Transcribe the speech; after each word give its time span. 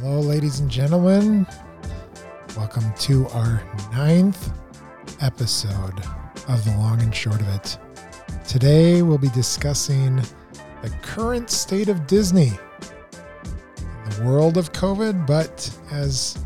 Hello, 0.00 0.20
ladies 0.20 0.60
and 0.60 0.70
gentlemen. 0.70 1.44
Welcome 2.56 2.84
to 3.00 3.26
our 3.30 3.60
ninth 3.90 4.52
episode 5.20 5.98
of 6.46 6.64
The 6.64 6.72
Long 6.78 7.02
and 7.02 7.12
Short 7.12 7.40
of 7.40 7.48
It. 7.48 7.78
Today, 8.46 9.02
we'll 9.02 9.18
be 9.18 9.30
discussing 9.30 10.22
the 10.82 10.90
current 11.02 11.50
state 11.50 11.88
of 11.88 12.06
Disney 12.06 12.52
in 13.80 14.10
the 14.10 14.22
world 14.24 14.56
of 14.56 14.72
COVID, 14.72 15.26
but 15.26 15.68
as 15.90 16.38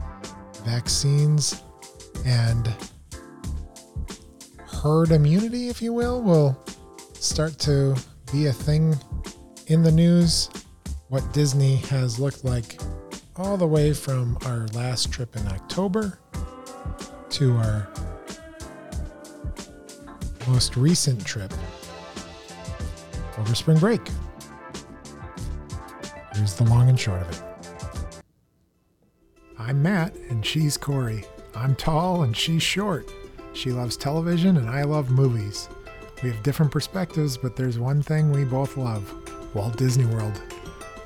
vaccines 0.65 1.63
and 2.25 2.75
herd 4.65 5.11
immunity, 5.11 5.69
if 5.69 5.83
you 5.83 5.93
will, 5.93 6.23
will 6.23 6.59
start 7.13 7.59
to 7.59 7.95
be 8.33 8.47
a 8.47 8.53
thing 8.53 8.97
in 9.67 9.83
the 9.83 9.93
news, 9.93 10.49
what 11.09 11.35
Disney 11.35 11.77
has 11.77 12.19
looked 12.19 12.47
like 12.47 12.81
all 13.37 13.57
the 13.57 13.67
way 13.67 13.93
from 13.93 14.37
our 14.45 14.67
last 14.75 15.11
trip 15.11 15.37
in 15.37 15.47
October 15.49 16.19
to 17.31 17.57
our 17.57 17.89
most 20.47 20.77
recent 20.77 21.25
trip 21.25 21.53
over 23.39 23.55
spring 23.55 23.79
break. 23.79 24.01
Here's 26.35 26.55
the 26.55 26.65
long 26.65 26.89
and 26.89 26.99
short 26.99 27.23
of 27.23 27.31
it. 27.31 27.43
I'm 29.59 29.83
Matt, 29.83 30.15
and 30.29 30.45
she's 30.45 30.77
Corey. 30.77 31.25
I'm 31.55 31.75
tall, 31.77 32.23
and 32.23 32.37
she's 32.37 32.63
short. 32.63 33.11
She 33.55 33.71
loves 33.71 33.97
television, 33.97 34.57
and 34.57 34.69
I 34.69 34.83
love 34.83 35.11
movies. 35.11 35.69
We 36.23 36.31
have 36.31 36.43
different 36.43 36.73
perspectives, 36.73 37.37
but 37.37 37.57
there's 37.57 37.79
one 37.79 38.03
thing 38.03 38.31
we 38.31 38.45
both 38.45 38.77
love 38.77 39.15
Walt 39.55 39.77
Disney 39.77 40.07
World. 40.07 40.41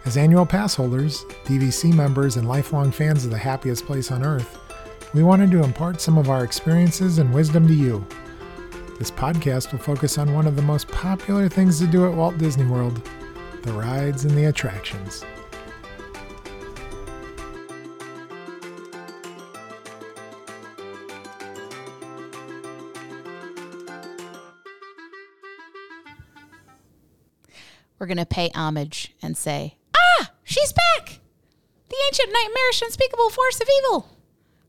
As 0.06 0.16
annual 0.16 0.46
pass 0.46 0.76
holders, 0.76 1.24
DVC 1.46 1.92
members, 1.92 2.36
and 2.36 2.48
lifelong 2.48 2.92
fans 2.92 3.24
of 3.24 3.32
the 3.32 3.38
happiest 3.38 3.86
place 3.86 4.12
on 4.12 4.24
earth, 4.24 4.56
we 5.12 5.24
wanted 5.24 5.50
to 5.50 5.64
impart 5.64 6.00
some 6.00 6.16
of 6.16 6.30
our 6.30 6.44
experiences 6.44 7.18
and 7.18 7.34
wisdom 7.34 7.66
to 7.66 7.74
you. 7.74 8.06
This 9.00 9.10
podcast 9.10 9.72
will 9.72 9.80
focus 9.80 10.16
on 10.16 10.32
one 10.32 10.46
of 10.46 10.54
the 10.54 10.62
most 10.62 10.86
popular 10.86 11.48
things 11.48 11.80
to 11.80 11.88
do 11.88 12.06
at 12.06 12.14
Walt 12.14 12.38
Disney 12.38 12.66
World 12.66 13.02
the 13.62 13.72
rides 13.72 14.24
and 14.24 14.36
the 14.36 14.44
attractions. 14.44 15.24
we're 27.98 28.06
going 28.06 28.16
to 28.18 28.26
pay 28.26 28.50
homage 28.54 29.14
and 29.22 29.36
say, 29.36 29.74
she's 30.58 30.72
back! 30.72 31.18
The 31.88 31.96
ancient 32.08 32.32
nightmarish 32.32 32.82
unspeakable 32.82 33.30
force 33.30 33.60
of 33.60 33.68
evil. 33.78 34.08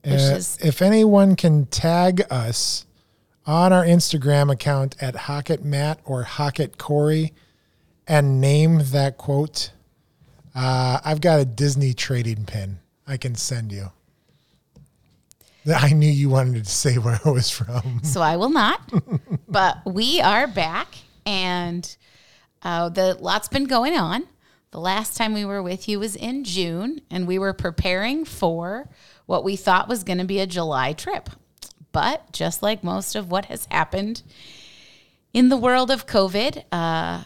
Which 0.03 0.13
Uh, 0.21 0.35
is, 0.35 0.57
if 0.61 0.81
anyone 0.81 1.35
can 1.35 1.65
tag 1.65 2.23
us 2.29 2.85
on 3.45 3.73
our 3.73 3.83
Instagram 3.83 4.51
account 4.51 4.95
at 5.01 5.15
Hocket 5.15 5.63
Matt 5.63 5.99
or 6.05 6.23
Hocket 6.23 6.77
Corey 6.77 7.33
and 8.07 8.39
name 8.39 8.81
that 8.91 9.17
quote, 9.17 9.71
uh, 10.55 10.99
I've 11.03 11.21
got 11.21 11.39
a 11.39 11.45
Disney 11.45 11.93
trading 11.93 12.45
pin 12.45 12.79
I 13.07 13.17
can 13.17 13.35
send 13.35 13.71
you. 13.71 13.91
I 15.75 15.91
knew 15.91 16.09
you 16.09 16.29
wanted 16.29 16.63
to 16.63 16.69
say 16.71 16.97
where 16.97 17.19
I 17.25 17.29
was 17.29 17.49
from. 17.49 17.99
so 18.03 18.21
I 18.21 18.37
will 18.37 18.49
not. 18.49 18.81
but 19.49 19.79
we 19.85 20.21
are 20.21 20.47
back, 20.47 20.95
and 21.25 21.97
uh, 22.63 22.89
the 22.89 23.15
lot's 23.15 23.47
been 23.49 23.65
going 23.65 23.97
on. 23.97 24.27
The 24.71 24.79
last 24.79 25.15
time 25.15 25.33
we 25.33 25.45
were 25.45 25.63
with 25.63 25.87
you 25.87 25.99
was 25.99 26.15
in 26.15 26.43
June, 26.43 27.01
and 27.09 27.25
we 27.25 27.39
were 27.39 27.53
preparing 27.53 28.25
for 28.25 28.89
what 29.25 29.43
we 29.43 29.55
thought 29.55 29.87
was 29.87 30.03
going 30.03 30.17
to 30.17 30.25
be 30.25 30.39
a 30.39 30.47
July 30.47 30.93
trip. 30.93 31.29
But 31.93 32.31
just 32.33 32.61
like 32.61 32.83
most 32.83 33.15
of 33.15 33.31
what 33.31 33.45
has 33.45 33.65
happened 33.71 34.23
in 35.33 35.49
the 35.49 35.57
world 35.57 35.89
of 35.89 36.05
COVID, 36.05 36.63
uh, 36.71 37.23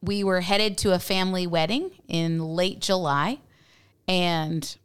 we 0.00 0.22
were 0.22 0.40
headed 0.40 0.78
to 0.78 0.92
a 0.92 0.98
family 1.00 1.46
wedding 1.46 1.90
in 2.06 2.40
late 2.40 2.80
July, 2.80 3.40
and 4.06 4.76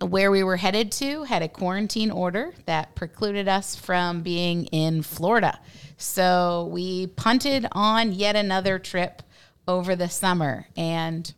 where 0.00 0.30
we 0.30 0.42
were 0.42 0.56
headed 0.56 0.90
to 0.90 1.24
had 1.24 1.42
a 1.42 1.48
quarantine 1.48 2.10
order 2.10 2.52
that 2.66 2.94
precluded 2.94 3.46
us 3.46 3.76
from 3.76 4.22
being 4.22 4.64
in 4.66 5.02
Florida. 5.02 5.60
So 5.98 6.68
we 6.72 7.06
punted 7.06 7.66
on 7.72 8.12
yet 8.12 8.34
another 8.34 8.78
trip 8.78 9.22
over 9.68 9.94
the 9.94 10.08
summer 10.08 10.66
and 10.76 11.34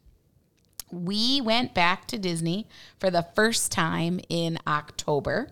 we 0.93 1.41
went 1.41 1.75
back 1.75 2.07
to 2.09 2.19
Disney 2.19 2.69
for 3.01 3.11
the 3.11 3.27
first 3.35 3.73
time 3.73 4.21
in 4.29 4.59
October. 4.67 5.49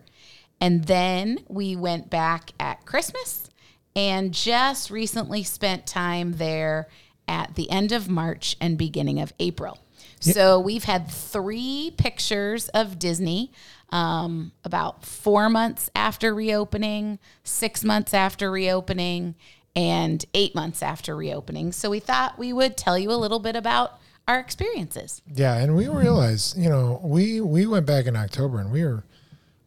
And 0.61 0.85
then 0.85 1.39
we 1.47 1.75
went 1.75 2.11
back 2.11 2.51
at 2.59 2.85
Christmas 2.85 3.49
and 3.95 4.33
just 4.33 4.91
recently 4.91 5.43
spent 5.43 5.87
time 5.87 6.33
there 6.33 6.87
at 7.27 7.55
the 7.55 7.69
end 7.71 7.91
of 7.91 8.07
March 8.07 8.55
and 8.61 8.77
beginning 8.77 9.19
of 9.19 9.33
April. 9.39 9.79
So 10.19 10.59
we've 10.59 10.83
had 10.83 11.09
three 11.09 11.93
pictures 11.97 12.69
of 12.69 12.99
Disney 12.99 13.51
um, 13.89 14.51
about 14.63 15.03
four 15.03 15.49
months 15.49 15.89
after 15.95 16.33
reopening, 16.33 17.17
six 17.43 17.83
months 17.83 18.13
after 18.13 18.51
reopening, 18.51 19.35
and 19.75 20.25
eight 20.33 20.53
months 20.53 20.83
after 20.83 21.15
reopening. 21.15 21.71
So 21.71 21.89
we 21.89 21.99
thought 21.99 22.37
we 22.37 22.53
would 22.53 22.77
tell 22.77 22.97
you 22.97 23.11
a 23.11 23.15
little 23.15 23.39
bit 23.39 23.55
about 23.55 23.99
our 24.27 24.39
experiences. 24.39 25.21
Yeah, 25.33 25.57
and 25.57 25.75
we 25.75 25.87
realized, 25.87 26.57
you 26.57 26.69
know, 26.69 26.99
we 27.03 27.41
we 27.41 27.65
went 27.65 27.85
back 27.85 28.05
in 28.05 28.15
October 28.15 28.59
and 28.59 28.71
we 28.71 28.83
were 28.83 29.03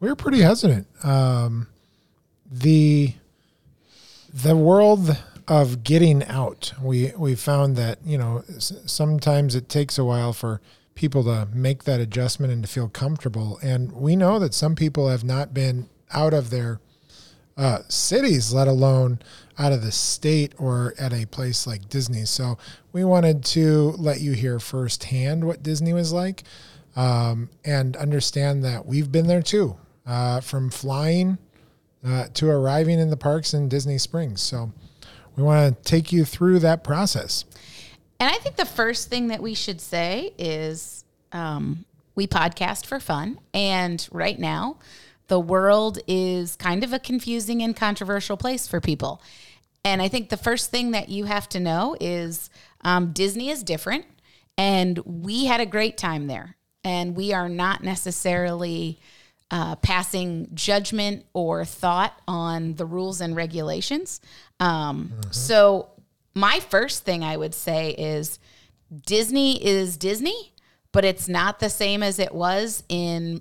we 0.00 0.09
were 0.09 0.16
pretty 0.16 0.41
hesitant. 0.41 0.87
Um, 1.03 1.69
the 2.50 3.14
the 4.32 4.56
world 4.56 5.16
of 5.48 5.84
getting 5.84 6.25
out, 6.25 6.72
we 6.81 7.12
we 7.16 7.34
found 7.34 7.76
that 7.76 7.98
you 8.04 8.19
know 8.19 8.44
sometimes 8.48 9.54
it 9.54 9.69
takes 9.69 9.98
a 9.98 10.04
while 10.04 10.32
for 10.32 10.60
people 10.94 11.25
to 11.25 11.48
make 11.53 11.84
that 11.84 12.00
adjustment 12.00 12.53
and 12.53 12.62
to 12.62 12.69
feel 12.69 12.88
comfortable, 12.88 13.59
and 13.62 13.93
we 13.93 14.16
know 14.16 14.38
that 14.38 14.54
some 14.54 14.75
people 14.75 15.09
have 15.09 15.25
not 15.25 15.53
been 15.53 15.88
out 16.12 16.32
of 16.32 16.50
their 16.50 16.81
uh, 17.56 17.81
cities, 17.88 18.53
let 18.53 18.69
alone 18.69 19.19
out 19.59 19.72
of 19.72 19.82
the 19.82 19.92
state 19.92 20.53
or 20.59 20.94
at 20.98 21.12
a 21.12 21.26
place 21.26 21.66
like 21.66 21.88
Disney. 21.88 22.25
So 22.25 22.59
we 22.92 23.04
wanted 23.04 23.44
to 23.47 23.91
let 23.98 24.20
you 24.20 24.32
hear 24.32 24.59
firsthand 24.59 25.44
what 25.44 25.62
Disney 25.62 25.92
was 25.92 26.12
like 26.12 26.42
um, 26.97 27.50
and 27.64 27.97
understand 27.97 28.64
that 28.64 28.87
we've 28.87 29.10
been 29.10 29.26
there 29.26 29.43
too, 29.43 29.76
uh, 30.06 30.41
from 30.41 30.70
flying 30.70 31.38
uh, 32.04 32.26
to 32.34 32.48
arriving 32.50 32.98
in 32.98 33.10
the 33.10 33.16
parks 33.16 33.54
in 33.54 33.69
Disney 33.69 33.98
Springs. 33.98 34.43
So 34.43 34.72
we 35.37 35.43
want 35.43 35.76
to 35.76 35.91
take 35.91 36.12
you 36.12 36.25
through 36.25 36.60
that 36.60 36.84
process. 36.84 37.44
And 38.20 38.31
I 38.31 38.38
think 38.38 38.56
the 38.56 38.66
first 38.66 39.09
thing 39.09 39.28
that 39.28 39.43
we 39.43 39.54
should 39.54 39.81
say 39.81 40.32
is 40.38 41.04
um, 41.32 41.84
we 42.14 42.26
podcast 42.26 42.87
for 42.87 43.00
fun. 43.00 43.41
And 43.53 44.06
right 44.12 44.38
now, 44.38 44.78
the 45.28 45.41
world 45.41 45.98
is 46.06 46.56
kind 46.56 46.84
of 46.84 46.93
a 46.93 46.98
confusing 46.98 47.62
and 47.62 47.75
controversial 47.75 48.37
place 48.37 48.69
for 48.69 48.81
people. 48.81 49.20
And 49.84 50.00
I 50.00 50.08
think 50.08 50.30
the 50.30 50.36
first 50.36 50.70
thing 50.70 50.92
that 50.92 51.08
you 51.08 51.24
have 51.24 51.48
to 51.50 51.60
know 51.60 51.96
is 52.00 52.48
um, 52.82 53.12
Disney 53.12 53.50
is 53.50 53.62
different. 53.62 54.06
And 54.56 54.98
we 54.98 55.46
had 55.46 55.60
a 55.60 55.66
great 55.66 55.98
time 55.98 56.26
there. 56.26 56.56
And 56.84 57.16
we 57.16 57.32
are 57.32 57.48
not 57.48 57.82
necessarily 57.82 59.00
uh, 59.50 59.76
passing 59.76 60.48
judgment 60.54 61.24
or 61.32 61.64
thought 61.64 62.18
on 62.26 62.74
the 62.74 62.86
rules 62.86 63.20
and 63.20 63.36
regulations. 63.36 64.20
Um, 64.60 65.12
So, 65.30 65.90
my 66.34 66.58
first 66.58 67.04
thing 67.04 67.22
I 67.22 67.36
would 67.36 67.54
say 67.54 67.90
is 67.90 68.40
Disney 69.06 69.64
is 69.64 69.96
Disney, 69.96 70.52
but 70.90 71.04
it's 71.04 71.28
not 71.28 71.60
the 71.60 71.70
same 71.70 72.02
as 72.02 72.19
it 72.19 72.34
was 72.34 72.82
in, 72.88 73.40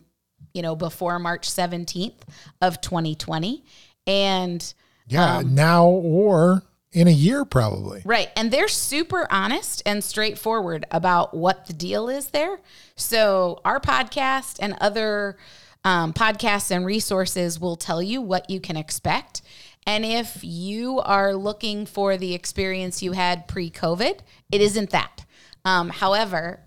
you 0.53 0.61
know, 0.61 0.75
before 0.75 1.17
March 1.17 1.49
17th 1.49 2.21
of 2.61 2.81
2020. 2.81 3.63
And 4.05 4.73
Yeah, 5.07 5.41
now 5.45 5.87
or 5.87 6.63
in 6.93 7.07
a 7.07 7.11
year, 7.11 7.43
probably. 7.43 8.01
Right. 8.05 8.29
And 8.35 8.51
they're 8.51 8.67
super 8.67 9.27
honest 9.31 9.81
and 9.85 10.03
straightforward 10.03 10.85
about 10.91 11.35
what 11.35 11.65
the 11.65 11.73
deal 11.73 12.07
is 12.07 12.27
there. 12.27 12.59
So, 12.95 13.61
our 13.65 13.79
podcast 13.79 14.57
and 14.61 14.77
other 14.79 15.37
um, 15.83 16.13
podcasts 16.13 16.71
and 16.71 16.85
resources 16.85 17.59
will 17.59 17.75
tell 17.75 18.01
you 18.01 18.21
what 18.21 18.49
you 18.49 18.59
can 18.59 18.77
expect. 18.77 19.41
And 19.85 20.05
if 20.05 20.39
you 20.43 20.99
are 20.99 21.35
looking 21.35 21.85
for 21.85 22.15
the 22.15 22.33
experience 22.33 23.03
you 23.03 23.11
had 23.11 23.47
pre 23.47 23.69
COVID, 23.69 24.19
it 24.51 24.61
isn't 24.61 24.91
that. 24.91 25.25
Um, 25.65 25.89
however, 25.89 26.61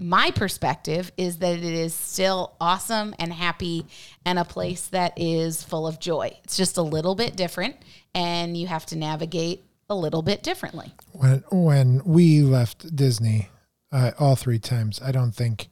my 0.00 0.30
perspective 0.30 1.12
is 1.16 1.38
that 1.38 1.58
it 1.58 1.62
is 1.62 1.94
still 1.94 2.54
awesome 2.60 3.14
and 3.18 3.32
happy 3.32 3.86
and 4.24 4.38
a 4.38 4.44
place 4.44 4.86
that 4.88 5.12
is 5.16 5.62
full 5.62 5.86
of 5.86 6.00
joy. 6.00 6.36
It's 6.42 6.56
just 6.56 6.78
a 6.78 6.82
little 6.82 7.14
bit 7.14 7.36
different 7.36 7.76
and 8.14 8.56
you 8.56 8.66
have 8.66 8.86
to 8.86 8.96
navigate 8.96 9.62
a 9.90 9.94
little 9.94 10.22
bit 10.22 10.42
differently. 10.42 10.94
when 11.12 11.44
when 11.50 12.02
we 12.04 12.42
left 12.42 12.94
Disney, 12.94 13.50
uh, 13.92 14.12
all 14.18 14.36
three 14.36 14.58
times, 14.58 15.00
I 15.02 15.12
don't 15.12 15.32
think 15.32 15.68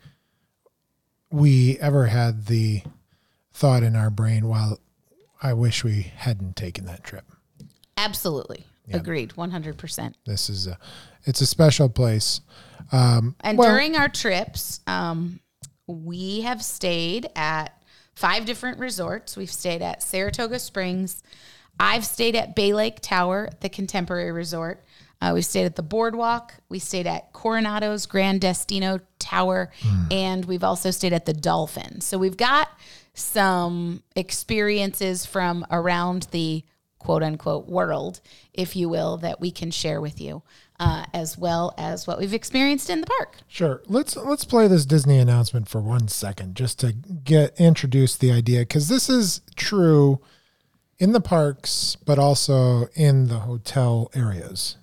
we 1.30 1.78
ever 1.78 2.06
had 2.06 2.46
the 2.46 2.82
thought 3.52 3.82
in 3.82 3.96
our 3.96 4.10
brain, 4.10 4.48
well, 4.48 4.78
I 5.42 5.52
wish 5.52 5.84
we 5.84 6.02
hadn't 6.02 6.56
taken 6.56 6.84
that 6.86 7.04
trip. 7.04 7.24
Absolutely. 7.96 8.66
Agreed. 8.96 9.30
100%. 9.36 10.14
This 10.24 10.48
is 10.48 10.66
a, 10.66 10.78
it's 11.24 11.40
a 11.40 11.46
special 11.46 11.88
place. 11.88 12.40
Um, 12.92 13.34
And 13.40 13.58
well- 13.58 13.70
during 13.70 13.96
our 13.96 14.08
trips, 14.08 14.80
um, 14.86 15.40
we 15.86 16.42
have 16.42 16.62
stayed 16.62 17.28
at 17.34 17.82
five 18.14 18.44
different 18.44 18.78
resorts. 18.78 19.36
We've 19.36 19.50
stayed 19.50 19.82
at 19.82 20.02
Saratoga 20.02 20.58
Springs. 20.58 21.22
I've 21.80 22.04
stayed 22.04 22.34
at 22.34 22.56
Bay 22.56 22.72
Lake 22.74 23.00
Tower, 23.00 23.48
the 23.60 23.68
Contemporary 23.68 24.32
Resort. 24.32 24.84
Uh, 25.20 25.32
we 25.34 25.42
stayed 25.42 25.64
at 25.64 25.76
the 25.76 25.82
Boardwalk. 25.82 26.54
We 26.68 26.78
stayed 26.78 27.06
at 27.06 27.32
Coronado's 27.32 28.06
Gran 28.06 28.38
Destino 28.38 29.00
Tower, 29.18 29.70
and 30.10 30.44
we've 30.44 30.62
also 30.62 30.90
stayed 30.92 31.12
at 31.12 31.26
the 31.26 31.32
Dolphin. 31.32 32.00
So 32.00 32.18
we've 32.18 32.36
got 32.36 32.68
some 33.14 34.02
experiences 34.14 35.26
from 35.26 35.66
around 35.70 36.28
the 36.30 36.64
quote 37.08 37.22
unquote 37.22 37.66
world, 37.66 38.20
if 38.52 38.76
you 38.76 38.86
will, 38.86 39.16
that 39.16 39.40
we 39.40 39.50
can 39.50 39.70
share 39.70 39.98
with 39.98 40.20
you, 40.20 40.42
uh, 40.78 41.06
as 41.14 41.38
well 41.38 41.72
as 41.78 42.06
what 42.06 42.18
we've 42.18 42.34
experienced 42.34 42.90
in 42.90 43.00
the 43.00 43.06
park. 43.06 43.38
Sure. 43.48 43.80
Let's 43.86 44.14
let's 44.14 44.44
play 44.44 44.68
this 44.68 44.84
Disney 44.84 45.16
announcement 45.16 45.70
for 45.70 45.80
one 45.80 46.08
second, 46.08 46.54
just 46.54 46.78
to 46.80 46.92
get 46.92 47.58
introduce 47.58 48.14
the 48.14 48.30
idea, 48.30 48.60
because 48.60 48.88
this 48.88 49.08
is 49.08 49.40
true 49.56 50.20
in 50.98 51.12
the 51.12 51.20
parks, 51.22 51.96
but 52.04 52.18
also 52.18 52.88
in 52.94 53.28
the 53.28 53.38
hotel 53.38 54.10
areas. 54.14 54.76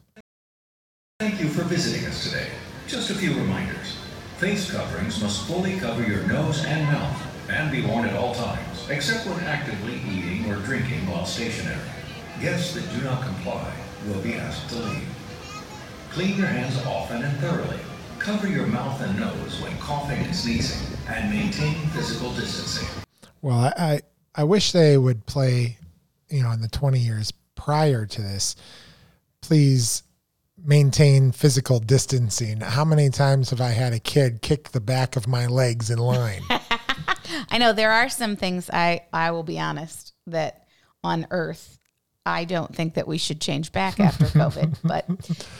Thank 1.19 1.39
you 1.39 1.48
for 1.48 1.62
visiting 1.62 2.07
us 2.07 2.24
today. 2.24 2.50
Just 2.88 3.12
a 3.12 3.13
few 3.13 3.36
reminders. 3.36 3.98
Face 4.38 4.71
coverings 4.71 5.21
must 5.21 5.45
fully 5.45 5.78
cover 5.78 6.01
your 6.01 6.24
nose 6.24 6.66
and 6.66 6.88
mouth 6.92 7.21
and 7.50 7.71
be 7.71 7.86
worn 7.86 8.10
at 8.10 8.16
all 8.16 8.33
times, 8.33 8.89
except 8.89 9.28
when 9.28 9.39
actively 9.42 10.01
eating 10.10 10.51
or 10.51 10.56
drinking 10.62 11.06
while 11.07 11.28
stationary. 11.28 11.78
Guests 12.42 12.74
that 12.74 12.90
do 12.94 13.02
not 13.02 13.24
comply 13.24 13.74
will 14.08 14.22
be 14.22 14.36
asked 14.36 14.70
to 14.70 14.76
leave. 14.76 15.08
Clean 16.12 16.38
your 16.38 16.48
hands 16.48 16.78
often 16.86 17.24
and 17.24 17.38
thoroughly. 17.40 17.80
Cover 18.20 18.48
your 18.48 18.68
mouth 18.68 19.00
and 19.02 19.18
nose 19.20 19.62
when 19.62 19.78
coughing 19.78 20.20
and 20.20 20.36
sneezing, 20.36 20.98
and 21.08 21.30
maintain 21.30 21.76
physical 21.88 22.32
distancing. 22.32 22.88
Well, 23.42 23.58
I, 23.58 23.74
I 23.78 24.02
I 24.36 24.44
wish 24.44 24.72
they 24.74 24.98
would 24.98 25.26
play, 25.26 25.78
you 26.30 26.44
know, 26.44 26.52
in 26.52 26.62
the 26.62 26.68
twenty 26.68 27.00
years 27.00 27.32
prior 27.56 28.06
to 28.06 28.22
this. 28.22 28.56
Please 29.42 30.04
maintain 30.58 31.31
physical 31.31 31.80
distancing. 31.80 32.62
How 32.62 32.84
many 32.84 33.10
times 33.10 33.52
have 33.52 33.62
I 33.62 33.70
had 33.70 33.94
a 33.94 34.00
kid 34.00 34.42
kick 34.42 34.70
the 34.70 34.81
back 34.81 35.16
of 35.16 35.28
my 35.28 35.48
legs 35.48 35.90
in 35.90 36.00
line? 36.00 36.42
I 37.50 37.58
know 37.60 37.72
there 37.74 37.92
are 37.92 38.10
some 38.10 38.36
things 38.36 38.70
I 38.72 39.06
I 39.14 39.31
will 39.31 39.44
be 39.44 39.60
honest 39.60 40.14
that 40.28 40.66
on 41.04 41.28
Earth 41.30 41.80
I 42.25 42.45
don't 42.45 42.74
think 42.75 42.95
that 42.95 43.07
we 43.07 43.18
should 43.18 43.39
change 43.39 43.72
back 43.72 44.00
after 44.00 44.25
COVID, 44.25 44.77
but 44.83 45.06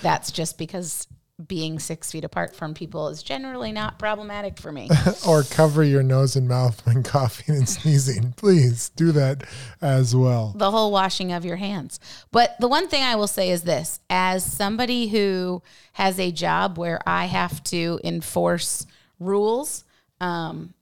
that's 0.01 0.31
just 0.31 0.57
because 0.57 1.07
being 1.47 1.79
six 1.79 2.12
feet 2.12 2.23
apart 2.23 2.56
from 2.56 2.73
people 2.73 3.09
is 3.09 3.21
generally 3.21 3.71
not 3.71 4.00
problematic 4.00 4.57
for 4.57 4.71
me. 4.71 4.89
or 5.27 5.44
cover 5.44 5.83
your 5.83 6.01
nose 6.01 6.35
and 6.35 6.47
mouth 6.47 6.85
when 6.85 7.03
coughing 7.03 7.56
and 7.56 7.67
sneezing. 7.67 8.31
Please 8.38 8.89
do 8.89 9.12
that 9.12 9.44
as 9.81 10.15
well. 10.15 10.53
the 10.56 10.71
whole 10.71 10.91
washing 10.91 11.33
of 11.33 11.44
your 11.44 11.57
hands. 11.57 12.00
But 12.31 12.56
the 12.59 12.69
one 12.69 12.88
thing 12.88 13.03
I 13.03 13.15
will 13.15 13.27
say 13.27 13.50
is 13.50 13.63
this 13.63 14.00
as 14.09 14.45
somebody 14.45 15.07
who 15.07 15.61
has 15.94 16.19
a 16.19 16.31
job 16.31 16.77
where 16.77 17.00
I 17.06 17.25
have 17.25 17.61
to 17.65 18.00
enforce 18.03 18.88
rules, 19.19 19.83
um, 20.21 20.73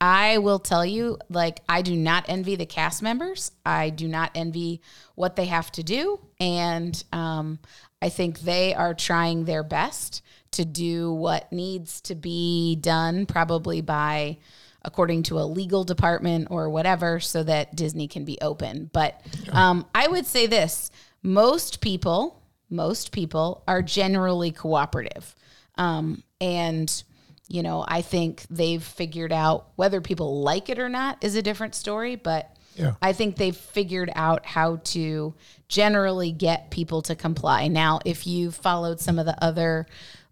I 0.00 0.38
will 0.38 0.58
tell 0.58 0.84
you, 0.84 1.18
like, 1.30 1.62
I 1.68 1.80
do 1.82 1.96
not 1.96 2.26
envy 2.28 2.54
the 2.56 2.66
cast 2.66 3.02
members. 3.02 3.52
I 3.64 3.90
do 3.90 4.08
not 4.08 4.30
envy 4.34 4.82
what 5.14 5.36
they 5.36 5.46
have 5.46 5.72
to 5.72 5.82
do. 5.82 6.20
And 6.38 7.02
um, 7.12 7.58
I 8.02 8.10
think 8.10 8.40
they 8.40 8.74
are 8.74 8.92
trying 8.92 9.44
their 9.44 9.62
best 9.62 10.22
to 10.52 10.64
do 10.64 11.12
what 11.12 11.50
needs 11.50 12.00
to 12.02 12.14
be 12.14 12.76
done, 12.76 13.24
probably 13.26 13.80
by 13.80 14.38
according 14.82 15.22
to 15.24 15.38
a 15.38 15.44
legal 15.44 15.82
department 15.82 16.48
or 16.50 16.68
whatever, 16.68 17.18
so 17.18 17.42
that 17.42 17.74
Disney 17.74 18.06
can 18.06 18.24
be 18.24 18.38
open. 18.40 18.90
But 18.92 19.20
um, 19.50 19.86
I 19.94 20.06
would 20.08 20.26
say 20.26 20.46
this 20.46 20.90
most 21.22 21.80
people, 21.80 22.42
most 22.68 23.12
people 23.12 23.64
are 23.66 23.82
generally 23.82 24.52
cooperative. 24.52 25.34
Um, 25.76 26.22
and 26.40 27.02
you 27.48 27.62
know, 27.62 27.84
I 27.86 28.02
think 28.02 28.44
they've 28.50 28.82
figured 28.82 29.32
out 29.32 29.68
whether 29.76 30.00
people 30.00 30.42
like 30.42 30.68
it 30.68 30.78
or 30.78 30.88
not 30.88 31.22
is 31.22 31.36
a 31.36 31.42
different 31.42 31.74
story, 31.74 32.16
but 32.16 32.50
Yeah. 32.74 32.94
I 33.00 33.12
think 33.12 33.36
they've 33.36 33.56
figured 33.56 34.10
out 34.14 34.44
how 34.44 34.76
to 34.76 35.34
generally 35.68 36.30
get 36.32 36.70
people 36.70 37.02
to 37.02 37.14
comply. 37.14 37.68
Now, 37.68 38.00
if 38.04 38.26
you 38.26 38.50
followed 38.50 39.00
some 39.00 39.18
of 39.18 39.26
the 39.26 39.42
other 39.42 39.86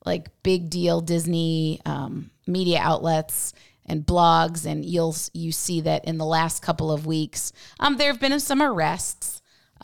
like 0.04 0.28
big 0.42 0.68
deal 0.68 1.00
Disney 1.00 1.80
um, 1.86 2.30
media 2.46 2.80
outlets 2.82 3.54
and 3.86 4.04
blogs, 4.04 4.66
and 4.66 4.84
you'll 4.84 5.16
you 5.32 5.52
see 5.52 5.80
that 5.82 6.04
in 6.04 6.18
the 6.18 6.24
last 6.26 6.62
couple 6.62 6.92
of 6.92 7.06
weeks, 7.06 7.52
um, 7.80 7.96
there 7.96 8.10
have 8.10 8.20
been 8.20 8.38
some 8.40 8.60
arrests. 8.60 9.33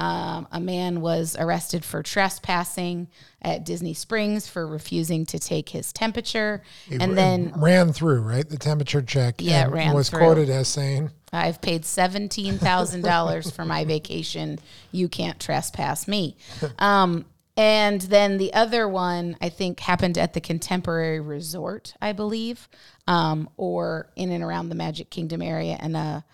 Um, 0.00 0.48
a 0.50 0.58
man 0.58 1.02
was 1.02 1.36
arrested 1.38 1.84
for 1.84 2.02
trespassing 2.02 3.08
at 3.42 3.66
Disney 3.66 3.92
Springs 3.92 4.48
for 4.48 4.66
refusing 4.66 5.26
to 5.26 5.38
take 5.38 5.68
his 5.68 5.92
temperature, 5.92 6.62
and 6.90 7.18
then 7.18 7.52
ran 7.54 7.92
through 7.92 8.22
right 8.22 8.48
the 8.48 8.56
temperature 8.56 9.02
check. 9.02 9.34
Yeah, 9.40 9.68
ran 9.68 9.92
was 9.94 10.08
through. 10.08 10.20
quoted 10.20 10.48
as 10.48 10.68
saying, 10.68 11.10
I've 11.34 11.60
paid 11.60 11.84
seventeen 11.84 12.56
thousand 12.56 13.02
dollars 13.02 13.50
for 13.50 13.66
my 13.66 13.84
vacation. 13.84 14.58
You 14.90 15.06
can't 15.10 15.38
trespass 15.38 16.08
me. 16.08 16.38
Um, 16.78 17.26
and 17.56 18.00
then 18.00 18.38
the 18.38 18.54
other 18.54 18.88
one 18.88 19.36
I 19.42 19.50
think 19.50 19.80
happened 19.80 20.16
at 20.16 20.32
the 20.32 20.40
Contemporary 20.40 21.20
Resort, 21.20 21.92
I 22.00 22.12
believe, 22.12 22.70
um, 23.06 23.50
or 23.58 24.08
in 24.16 24.30
and 24.30 24.42
around 24.42 24.70
the 24.70 24.74
Magic 24.74 25.10
Kingdom 25.10 25.42
area, 25.42 25.76
and 25.78 25.94
a 25.94 26.24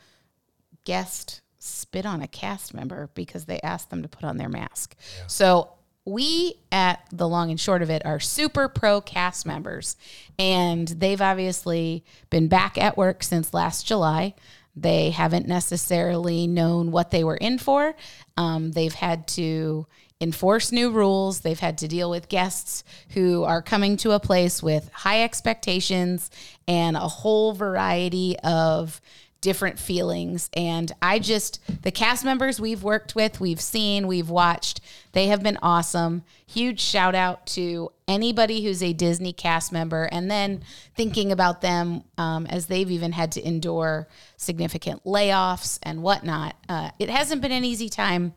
guest 0.84 1.40
spit 1.66 2.06
on 2.06 2.22
a 2.22 2.28
cast 2.28 2.74
member 2.74 3.10
because 3.14 3.44
they 3.44 3.60
asked 3.60 3.90
them 3.90 4.02
to 4.02 4.08
put 4.08 4.24
on 4.24 4.36
their 4.36 4.48
mask. 4.48 4.94
So 5.26 5.70
we 6.04 6.54
at 6.70 7.04
the 7.12 7.28
long 7.28 7.50
and 7.50 7.58
short 7.58 7.82
of 7.82 7.90
it 7.90 8.06
are 8.06 8.20
super 8.20 8.68
pro 8.68 9.00
cast 9.00 9.44
members 9.44 9.96
and 10.38 10.86
they've 10.88 11.20
obviously 11.20 12.04
been 12.30 12.46
back 12.48 12.78
at 12.78 12.96
work 12.96 13.22
since 13.22 13.52
last 13.52 13.86
July. 13.86 14.34
They 14.76 15.10
haven't 15.10 15.48
necessarily 15.48 16.46
known 16.46 16.92
what 16.92 17.10
they 17.10 17.24
were 17.24 17.36
in 17.36 17.58
for. 17.58 17.96
Um, 18.36 18.72
they've 18.72 18.94
had 18.94 19.26
to 19.28 19.86
enforce 20.20 20.70
new 20.70 20.90
rules. 20.90 21.40
They've 21.40 21.58
had 21.58 21.78
to 21.78 21.88
deal 21.88 22.10
with 22.10 22.28
guests 22.28 22.84
who 23.10 23.44
are 23.44 23.62
coming 23.62 23.96
to 23.98 24.12
a 24.12 24.20
place 24.20 24.62
with 24.62 24.90
high 24.92 25.22
expectations 25.22 26.30
and 26.68 26.96
a 26.96 27.00
whole 27.00 27.52
variety 27.52 28.36
of 28.44 29.00
different 29.40 29.78
feelings. 29.78 30.50
And 30.54 30.92
I 31.00 31.18
just, 31.18 31.60
the 31.82 31.90
cast 31.90 32.24
members 32.24 32.60
we've 32.60 32.82
worked 32.82 33.14
with, 33.14 33.40
we've 33.40 33.60
seen, 33.60 34.06
we've 34.06 34.30
watched, 34.30 34.80
they 35.12 35.28
have 35.28 35.42
been 35.42 35.58
awesome. 35.62 36.24
Huge 36.46 36.80
shout 36.80 37.14
out 37.14 37.46
to 37.48 37.90
anybody 38.08 38.64
who's 38.64 38.82
a 38.82 38.92
Disney 38.92 39.32
cast 39.32 39.72
member. 39.72 40.04
And 40.04 40.30
then 40.30 40.62
thinking 40.94 41.32
about 41.32 41.60
them 41.60 42.02
um, 42.18 42.46
as 42.46 42.66
they've 42.66 42.90
even 42.90 43.12
had 43.12 43.32
to 43.32 43.46
endure 43.46 44.08
significant 44.36 45.04
layoffs 45.04 45.78
and 45.82 46.02
whatnot. 46.02 46.56
Uh, 46.68 46.90
it 46.98 47.10
hasn't 47.10 47.42
been 47.42 47.52
an 47.52 47.64
easy 47.64 47.88
time 47.88 48.34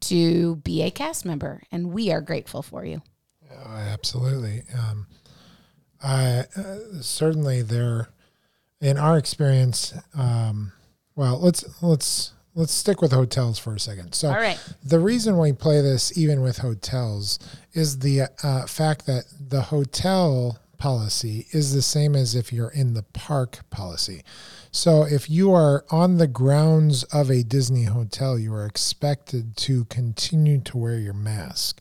to 0.00 0.56
be 0.56 0.82
a 0.82 0.90
cast 0.90 1.24
member, 1.24 1.62
and 1.70 1.92
we 1.92 2.10
are 2.10 2.20
grateful 2.20 2.62
for 2.62 2.84
you. 2.84 3.02
oh, 3.52 3.70
"Absolutely." 3.70 4.64
Um, 4.74 5.06
I 6.02 6.46
uh, 6.56 7.02
certainly 7.02 7.62
there, 7.62 8.08
in 8.80 8.98
our 8.98 9.18
experience. 9.18 9.94
Um, 10.14 10.72
well, 11.16 11.38
let's 11.38 11.64
let's 11.82 12.32
let's 12.54 12.72
stick 12.72 13.00
with 13.00 13.12
hotels 13.12 13.58
for 13.58 13.74
a 13.74 13.80
second. 13.80 14.14
So, 14.14 14.30
right. 14.30 14.58
the 14.82 14.98
reason 14.98 15.38
we 15.38 15.52
play 15.52 15.80
this 15.80 16.16
even 16.16 16.42
with 16.42 16.58
hotels 16.58 17.38
is 17.72 18.00
the 18.00 18.22
uh, 18.42 18.66
fact 18.66 19.06
that 19.06 19.24
the 19.38 19.62
hotel 19.62 20.58
policy 20.80 21.46
is 21.52 21.74
the 21.74 21.82
same 21.82 22.16
as 22.16 22.34
if 22.34 22.52
you're 22.52 22.70
in 22.70 22.94
the 22.94 23.04
park 23.04 23.60
policy. 23.70 24.22
So 24.72 25.02
if 25.04 25.28
you 25.30 25.52
are 25.52 25.84
on 25.90 26.16
the 26.16 26.26
grounds 26.26 27.04
of 27.04 27.30
a 27.30 27.42
Disney 27.44 27.84
hotel, 27.84 28.38
you 28.38 28.52
are 28.54 28.66
expected 28.66 29.56
to 29.58 29.84
continue 29.84 30.60
to 30.62 30.78
wear 30.78 30.98
your 30.98 31.14
mask. 31.14 31.80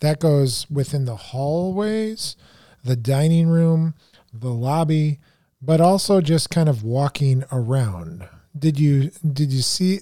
That 0.00 0.20
goes 0.20 0.68
within 0.68 1.04
the 1.04 1.16
hallways, 1.16 2.36
the 2.82 2.96
dining 2.96 3.48
room, 3.48 3.94
the 4.32 4.52
lobby, 4.52 5.20
but 5.64 5.80
also 5.80 6.20
just 6.20 6.50
kind 6.50 6.68
of 6.68 6.82
walking 6.82 7.44
around. 7.50 8.28
Did 8.56 8.78
you 8.78 9.10
did 9.32 9.52
you 9.52 9.62
see 9.62 10.00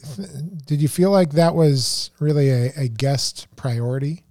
did 0.67 0.83
you 0.83 0.89
feel 0.89 1.11
like 1.11 1.33
that 1.33 1.55
was 1.55 2.11
really 2.19 2.51
a, 2.51 2.73
a 2.77 2.89
guest 2.89 3.47
priority? 3.57 4.25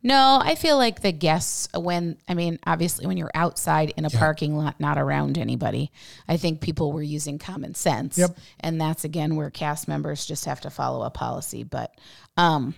No, 0.00 0.40
I 0.40 0.54
feel 0.54 0.76
like 0.76 1.02
the 1.02 1.10
guests, 1.10 1.68
when, 1.76 2.18
I 2.28 2.34
mean, 2.34 2.60
obviously, 2.64 3.08
when 3.08 3.16
you're 3.16 3.32
outside 3.34 3.92
in 3.96 4.04
a 4.04 4.10
parking 4.10 4.56
lot, 4.56 4.78
not 4.78 4.96
around 4.96 5.36
anybody, 5.36 5.90
I 6.28 6.36
think 6.36 6.60
people 6.60 6.92
were 6.92 7.02
using 7.02 7.38
common 7.38 7.74
sense. 7.74 8.16
Yep. 8.16 8.38
And 8.60 8.80
that's 8.80 9.04
again 9.04 9.34
where 9.34 9.50
cast 9.50 9.88
members 9.88 10.24
just 10.24 10.44
have 10.44 10.60
to 10.60 10.70
follow 10.70 11.02
a 11.02 11.10
policy. 11.10 11.64
But 11.64 11.92
um, 12.36 12.76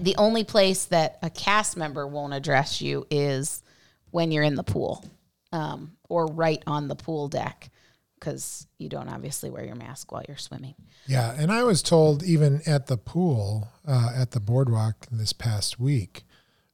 the 0.00 0.16
only 0.16 0.44
place 0.44 0.86
that 0.86 1.18
a 1.22 1.28
cast 1.28 1.76
member 1.76 2.06
won't 2.06 2.32
address 2.32 2.80
you 2.80 3.06
is 3.10 3.62
when 4.10 4.32
you're 4.32 4.42
in 4.42 4.54
the 4.54 4.64
pool 4.64 5.04
um, 5.52 5.92
or 6.08 6.26
right 6.26 6.62
on 6.66 6.88
the 6.88 6.96
pool 6.96 7.28
deck 7.28 7.70
because 8.18 8.66
you 8.78 8.88
don't 8.88 9.08
obviously 9.08 9.50
wear 9.50 9.64
your 9.64 9.74
mask 9.74 10.12
while 10.12 10.22
you're 10.28 10.36
swimming. 10.36 10.74
Yeah, 11.06 11.34
and 11.36 11.50
I 11.50 11.64
was 11.64 11.82
told 11.82 12.22
even 12.22 12.62
at 12.66 12.86
the 12.86 12.96
pool 12.96 13.68
uh, 13.86 14.12
at 14.14 14.30
the 14.30 14.38
boardwalk 14.40 15.06
this 15.10 15.32
past 15.32 15.80
week, 15.80 16.22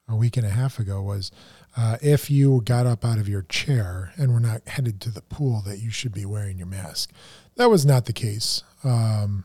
a 0.06 0.14
week 0.14 0.36
and 0.36 0.46
a 0.46 0.50
half 0.50 0.78
ago, 0.78 1.00
was 1.02 1.30
uh, 1.76 1.96
if 2.02 2.30
you 2.30 2.60
got 2.64 2.86
up 2.86 3.02
out 3.04 3.16
of 3.18 3.28
your 3.28 3.42
chair 3.42 4.12
and 4.18 4.32
were 4.34 4.40
not 4.40 4.66
headed 4.68 5.00
to 5.00 5.10
the 5.10 5.22
pool, 5.22 5.62
that 5.66 5.78
you 5.78 5.90
should 5.90 6.12
be 6.12 6.26
wearing 6.26 6.58
your 6.58 6.66
mask. 6.66 7.10
That 7.56 7.70
was 7.70 7.86
not 7.86 8.04
the 8.04 8.12
case, 8.12 8.62
um, 8.84 9.44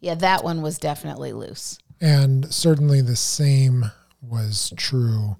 Yeah, 0.00 0.16
that 0.16 0.42
one 0.42 0.62
was 0.62 0.78
definitely 0.78 1.32
loose. 1.32 1.78
and 2.00 2.52
certainly 2.52 3.00
the 3.02 3.14
same 3.16 3.84
was 4.20 4.72
true 4.76 5.36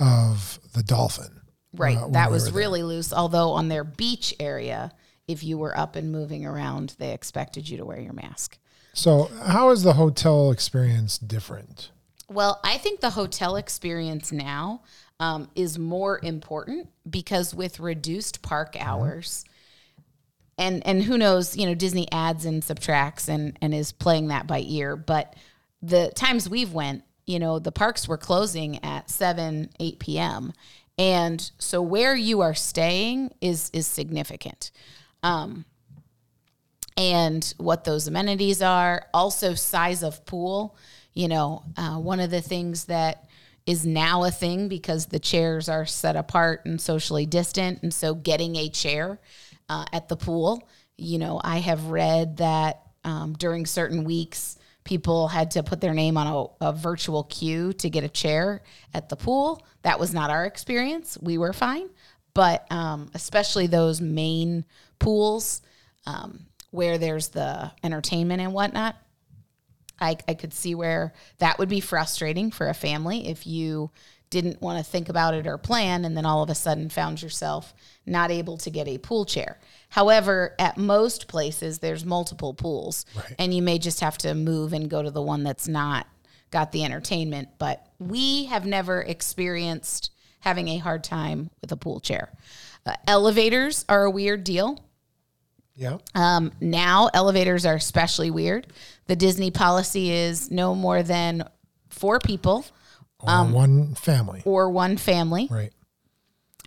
of 0.00 0.58
the 0.74 0.82
dolphin. 0.82 1.37
Right. 1.78 1.96
uh, 1.96 2.08
that 2.08 2.28
we 2.28 2.34
was 2.34 2.46
were 2.46 2.50
there. 2.50 2.58
really 2.58 2.82
loose. 2.82 3.12
Although 3.12 3.50
on 3.50 3.68
their 3.68 3.84
beach 3.84 4.34
area, 4.40 4.92
if 5.26 5.44
you 5.44 5.58
were 5.58 5.76
up 5.76 5.96
and 5.96 6.10
moving 6.10 6.44
around, 6.46 6.94
they 6.98 7.12
expected 7.12 7.68
you 7.68 7.76
to 7.78 7.84
wear 7.84 8.00
your 8.00 8.14
mask. 8.14 8.58
So, 8.94 9.30
how 9.44 9.70
is 9.70 9.82
the 9.82 9.92
hotel 9.92 10.50
experience 10.50 11.18
different? 11.18 11.90
Well, 12.28 12.60
I 12.64 12.78
think 12.78 13.00
the 13.00 13.10
hotel 13.10 13.56
experience 13.56 14.32
now 14.32 14.82
um, 15.20 15.48
is 15.54 15.78
more 15.78 16.18
important 16.22 16.88
because 17.08 17.54
with 17.54 17.80
reduced 17.80 18.42
park 18.42 18.76
hours, 18.78 19.44
and 20.56 20.84
and 20.86 21.02
who 21.02 21.16
knows, 21.16 21.56
you 21.56 21.66
know, 21.66 21.74
Disney 21.74 22.10
adds 22.10 22.44
and 22.44 22.62
subtracts 22.64 23.28
and 23.28 23.56
and 23.62 23.72
is 23.72 23.92
playing 23.92 24.28
that 24.28 24.46
by 24.46 24.60
ear. 24.66 24.96
But 24.96 25.36
the 25.80 26.10
times 26.14 26.48
we've 26.48 26.72
went, 26.72 27.04
you 27.26 27.38
know, 27.38 27.58
the 27.58 27.72
parks 27.72 28.08
were 28.08 28.18
closing 28.18 28.82
at 28.84 29.10
seven, 29.10 29.70
eight 29.78 29.98
p.m. 29.98 30.52
And 30.98 31.50
so 31.58 31.80
where 31.80 32.16
you 32.16 32.40
are 32.40 32.54
staying 32.54 33.32
is 33.40 33.70
is 33.72 33.86
significant. 33.86 34.72
Um, 35.22 35.64
and 36.96 37.54
what 37.58 37.84
those 37.84 38.08
amenities 38.08 38.60
are, 38.60 39.06
also 39.14 39.54
size 39.54 40.02
of 40.02 40.26
pool. 40.26 40.76
You 41.14 41.28
know, 41.28 41.62
uh, 41.76 41.96
one 41.98 42.18
of 42.20 42.30
the 42.30 42.40
things 42.40 42.86
that 42.86 43.28
is 43.66 43.86
now 43.86 44.24
a 44.24 44.30
thing 44.30 44.68
because 44.68 45.06
the 45.06 45.18
chairs 45.18 45.68
are 45.68 45.86
set 45.86 46.16
apart 46.16 46.64
and 46.64 46.80
socially 46.80 47.26
distant, 47.26 47.82
and 47.82 47.94
so 47.94 48.14
getting 48.14 48.56
a 48.56 48.68
chair 48.68 49.20
uh, 49.68 49.84
at 49.92 50.08
the 50.08 50.16
pool. 50.16 50.68
You 50.96 51.18
know, 51.18 51.40
I 51.42 51.58
have 51.58 51.86
read 51.86 52.38
that 52.38 52.82
um, 53.04 53.34
during 53.34 53.66
certain 53.66 54.02
weeks, 54.02 54.57
people 54.88 55.28
had 55.28 55.50
to 55.50 55.62
put 55.62 55.82
their 55.82 55.92
name 55.92 56.16
on 56.16 56.26
a, 56.26 56.68
a 56.68 56.72
virtual 56.72 57.24
queue 57.24 57.74
to 57.74 57.90
get 57.90 58.04
a 58.04 58.08
chair 58.08 58.62
at 58.94 59.10
the 59.10 59.16
pool. 59.16 59.62
That 59.82 60.00
was 60.00 60.14
not 60.14 60.30
our 60.30 60.46
experience. 60.46 61.18
We 61.20 61.36
were 61.36 61.52
fine, 61.52 61.90
but 62.32 62.66
um, 62.72 63.10
especially 63.12 63.66
those 63.66 64.00
main 64.00 64.64
pools 64.98 65.60
um, 66.06 66.46
where 66.70 66.96
there's 66.96 67.28
the 67.28 67.70
entertainment 67.84 68.40
and 68.40 68.54
whatnot. 68.54 68.96
I, 70.00 70.16
I 70.26 70.32
could 70.32 70.54
see 70.54 70.74
where 70.74 71.12
that 71.36 71.58
would 71.58 71.68
be 71.68 71.80
frustrating 71.80 72.50
for 72.50 72.68
a 72.68 72.74
family 72.74 73.28
if 73.28 73.46
you 73.46 73.90
didn't 74.30 74.62
want 74.62 74.82
to 74.82 74.90
think 74.90 75.10
about 75.10 75.34
it 75.34 75.46
or 75.46 75.58
plan 75.58 76.06
and 76.06 76.16
then 76.16 76.24
all 76.24 76.42
of 76.42 76.48
a 76.48 76.54
sudden 76.54 76.88
found 76.88 77.20
yourself 77.20 77.74
not 78.06 78.30
able 78.30 78.56
to 78.58 78.70
get 78.70 78.88
a 78.88 78.96
pool 78.96 79.26
chair. 79.26 79.58
However, 79.90 80.54
at 80.58 80.76
most 80.76 81.28
places 81.28 81.78
there's 81.78 82.04
multiple 82.04 82.54
pools 82.54 83.06
Right. 83.16 83.34
and 83.38 83.54
you 83.54 83.62
may 83.62 83.78
just 83.78 84.00
have 84.00 84.18
to 84.18 84.34
move 84.34 84.72
and 84.72 84.88
go 84.90 85.02
to 85.02 85.10
the 85.10 85.22
one 85.22 85.42
that's 85.44 85.66
not 85.68 86.06
got 86.50 86.72
the 86.72 86.84
entertainment, 86.84 87.48
but 87.58 87.86
we 87.98 88.44
have 88.46 88.64
never 88.66 89.02
experienced 89.02 90.10
having 90.40 90.68
a 90.68 90.78
hard 90.78 91.04
time 91.04 91.50
with 91.60 91.72
a 91.72 91.76
pool 91.76 92.00
chair. 92.00 92.30
Uh, 92.86 92.92
elevators 93.06 93.84
are 93.88 94.04
a 94.04 94.10
weird 94.10 94.44
deal. 94.44 94.78
Yeah. 95.74 95.98
Um, 96.14 96.52
now 96.60 97.08
elevators 97.14 97.64
are 97.66 97.74
especially 97.74 98.30
weird. 98.30 98.66
The 99.06 99.16
Disney 99.16 99.50
policy 99.50 100.10
is 100.10 100.50
no 100.50 100.74
more 100.74 101.02
than 101.02 101.44
four 101.88 102.18
people 102.18 102.64
Or 103.20 103.30
um, 103.30 103.52
one 103.52 103.94
family. 103.94 104.42
or 104.44 104.70
one 104.70 104.96
family. 104.96 105.48
Right. 105.50 105.72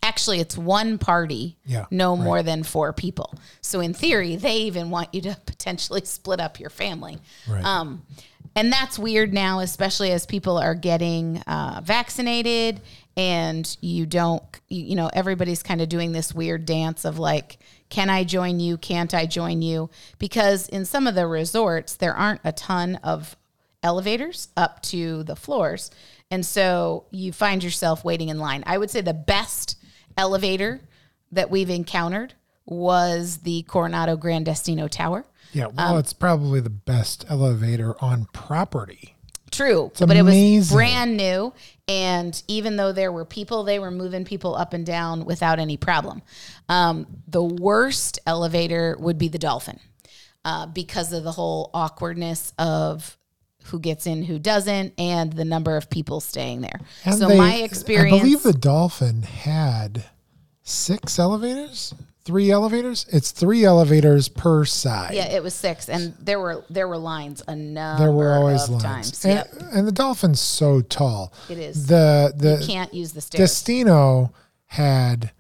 Actually, 0.04 0.40
it's 0.40 0.58
one 0.58 0.98
party, 0.98 1.58
Yeah, 1.66 1.86
no 1.92 2.16
right. 2.16 2.24
more 2.24 2.44
than 2.44 2.64
four 2.64 2.92
people. 2.92 3.34
So 3.62 3.80
in 3.82 3.94
theory, 3.94 4.36
they 4.36 4.58
even 4.62 4.90
want 4.90 5.14
you 5.14 5.22
to 5.22 5.38
potentially 5.46 6.02
split 6.06 6.40
up 6.40 6.60
your 6.60 6.70
family. 6.72 7.20
Right. 7.48 7.64
Um, 7.64 8.04
and 8.56 8.74
that's 8.74 9.00
weird 9.00 9.32
now, 9.34 9.60
especially 9.60 10.12
as 10.12 10.26
people 10.26 10.58
are 10.58 10.76
getting 10.76 11.38
uh, 11.48 11.82
vaccinated 11.84 12.82
and 13.16 13.78
you 13.80 14.06
don't, 14.06 14.44
you, 14.68 14.84
you 14.86 14.96
know, 14.96 15.10
everybody's 15.14 15.64
kind 15.64 15.82
of 15.82 15.88
doing 15.88 16.12
this 16.12 16.34
weird 16.34 16.66
dance 16.66 17.06
of 17.06 17.18
like, 17.20 17.60
can 17.90 18.10
I 18.10 18.24
join 18.24 18.60
you? 18.60 18.78
Can't 18.78 19.14
I 19.14 19.26
join 19.26 19.62
you? 19.62 19.90
Because 20.18 20.68
in 20.68 20.86
some 20.86 21.08
of 21.08 21.16
the 21.16 21.28
resorts, 21.28 21.96
there 21.96 22.14
aren't 22.16 22.42
a 22.44 22.52
ton 22.52 22.96
of 23.04 23.38
elevators 23.84 24.50
up 24.58 24.82
to 24.84 25.24
the 25.24 25.36
floors. 25.36 25.92
And 26.30 26.46
so 26.46 27.06
you 27.12 27.32
find 27.34 27.64
yourself 27.64 28.04
waiting 28.04 28.30
in 28.30 28.40
line. 28.40 28.64
I 28.66 28.78
would 28.78 28.90
say 28.90 29.02
the 29.02 29.14
best 29.14 29.78
elevator 30.18 30.82
that 31.32 31.50
we've 31.50 31.70
encountered 31.70 32.34
was 32.66 33.40
the 33.40 33.64
Coronado 33.64 34.16
Gran 34.16 34.44
Destino 34.44 34.88
Tower. 34.88 35.26
Yeah. 35.54 35.66
Um, 35.66 35.76
Well, 35.76 35.98
it's 35.98 36.14
probably 36.14 36.60
the 36.60 36.70
best 36.70 37.26
elevator 37.30 37.96
on 38.02 38.28
property. 38.34 39.16
True, 39.52 39.92
but 40.00 40.16
it 40.16 40.22
was 40.24 40.72
brand 40.72 41.18
new. 41.18 41.54
And 41.88 42.42
even 42.48 42.78
though 42.78 42.94
there 42.94 43.12
were 43.12 43.26
people, 43.26 43.64
they 43.64 43.80
were 43.80 43.92
moving 43.92 44.24
people 44.24 44.56
up 44.56 44.74
and 44.74 44.86
down 44.86 45.26
without 45.26 45.60
any 45.60 45.76
problem. 45.76 46.22
Um, 46.70 47.06
the 47.28 47.44
worst 47.44 48.20
elevator 48.26 48.96
would 48.98 49.18
be 49.18 49.28
the 49.28 49.38
Dolphin 49.38 49.82
uh, 50.46 50.68
because 50.68 51.12
of 51.12 51.26
the 51.26 51.34
whole 51.34 51.70
awkwardness 51.74 52.54
of 52.58 53.18
who 53.66 53.80
gets 53.80 54.08
in, 54.08 54.24
who 54.24 54.40
doesn't, 54.40 54.94
and 54.98 55.34
the 55.34 55.46
number 55.46 55.78
of 55.78 55.90
people 55.90 56.20
staying 56.20 56.62
there. 56.62 56.80
And 57.06 57.18
so 57.18 57.28
they- 57.28 57.38
my 57.38 57.56
experience, 57.56 58.16
I 58.16 58.20
believe 58.20 58.44
the 58.44 58.54
Dolphin 58.54 59.24
had 59.24 60.06
six 60.64 61.18
elevators, 61.20 61.94
three 62.24 62.52
elevators. 62.52 63.06
It's 63.12 63.32
three 63.32 63.64
elevators 63.66 64.28
per 64.28 64.64
side. 64.66 65.14
yeah, 65.14 65.26
it 65.28 65.42
was 65.44 65.54
six, 65.54 65.90
and 65.90 66.14
there 66.20 66.40
were 66.40 66.64
there 66.70 66.88
were 66.88 66.98
lines 66.98 67.42
a 67.48 67.56
number 67.56 68.04
There 68.04 68.12
were 68.12 68.34
always 68.34 68.70
lines. 68.70 68.84
times. 68.84 69.26
And, 69.26 69.34
Yep, 69.36 69.54
and 69.74 69.88
the 69.88 69.92
Dolphin's 69.92 70.40
so 70.40 70.82
tall. 70.82 71.34
it 71.50 71.58
is. 71.58 71.88
The 71.88 72.34
the 72.36 72.60
you 72.62 72.68
Can't 72.68 72.94
use 72.94 73.14
the 73.14 73.22
stairs. 73.22 73.50
Destino 73.50 74.34
had 74.68 75.32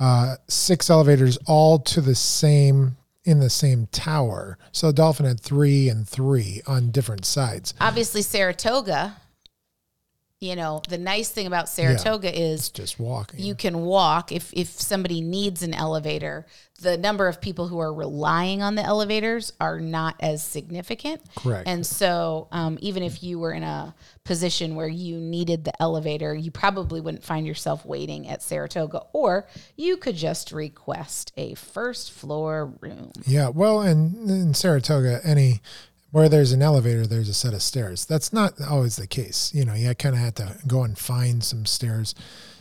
uh, 0.00 0.36
six 0.48 0.90
elevators 0.90 1.38
all 1.46 1.78
to 1.78 2.00
the 2.00 2.14
same 2.14 2.96
in 3.24 3.40
the 3.40 3.50
same 3.50 3.86
tower. 3.92 4.58
So 4.72 4.92
Dolphin 4.92 5.26
had 5.26 5.40
three 5.40 5.88
and 5.88 6.08
three 6.08 6.62
on 6.66 6.90
different 6.90 7.24
sides. 7.24 7.74
Obviously, 7.80 8.22
Saratoga. 8.22 9.16
You 10.42 10.56
know, 10.56 10.82
the 10.88 10.98
nice 10.98 11.30
thing 11.30 11.46
about 11.46 11.68
Saratoga 11.68 12.36
is 12.36 12.68
Just 12.70 12.98
walking. 12.98 13.38
you 13.40 13.54
can 13.54 13.78
walk 13.82 14.32
if 14.32 14.52
if 14.52 14.68
somebody 14.68 15.20
needs 15.20 15.62
an 15.62 15.72
elevator 15.72 16.46
the 16.80 16.98
number 16.98 17.28
of 17.28 17.40
people 17.40 17.68
who 17.68 17.78
are 17.78 17.94
relying 17.94 18.60
on 18.60 18.74
the 18.74 18.82
elevators 18.82 19.52
are 19.60 19.78
not 19.78 20.16
as 20.18 20.42
significant 20.42 21.20
Correct. 21.36 21.68
and 21.68 21.86
so 21.86 22.48
um, 22.50 22.76
even 22.82 23.04
if 23.04 23.22
you 23.22 23.38
were 23.38 23.52
in 23.52 23.62
a 23.62 23.94
position 24.24 24.74
where 24.74 24.88
you 24.88 25.18
needed 25.18 25.62
the 25.64 25.80
elevator 25.80 26.34
you 26.34 26.50
probably 26.50 27.00
wouldn't 27.00 27.22
find 27.22 27.46
yourself 27.46 27.86
waiting 27.86 28.26
at 28.28 28.42
saratoga 28.42 29.00
or 29.12 29.46
you 29.76 29.96
could 29.96 30.16
just 30.16 30.50
request 30.50 31.30
a 31.36 31.54
first 31.54 32.10
floor 32.10 32.72
room 32.80 33.12
Yeah, 33.26 33.50
well, 33.50 33.80
and 33.82 34.28
in 34.28 34.52
Saratoga, 34.54 35.20
any 35.22 35.60
where 36.12 36.28
there's 36.28 36.52
an 36.52 36.62
elevator, 36.62 37.06
there's 37.06 37.28
a 37.28 37.34
set 37.34 37.54
of 37.54 37.62
stairs. 37.62 38.04
That's 38.04 38.32
not 38.32 38.60
always 38.60 38.96
the 38.96 39.06
case. 39.06 39.52
You 39.54 39.64
know, 39.64 39.74
you 39.74 39.92
kind 39.94 40.14
of 40.14 40.20
had 40.20 40.36
to 40.36 40.58
go 40.66 40.84
and 40.84 40.96
find 40.96 41.42
some 41.42 41.66
stairs. 41.66 42.14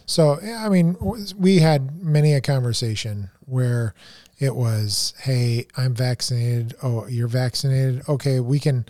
So, 0.05 0.39
yeah, 0.41 0.65
I 0.65 0.69
mean, 0.69 0.97
we 1.37 1.59
had 1.59 2.03
many 2.03 2.33
a 2.33 2.41
conversation 2.41 3.29
where 3.45 3.93
it 4.39 4.55
was, 4.55 5.13
"Hey, 5.21 5.67
I'm 5.77 5.93
vaccinated. 5.93 6.75
Oh, 6.81 7.05
you're 7.07 7.27
vaccinated. 7.27 8.01
Okay, 8.09 8.39
we 8.39 8.59
can 8.59 8.85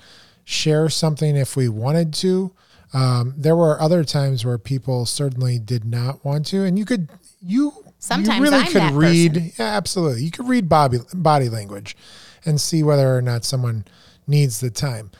share 0.45 0.89
something 0.89 1.35
if 1.35 1.55
we 1.55 1.67
wanted 1.67 2.13
to." 2.15 2.51
Um, 2.93 3.33
there 3.37 3.55
were 3.55 3.79
other 3.81 4.03
times 4.03 4.45
where 4.45 4.57
people 4.57 5.05
certainly 5.05 5.59
did 5.59 5.85
not 5.85 6.23
want 6.23 6.45
to, 6.47 6.63
and 6.63 6.77
you 6.77 6.85
could 6.85 7.09
you 7.41 7.73
Sometimes 7.99 8.37
you 8.37 8.43
really 8.43 8.57
I'm 8.57 8.71
could 8.71 8.91
read 8.93 9.33
person. 9.33 9.51
yeah, 9.57 9.65
absolutely. 9.77 10.23
You 10.23 10.31
could 10.31 10.47
read 10.47 10.67
body 10.69 10.99
body 11.13 11.49
language 11.49 11.95
and 12.45 12.59
see 12.59 12.83
whether 12.83 13.15
or 13.15 13.21
not 13.21 13.45
someone 13.45 13.85
needs 14.31 14.59
the 14.59 14.71
time. 14.71 15.11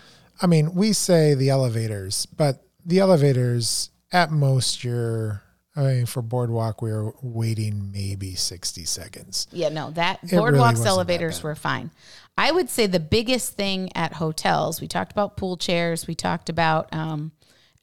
I 0.42 0.48
mean, 0.48 0.74
we 0.74 0.94
say 0.94 1.36
the 1.36 1.50
elevators, 1.50 2.26
but 2.26 2.64
the 2.84 3.00
elevators 3.00 3.92
at 4.12 4.32
most 4.32 4.84
you're 4.84 5.44
I 5.76 5.84
mean 5.84 6.06
for 6.06 6.22
boardwalk 6.22 6.82
we 6.82 6.92
were 6.92 7.14
waiting 7.22 7.92
maybe 7.92 8.36
60 8.36 8.84
seconds. 8.86 9.48
Yeah, 9.52 9.70
no, 9.70 9.92
that 9.92 10.20
really 10.24 10.38
boardwalks 10.38 10.80
that 10.80 10.88
elevators 10.88 11.44
were 11.44 11.56
fine. 11.56 11.92
I 12.38 12.52
would 12.52 12.70
say 12.70 12.88
the 12.88 13.00
biggest 13.00 13.54
thing 13.54 13.90
at 13.96 14.14
hotels, 14.14 14.82
we 14.82 14.88
talked 14.88 15.12
about 15.12 15.38
pool 15.38 15.58
chairs, 15.58 16.08
we 16.08 16.16
talked 16.16 16.50
about 16.50 16.92
um, 16.94 17.32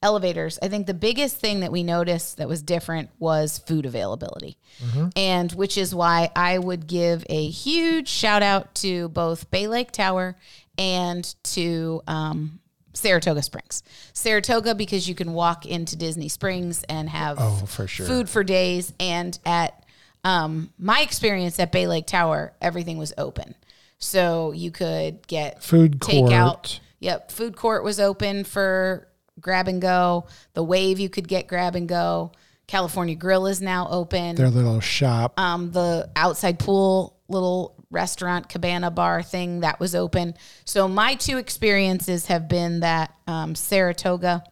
elevators. 0.01 0.59
I 0.61 0.67
think 0.69 0.87
the 0.87 0.93
biggest 0.93 1.37
thing 1.37 1.59
that 1.59 1.71
we 1.71 1.83
noticed 1.83 2.37
that 2.37 2.47
was 2.47 2.61
different 2.61 3.09
was 3.19 3.59
food 3.59 3.85
availability. 3.85 4.57
Mm-hmm. 4.83 5.07
And 5.15 5.51
which 5.53 5.77
is 5.77 5.93
why 5.93 6.31
I 6.35 6.57
would 6.57 6.87
give 6.87 7.25
a 7.29 7.49
huge 7.49 8.07
shout 8.07 8.43
out 8.43 8.75
to 8.75 9.09
both 9.09 9.51
Bay 9.51 9.67
Lake 9.67 9.91
Tower 9.91 10.35
and 10.79 11.35
to 11.43 12.01
um, 12.07 12.59
Saratoga 12.93 13.43
Springs. 13.43 13.83
Saratoga 14.13 14.73
because 14.73 15.07
you 15.07 15.13
can 15.13 15.33
walk 15.33 15.65
into 15.67 15.95
Disney 15.95 16.29
Springs 16.29 16.83
and 16.89 17.07
have 17.09 17.37
Oh, 17.39 17.65
for 17.67 17.85
sure. 17.85 18.07
food 18.07 18.27
for 18.29 18.43
days. 18.43 18.91
And 18.99 19.37
at 19.45 19.83
um, 20.23 20.71
my 20.79 21.01
experience 21.01 21.59
at 21.59 21.71
Bay 21.71 21.85
Lake 21.87 22.07
Tower, 22.07 22.53
everything 22.61 22.97
was 22.97 23.13
open, 23.17 23.53
so 23.99 24.51
you 24.53 24.71
could 24.71 25.27
get 25.27 25.61
Food 25.63 25.99
takeout. 25.99 26.53
court. 26.55 26.79
Yep, 27.01 27.31
food 27.31 27.55
court 27.55 27.83
was 27.83 27.99
open 27.99 28.43
for 28.43 29.07
grab 29.39 29.67
and 29.69 29.81
go. 29.81 30.25
The 30.53 30.63
Wave 30.63 30.99
you 30.99 31.09
could 31.09 31.27
get 31.27 31.47
grab 31.47 31.75
and 31.75 31.87
go. 31.87 32.31
California 32.67 33.15
Grill 33.15 33.47
is 33.47 33.61
now 33.61 33.87
open 33.89 34.35
Their 34.35 34.49
little 34.49 34.79
shop. 34.79 35.39
um, 35.39 35.71
the 35.71 36.09
outside 36.15 36.59
pool 36.59 37.17
little 37.29 37.78
restaurant 37.91 38.49
cabana 38.49 38.91
bar 38.91 39.21
thing 39.23 39.61
that 39.61 39.79
was 39.79 39.95
open. 39.95 40.35
So 40.65 40.87
my 40.87 41.15
two 41.15 41.37
experiences 41.37 42.27
have 42.27 42.47
been 42.47 42.81
that 42.81 43.13
um, 43.27 43.55
Saratoga 43.55 44.43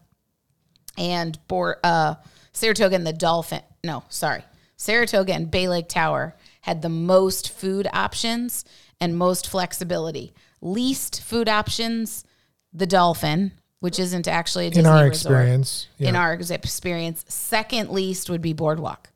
and 0.98 1.38
Bor- 1.48 1.80
uh, 1.84 2.16
Saratoga 2.54 2.96
and 2.96 3.06
the 3.06 3.14
Dolphin. 3.14 3.62
No, 3.84 4.04
sorry, 4.10 4.44
Saratoga 4.76 5.34
and 5.34 5.52
Bay 5.52 5.68
Lake 5.70 5.88
Tower 5.88 6.36
had 6.62 6.82
the 6.82 6.90
most 6.90 7.52
food 7.52 7.88
options 7.94 8.66
and 9.00 9.18
most 9.18 9.48
flexibility. 9.48 10.34
Least 10.60 11.22
food 11.22 11.48
options, 11.48 12.26
the 12.74 12.88
Dolphin, 12.88 13.52
which 13.80 14.00
isn't 14.00 14.28
actually 14.28 14.68
a 14.68 14.70
Disney 14.72 14.82
in 14.82 14.86
our 14.88 15.04
resort 15.06 15.14
experience. 15.14 15.88
Yeah. 15.98 16.10
in 16.10 16.16
our 16.16 16.34
experience. 16.34 17.24
Second 17.28 17.92
least 17.92 18.30
would 18.30 18.42
be 18.42 18.54
Boardwalk. 18.54 19.10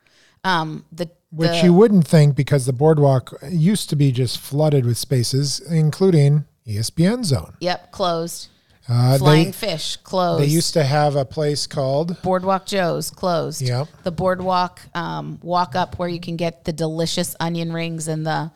Um, 0.44 0.86
the 0.92 1.10
Which 1.32 1.50
the- 1.52 1.64
you 1.66 1.74
wouldn't 1.74 2.08
think 2.08 2.36
because 2.36 2.66
the 2.66 2.74
boardwalk 2.74 3.34
used 3.50 3.90
to 3.90 3.96
be 3.96 4.12
just 4.12 4.38
flooded 4.38 4.86
with 4.86 4.98
spaces, 4.98 5.60
including 5.62 6.46
ESPN 6.68 7.24
Zone. 7.24 7.54
yep 7.60 7.92
closed. 7.92 8.48
Uh, 8.90 9.18
Flying 9.18 9.46
they, 9.46 9.52
Fish 9.52 9.96
closed. 9.98 10.42
they 10.44 10.48
used 10.48 10.74
to 10.74 10.84
have 10.84 11.16
a 11.16 11.24
place 11.24 11.68
called 11.68 12.22
Boardwalk 12.24 12.66
Joe's 12.66 13.10
closed. 13.12 13.62
Yep. 13.62 13.88
The 14.04 14.12
Boardwalk 14.12 14.82
um, 14.96 15.40
walk 15.44 15.76
up 15.76 15.98
where 16.00 16.10
you 16.10 16.20
can 16.20 16.36
get 16.36 16.66
the 16.66 16.74
delicious 16.74 17.36
onion 17.40 17.72
rings 17.72 18.08
and 18.08 18.26
the 18.26 18.52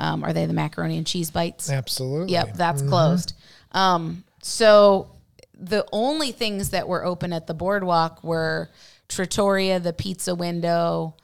um, 0.00 0.22
are 0.24 0.32
they 0.32 0.46
the 0.46 0.52
macaroni 0.52 0.96
and 0.98 1.06
cheese 1.06 1.30
bites? 1.30 1.70
Absolutely. 1.70 2.32
Yep, 2.34 2.54
that's 2.54 2.80
Mm-hmm. 2.82 2.90
closed. 2.90 3.32
Um, 3.72 4.24
so 4.42 5.10
the 5.58 5.86
only 5.92 6.32
things 6.32 6.70
that 6.70 6.86
were 6.86 7.04
open 7.04 7.32
at 7.32 7.46
the 7.46 7.54
boardwalk 7.54 8.22
were 8.22 8.68
Trattoria, 9.08 9.80
the 9.80 9.92
pizza 9.92 10.34
window, 10.34 11.14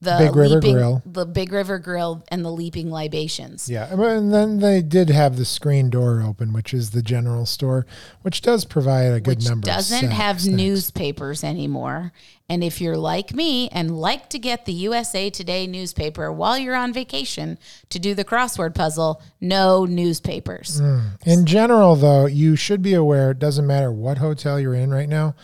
the 0.00 0.16
Big 0.18 0.36
River 0.36 0.54
leaping, 0.56 0.74
Grill. 0.74 1.02
the 1.04 1.26
Big 1.26 1.52
River 1.52 1.78
Grill, 1.78 2.24
and 2.28 2.44
the 2.44 2.50
Leaping 2.50 2.90
Libations. 2.90 3.68
Yeah, 3.68 3.92
and 3.92 4.32
then 4.32 4.58
they 4.58 4.82
did 4.82 5.10
have 5.10 5.36
the 5.36 5.44
screen 5.44 5.90
door 5.90 6.22
open, 6.22 6.52
which 6.52 6.74
is 6.74 6.90
the 6.90 7.02
general 7.02 7.46
store, 7.46 7.86
which 8.22 8.42
does 8.42 8.64
provide 8.64 9.12
a 9.12 9.20
good 9.20 9.38
which 9.38 9.48
number. 9.48 9.66
doesn't 9.66 10.10
have 10.10 10.40
snacks. 10.40 10.56
newspapers 10.56 11.42
anymore. 11.44 12.12
And 12.48 12.62
if 12.62 12.78
you're 12.80 12.98
like 12.98 13.32
me 13.32 13.68
and 13.70 13.98
like 13.98 14.28
to 14.30 14.38
get 14.38 14.66
the 14.66 14.72
USA 14.72 15.30
Today 15.30 15.66
newspaper 15.66 16.30
while 16.30 16.58
you're 16.58 16.74
on 16.74 16.92
vacation 16.92 17.58
to 17.88 17.98
do 17.98 18.14
the 18.14 18.24
crossword 18.24 18.74
puzzle, 18.74 19.22
no 19.40 19.86
newspapers. 19.86 20.78
Hmm. 20.78 20.98
In 21.24 21.46
general, 21.46 21.96
though, 21.96 22.26
you 22.26 22.54
should 22.54 22.82
be 22.82 22.92
aware. 22.92 23.30
It 23.30 23.38
doesn't 23.38 23.66
matter 23.66 23.90
what 23.90 24.18
hotel 24.18 24.60
you're 24.60 24.74
in 24.74 24.90
right 24.90 25.08
now. 25.08 25.34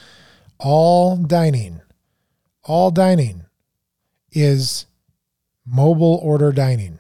All 0.59 1.17
dining, 1.17 1.81
all 2.65 2.91
dining, 2.91 3.47
is 4.33 4.87
mobile 5.67 6.21
order 6.23 6.53
dining. 6.53 6.99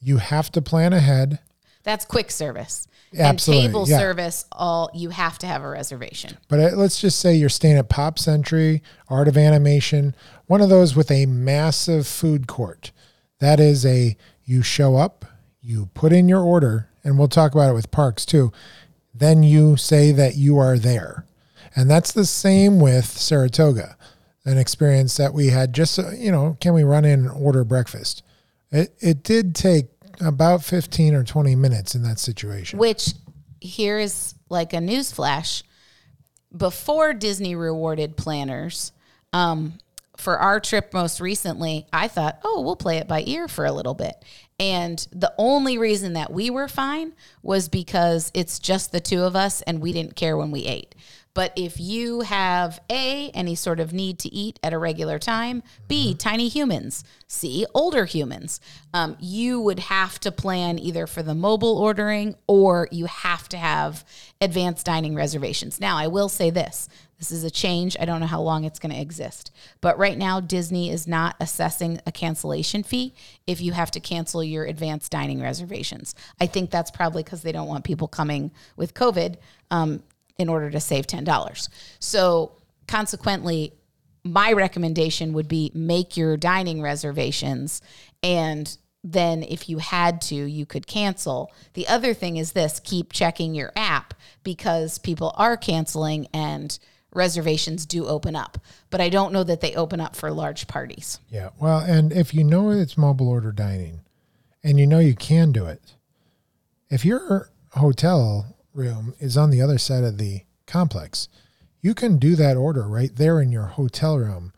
You 0.00 0.18
have 0.18 0.50
to 0.52 0.62
plan 0.62 0.92
ahead. 0.92 1.40
That's 1.82 2.04
quick 2.04 2.30
service. 2.30 2.86
Absolutely, 3.16 3.64
And 3.64 3.72
table 3.72 3.88
yeah. 3.88 3.98
service, 3.98 4.44
all 4.52 4.90
you 4.92 5.08
have 5.10 5.38
to 5.38 5.46
have 5.46 5.62
a 5.62 5.68
reservation. 5.68 6.36
But 6.48 6.60
uh, 6.60 6.76
let's 6.76 7.00
just 7.00 7.18
say 7.18 7.34
you're 7.34 7.48
staying 7.48 7.78
at 7.78 7.88
Pop 7.88 8.18
Century, 8.18 8.82
Art 9.08 9.28
of 9.28 9.36
Animation, 9.38 10.14
one 10.46 10.60
of 10.60 10.68
those 10.68 10.94
with 10.94 11.10
a 11.10 11.24
massive 11.24 12.06
food 12.06 12.46
court. 12.46 12.90
That 13.40 13.60
is 13.60 13.86
a 13.86 14.16
you 14.44 14.62
show 14.62 14.96
up, 14.96 15.24
you 15.62 15.88
put 15.94 16.12
in 16.12 16.28
your 16.28 16.42
order, 16.42 16.90
and 17.02 17.18
we'll 17.18 17.28
talk 17.28 17.52
about 17.52 17.70
it 17.70 17.74
with 17.74 17.90
parks 17.90 18.26
too. 18.26 18.52
Then 19.14 19.42
you 19.42 19.76
say 19.76 20.12
that 20.12 20.36
you 20.36 20.58
are 20.58 20.76
there. 20.78 21.24
And 21.74 21.90
that's 21.90 22.12
the 22.12 22.26
same 22.26 22.80
with 22.80 23.06
Saratoga, 23.06 23.96
an 24.48 24.58
experience 24.58 25.16
that 25.18 25.34
we 25.34 25.48
had 25.48 25.74
just, 25.74 25.98
uh, 25.98 26.10
you 26.10 26.32
know, 26.32 26.56
can 26.60 26.72
we 26.72 26.82
run 26.82 27.04
in 27.04 27.26
and 27.26 27.30
order 27.30 27.64
breakfast? 27.64 28.22
It, 28.70 28.94
it 29.00 29.22
did 29.22 29.54
take 29.54 29.86
about 30.20 30.64
15 30.64 31.14
or 31.14 31.22
20 31.22 31.54
minutes 31.54 31.94
in 31.94 32.02
that 32.02 32.18
situation. 32.18 32.78
Which 32.78 33.12
here 33.60 33.98
is 33.98 34.34
like 34.48 34.72
a 34.72 34.80
news 34.80 35.12
flash. 35.12 35.62
Before 36.56 37.12
Disney 37.12 37.54
rewarded 37.54 38.16
planners, 38.16 38.92
um, 39.32 39.74
for 40.16 40.38
our 40.38 40.60
trip 40.60 40.92
most 40.92 41.20
recently, 41.20 41.86
I 41.92 42.08
thought, 42.08 42.40
oh, 42.42 42.62
we'll 42.62 42.74
play 42.76 42.96
it 42.96 43.06
by 43.06 43.22
ear 43.26 43.48
for 43.48 43.66
a 43.66 43.72
little 43.72 43.94
bit. 43.94 44.16
And 44.58 45.06
the 45.12 45.32
only 45.38 45.78
reason 45.78 46.14
that 46.14 46.32
we 46.32 46.50
were 46.50 46.66
fine 46.66 47.12
was 47.42 47.68
because 47.68 48.32
it's 48.34 48.58
just 48.58 48.90
the 48.90 48.98
two 48.98 49.22
of 49.22 49.36
us 49.36 49.62
and 49.62 49.80
we 49.80 49.92
didn't 49.92 50.16
care 50.16 50.36
when 50.36 50.50
we 50.50 50.64
ate. 50.64 50.96
But 51.38 51.52
if 51.54 51.78
you 51.78 52.22
have 52.22 52.80
A, 52.90 53.30
any 53.30 53.54
sort 53.54 53.78
of 53.78 53.92
need 53.92 54.18
to 54.18 54.34
eat 54.34 54.58
at 54.60 54.72
a 54.72 54.78
regular 54.78 55.20
time, 55.20 55.62
B, 55.86 56.12
tiny 56.12 56.48
humans, 56.48 57.04
C, 57.28 57.64
older 57.76 58.06
humans, 58.06 58.60
um, 58.92 59.16
you 59.20 59.60
would 59.60 59.78
have 59.78 60.18
to 60.18 60.32
plan 60.32 60.80
either 60.80 61.06
for 61.06 61.22
the 61.22 61.36
mobile 61.36 61.78
ordering 61.78 62.34
or 62.48 62.88
you 62.90 63.06
have 63.06 63.48
to 63.50 63.56
have 63.56 64.04
advanced 64.40 64.84
dining 64.84 65.14
reservations. 65.14 65.78
Now, 65.78 65.96
I 65.96 66.08
will 66.08 66.28
say 66.28 66.50
this 66.50 66.88
this 67.20 67.30
is 67.30 67.44
a 67.44 67.50
change. 67.52 67.96
I 68.00 68.04
don't 68.04 68.18
know 68.18 68.26
how 68.26 68.40
long 68.40 68.64
it's 68.64 68.80
going 68.80 68.94
to 68.94 69.00
exist. 69.00 69.52
But 69.80 69.96
right 69.96 70.18
now, 70.18 70.40
Disney 70.40 70.90
is 70.90 71.06
not 71.06 71.36
assessing 71.38 72.00
a 72.04 72.10
cancellation 72.10 72.82
fee 72.82 73.14
if 73.46 73.60
you 73.60 73.72
have 73.72 73.92
to 73.92 74.00
cancel 74.00 74.42
your 74.42 74.64
advanced 74.64 75.12
dining 75.12 75.40
reservations. 75.40 76.16
I 76.40 76.46
think 76.46 76.70
that's 76.70 76.90
probably 76.90 77.22
because 77.22 77.42
they 77.42 77.52
don't 77.52 77.68
want 77.68 77.84
people 77.84 78.08
coming 78.08 78.50
with 78.76 78.94
COVID 78.94 79.36
um, 79.70 80.02
in 80.38 80.48
order 80.48 80.70
to 80.70 80.80
save 80.80 81.06
$10. 81.06 81.68
So, 81.98 82.52
consequently, 82.86 83.72
my 84.24 84.52
recommendation 84.52 85.32
would 85.32 85.48
be 85.48 85.70
make 85.74 86.16
your 86.16 86.36
dining 86.36 86.82
reservations 86.82 87.80
and 88.22 88.76
then 89.04 89.44
if 89.44 89.68
you 89.68 89.78
had 89.78 90.20
to 90.20 90.34
you 90.34 90.66
could 90.66 90.86
cancel 90.86 91.52
the 91.74 91.86
other 91.86 92.12
thing 92.12 92.36
is 92.36 92.52
this 92.52 92.80
keep 92.80 93.12
checking 93.12 93.54
your 93.54 93.72
app 93.76 94.12
because 94.42 94.98
people 94.98 95.32
are 95.36 95.56
canceling 95.56 96.26
and 96.34 96.80
reservations 97.14 97.86
do 97.86 98.06
open 98.06 98.34
up 98.34 98.58
but 98.90 99.00
i 99.00 99.08
don't 99.08 99.32
know 99.32 99.44
that 99.44 99.60
they 99.60 99.74
open 99.76 100.00
up 100.00 100.16
for 100.16 100.30
large 100.32 100.66
parties 100.66 101.20
Yeah. 101.30 101.50
Well, 101.58 101.78
and 101.78 102.12
if 102.12 102.34
you 102.34 102.42
know 102.44 102.70
it's 102.70 102.98
mobile 102.98 103.28
order 103.28 103.52
dining 103.52 104.00
and 104.64 104.78
you 104.80 104.86
know 104.86 104.98
you 104.98 105.14
can 105.14 105.52
do 105.52 105.64
it, 105.66 105.94
if 106.90 107.04
your 107.04 107.50
hotel 107.70 108.56
room 108.74 109.14
is 109.18 109.36
on 109.36 109.50
the 109.50 109.62
other 109.62 109.78
side 109.78 110.04
of 110.04 110.18
the 110.18 110.42
complex, 110.66 111.28
you 111.80 111.94
can 111.94 112.18
do 112.18 112.36
that 112.36 112.56
order 112.56 112.82
right 112.88 113.14
there 113.14 113.40
in 113.40 113.52
your 113.52 113.66
hotel 113.66 114.18
room. 114.18 114.52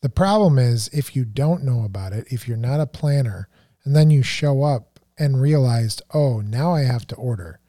The 0.00 0.08
problem 0.08 0.58
is 0.58 0.88
if 0.88 1.16
you 1.16 1.24
don't 1.24 1.64
know 1.64 1.84
about 1.84 2.12
it, 2.12 2.26
if 2.30 2.46
you're 2.46 2.56
not 2.56 2.80
a 2.80 2.86
planner, 2.86 3.48
and 3.84 3.94
then 3.94 4.10
you 4.10 4.22
show 4.22 4.62
up 4.62 5.00
and 5.18 5.40
realized, 5.40 6.02
oh, 6.12 6.40
now 6.40 6.74
I 6.74 6.82
have 6.82 7.06
to 7.08 7.14
order. 7.16 7.60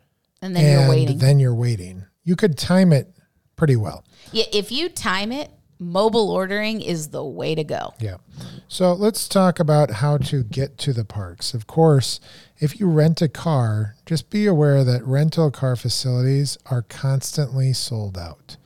and 0.42 0.56
then 0.56 0.64
and 0.66 0.82
you're 0.82 0.90
waiting 0.90 1.18
then 1.18 1.40
you're 1.40 1.56
waiting. 1.56 2.06
You 2.24 2.36
could 2.36 2.58
time 2.58 2.92
it 2.92 3.14
pretty 3.56 3.76
well. 3.76 4.04
yeah, 4.32 4.46
if 4.52 4.72
you 4.72 4.90
time 4.90 5.32
it 5.32 5.52
mobile 5.80 6.32
ordering 6.32 6.82
is 6.82 7.10
the 7.10 7.24
way 7.24 7.54
to 7.54 7.64
go 7.64 7.94
Yeah. 8.00 8.18
So 8.68 8.94
let's 8.94 9.28
talk 9.28 9.60
about 9.60 9.92
how 9.92 10.18
to 10.18 10.44
get 10.44 10.78
to 10.80 10.94
the 10.94 11.06
parks. 11.06 11.54
Of 11.54 11.68
course, 11.68 12.20
if 12.58 12.80
you 12.80 12.88
rent 12.88 13.22
a 13.22 13.28
car, 13.28 13.96
just 14.06 14.30
be 14.30 14.46
aware 14.46 14.84
that 14.84 15.06
rental 15.06 15.52
car 15.52 15.76
facilities 15.76 16.58
are 16.66 16.82
constantly 16.82 17.74
sold 17.74 18.18
out. 18.18 18.58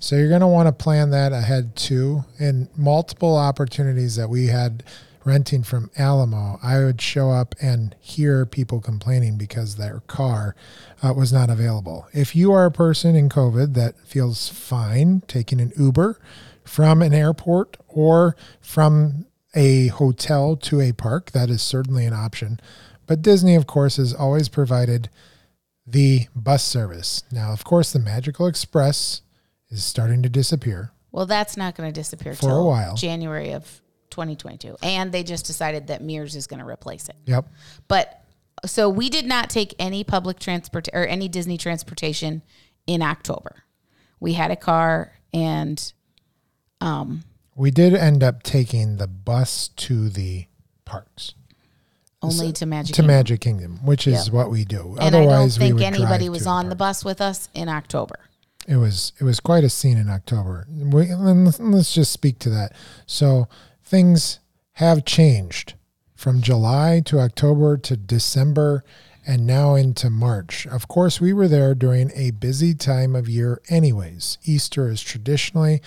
So 0.00 0.16
you're 0.16 0.28
going 0.28 0.42
to 0.42 0.46
want 0.46 0.68
to 0.68 0.72
plan 0.72 1.10
that 1.10 1.32
ahead 1.32 1.74
too. 1.74 2.24
And 2.38 2.68
multiple 2.76 3.36
opportunities 3.36 4.16
that 4.16 4.28
we 4.28 4.46
had 4.46 4.84
renting 5.24 5.62
from 5.62 5.90
Alamo, 5.98 6.58
I 6.62 6.78
would 6.78 7.00
show 7.00 7.30
up 7.30 7.54
and 7.60 7.94
hear 8.00 8.46
people 8.46 8.80
complaining 8.80 9.36
because 9.36 9.76
their 9.76 10.00
car 10.06 10.54
uh, 11.02 11.12
was 11.12 11.32
not 11.32 11.50
available. 11.50 12.06
If 12.12 12.34
you 12.34 12.52
are 12.52 12.64
a 12.64 12.70
person 12.70 13.14
in 13.14 13.28
COVID 13.28 13.74
that 13.74 13.98
feels 14.06 14.48
fine 14.48 15.22
taking 15.26 15.60
an 15.60 15.72
Uber 15.76 16.18
from 16.68 17.02
an 17.02 17.14
airport 17.14 17.76
or 17.88 18.36
from 18.60 19.26
a 19.54 19.88
hotel 19.88 20.54
to 20.54 20.80
a 20.80 20.92
park, 20.92 21.32
that 21.32 21.48
is 21.48 21.62
certainly 21.62 22.04
an 22.04 22.12
option. 22.12 22.60
But 23.06 23.22
Disney, 23.22 23.54
of 23.54 23.66
course, 23.66 23.96
has 23.96 24.12
always 24.12 24.48
provided 24.48 25.08
the 25.86 26.26
bus 26.36 26.62
service. 26.62 27.24
Now, 27.32 27.52
of 27.52 27.64
course, 27.64 27.92
the 27.92 27.98
Magical 27.98 28.46
Express 28.46 29.22
is 29.70 29.82
starting 29.82 30.22
to 30.22 30.28
disappear. 30.28 30.92
Well, 31.10 31.24
that's 31.24 31.56
not 31.56 31.74
going 31.74 31.88
to 31.88 32.00
disappear 32.00 32.34
For 32.34 32.58
a 32.58 32.64
while. 32.64 32.94
January 32.94 33.52
of 33.52 33.80
2022, 34.10 34.76
and 34.82 35.10
they 35.10 35.22
just 35.22 35.46
decided 35.46 35.86
that 35.86 36.02
Mears 36.02 36.36
is 36.36 36.46
going 36.46 36.60
to 36.60 36.66
replace 36.66 37.08
it. 37.08 37.16
Yep. 37.24 37.46
But 37.88 38.22
so 38.66 38.90
we 38.90 39.08
did 39.08 39.24
not 39.24 39.48
take 39.48 39.74
any 39.78 40.04
public 40.04 40.38
transport 40.38 40.88
or 40.92 41.06
any 41.06 41.28
Disney 41.28 41.56
transportation 41.56 42.42
in 42.86 43.00
October. 43.00 43.64
We 44.20 44.34
had 44.34 44.50
a 44.50 44.56
car 44.56 45.12
and 45.32 45.92
Um, 46.80 47.24
we 47.56 47.70
did 47.70 47.94
end 47.94 48.22
up 48.22 48.42
taking 48.42 48.96
the 48.96 49.06
bus 49.08 49.68
to 49.68 50.08
the 50.08 50.46
parks 50.84 51.34
only 52.22 52.48
uh, 52.48 52.52
to 52.52 52.66
Magic 52.66 52.94
to 52.96 53.02
Kingdom. 53.02 53.16
Magic 53.16 53.40
Kingdom, 53.40 53.84
which 53.84 54.06
is 54.06 54.26
Yep. 54.26 54.34
what 54.34 54.50
we 54.50 54.64
do. 54.64 54.96
and 55.00 55.14
I 55.14 55.24
don't 55.24 55.50
think 55.50 55.80
anybody 55.80 56.28
was 56.28 56.46
on 56.46 56.66
the 56.68 56.76
park. 56.76 56.78
bus 56.78 57.04
with 57.04 57.20
us 57.20 57.48
in 57.54 57.68
October. 57.68 58.16
It 58.66 58.76
was 58.76 59.12
it 59.18 59.24
was 59.24 59.40
quite 59.40 59.64
a 59.64 59.70
scene 59.70 59.96
in 59.96 60.08
October. 60.10 60.66
We, 60.70 61.14
let's 61.14 61.94
just 61.94 62.12
speak 62.12 62.38
to 62.40 62.50
that. 62.50 62.72
So 63.06 63.48
things 63.82 64.40
have 64.72 65.04
changed 65.04 65.74
from 66.14 66.42
July 66.42 67.00
to 67.06 67.18
October 67.20 67.76
to 67.78 67.96
December 67.96 68.84
and 69.26 69.46
now 69.46 69.74
into 69.74 70.10
March. 70.10 70.66
Of 70.66 70.88
course, 70.88 71.20
we 71.20 71.32
were 71.32 71.48
there 71.48 71.74
during 71.74 72.10
a 72.14 72.30
busy 72.32 72.74
time 72.74 73.14
of 73.16 73.28
year 73.28 73.60
anyways. 73.68 74.38
Easter 74.44 74.88
is 74.90 75.00
traditionally 75.00 75.80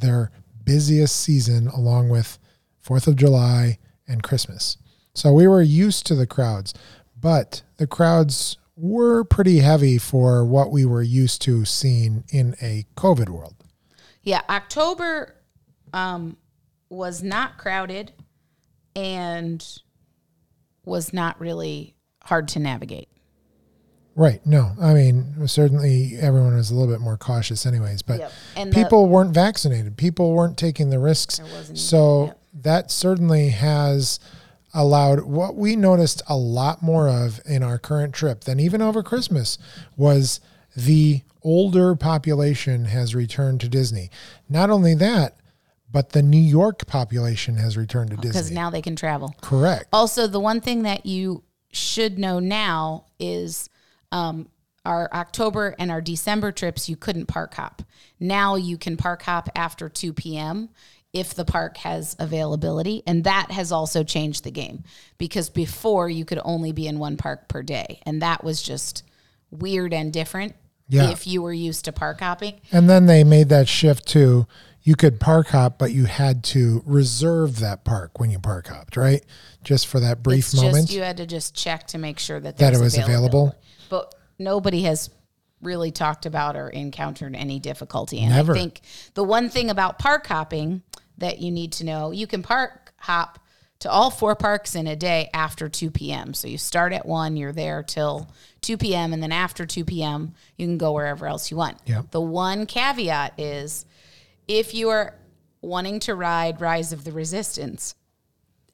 their 0.00 0.30
busiest 0.64 1.16
season 1.16 1.68
along 1.68 2.08
with 2.08 2.38
4th 2.84 3.06
of 3.06 3.16
July 3.16 3.78
and 4.06 4.22
Christmas. 4.22 4.76
So 5.14 5.32
we 5.32 5.46
were 5.48 5.62
used 5.62 6.06
to 6.06 6.14
the 6.14 6.26
crowds, 6.26 6.74
but 7.18 7.62
the 7.76 7.86
crowds 7.86 8.56
were 8.76 9.24
pretty 9.24 9.58
heavy 9.58 9.98
for 9.98 10.44
what 10.44 10.70
we 10.70 10.84
were 10.84 11.02
used 11.02 11.42
to 11.42 11.64
seeing 11.64 12.24
in 12.30 12.54
a 12.62 12.86
COVID 12.96 13.28
world. 13.28 13.56
Yeah, 14.22 14.42
October 14.48 15.34
um, 15.92 16.36
was 16.88 17.22
not 17.22 17.58
crowded 17.58 18.12
and 18.94 19.64
was 20.84 21.12
not 21.12 21.40
really 21.40 21.94
hard 22.22 22.48
to 22.48 22.58
navigate. 22.58 23.08
Right. 24.18 24.44
No, 24.44 24.72
I 24.80 24.94
mean, 24.94 25.46
certainly 25.46 26.16
everyone 26.20 26.56
was 26.56 26.72
a 26.72 26.74
little 26.74 26.92
bit 26.92 27.00
more 27.00 27.16
cautious, 27.16 27.64
anyways, 27.64 28.02
but 28.02 28.18
Yep. 28.18 28.32
And 28.56 28.72
the- 28.72 28.74
people 28.74 29.06
weren't 29.06 29.32
vaccinated. 29.32 29.96
People 29.96 30.32
weren't 30.32 30.56
taking 30.56 30.90
the 30.90 30.98
risks. 30.98 31.40
So 31.74 32.24
yep. 32.24 32.40
that 32.62 32.90
certainly 32.90 33.50
has 33.50 34.18
allowed 34.74 35.20
what 35.20 35.54
we 35.54 35.76
noticed 35.76 36.20
a 36.28 36.36
lot 36.36 36.82
more 36.82 37.08
of 37.08 37.40
in 37.46 37.62
our 37.62 37.78
current 37.78 38.12
trip 38.12 38.42
than 38.42 38.58
even 38.58 38.82
over 38.82 39.04
Christmas 39.04 39.56
was 39.96 40.40
the 40.76 41.22
older 41.44 41.94
population 41.94 42.86
has 42.86 43.14
returned 43.14 43.60
to 43.60 43.68
Disney. 43.68 44.10
Not 44.48 44.68
only 44.68 44.96
that, 44.96 45.36
but 45.92 46.10
the 46.10 46.22
New 46.22 46.36
York 46.40 46.88
population 46.88 47.54
has 47.58 47.76
returned 47.76 48.10
to 48.10 48.16
oh, 48.16 48.20
Disney 48.20 48.40
Because 48.40 48.50
now 48.50 48.68
they 48.68 48.82
can 48.82 48.96
travel. 48.96 49.36
Correct. 49.40 49.86
Also, 49.92 50.26
the 50.26 50.40
one 50.40 50.60
thing 50.60 50.82
that 50.82 51.06
you 51.06 51.44
should 51.70 52.18
know 52.18 52.40
now 52.40 53.04
is 53.20 53.70
um, 54.12 54.48
our 54.84 55.08
October 55.12 55.74
and 55.78 55.90
our 55.90 56.00
December 56.00 56.52
trips, 56.52 56.88
you 56.88 56.96
couldn't 56.96 57.26
park 57.26 57.54
hop. 57.54 57.82
Now 58.18 58.56
you 58.56 58.78
can 58.78 58.96
park 58.96 59.22
hop 59.22 59.48
after 59.54 59.88
2 59.88 60.12
p.m. 60.12 60.70
if 61.12 61.34
the 61.34 61.44
park 61.44 61.76
has 61.78 62.16
availability. 62.18 63.02
And 63.06 63.24
that 63.24 63.50
has 63.50 63.70
also 63.72 64.02
changed 64.04 64.44
the 64.44 64.50
game 64.50 64.84
because 65.18 65.50
before 65.50 66.08
you 66.08 66.24
could 66.24 66.40
only 66.44 66.72
be 66.72 66.86
in 66.86 66.98
one 66.98 67.16
park 67.16 67.48
per 67.48 67.62
day. 67.62 68.00
And 68.06 68.22
that 68.22 68.42
was 68.44 68.62
just 68.62 69.02
weird 69.50 69.92
and 69.92 70.12
different 70.12 70.54
Yeah. 70.88 71.10
if 71.10 71.26
you 71.26 71.42
were 71.42 71.52
used 71.52 71.84
to 71.86 71.92
park 71.92 72.20
hopping. 72.20 72.60
And 72.72 72.88
then 72.88 73.06
they 73.06 73.24
made 73.24 73.48
that 73.50 73.68
shift 73.68 74.06
to 74.08 74.46
you 74.82 74.96
could 74.96 75.20
park 75.20 75.48
hop, 75.48 75.76
but 75.76 75.92
you 75.92 76.06
had 76.06 76.42
to 76.42 76.82
reserve 76.86 77.58
that 77.58 77.84
park 77.84 78.18
when 78.18 78.30
you 78.30 78.38
park 78.38 78.68
hopped, 78.68 78.96
right? 78.96 79.22
Just 79.62 79.86
for 79.86 80.00
that 80.00 80.22
brief 80.22 80.46
it's 80.46 80.54
moment. 80.54 80.86
just 80.86 80.92
you 80.92 81.02
had 81.02 81.18
to 81.18 81.26
just 81.26 81.54
check 81.54 81.86
to 81.88 81.98
make 81.98 82.18
sure 82.18 82.40
that 82.40 82.56
That 82.56 82.72
it 82.72 82.80
was 82.80 82.96
available? 82.96 83.54
But 83.88 84.14
nobody 84.38 84.82
has 84.82 85.10
really 85.60 85.90
talked 85.90 86.26
about 86.26 86.56
or 86.56 86.68
encountered 86.68 87.34
any 87.34 87.58
difficulty. 87.58 88.20
And 88.20 88.30
Never. 88.34 88.52
I 88.52 88.58
think 88.58 88.80
the 89.14 89.24
one 89.24 89.48
thing 89.48 89.70
about 89.70 89.98
park 89.98 90.26
hopping 90.26 90.82
that 91.18 91.40
you 91.40 91.50
need 91.50 91.72
to 91.72 91.84
know, 91.84 92.10
you 92.10 92.26
can 92.26 92.42
park 92.42 92.92
hop 92.98 93.38
to 93.80 93.90
all 93.90 94.10
four 94.10 94.34
parks 94.34 94.74
in 94.74 94.86
a 94.86 94.96
day 94.96 95.30
after 95.32 95.68
2 95.68 95.90
p.m. 95.90 96.34
So 96.34 96.48
you 96.48 96.58
start 96.58 96.92
at 96.92 97.06
1, 97.06 97.36
you're 97.36 97.52
there 97.52 97.82
till 97.82 98.28
2 98.62 98.76
p.m. 98.76 99.12
and 99.12 99.22
then 99.22 99.32
after 99.32 99.66
2 99.66 99.84
p.m. 99.84 100.34
you 100.56 100.66
can 100.66 100.78
go 100.78 100.92
wherever 100.92 101.26
else 101.26 101.50
you 101.50 101.56
want. 101.56 101.78
Yep. 101.86 102.10
The 102.10 102.20
one 102.20 102.66
caveat 102.66 103.38
is 103.38 103.84
if 104.46 104.74
you 104.74 104.90
are 104.90 105.14
wanting 105.60 106.00
to 106.00 106.14
ride 106.14 106.60
Rise 106.60 106.92
of 106.92 107.04
the 107.04 107.12
Resistance, 107.12 107.94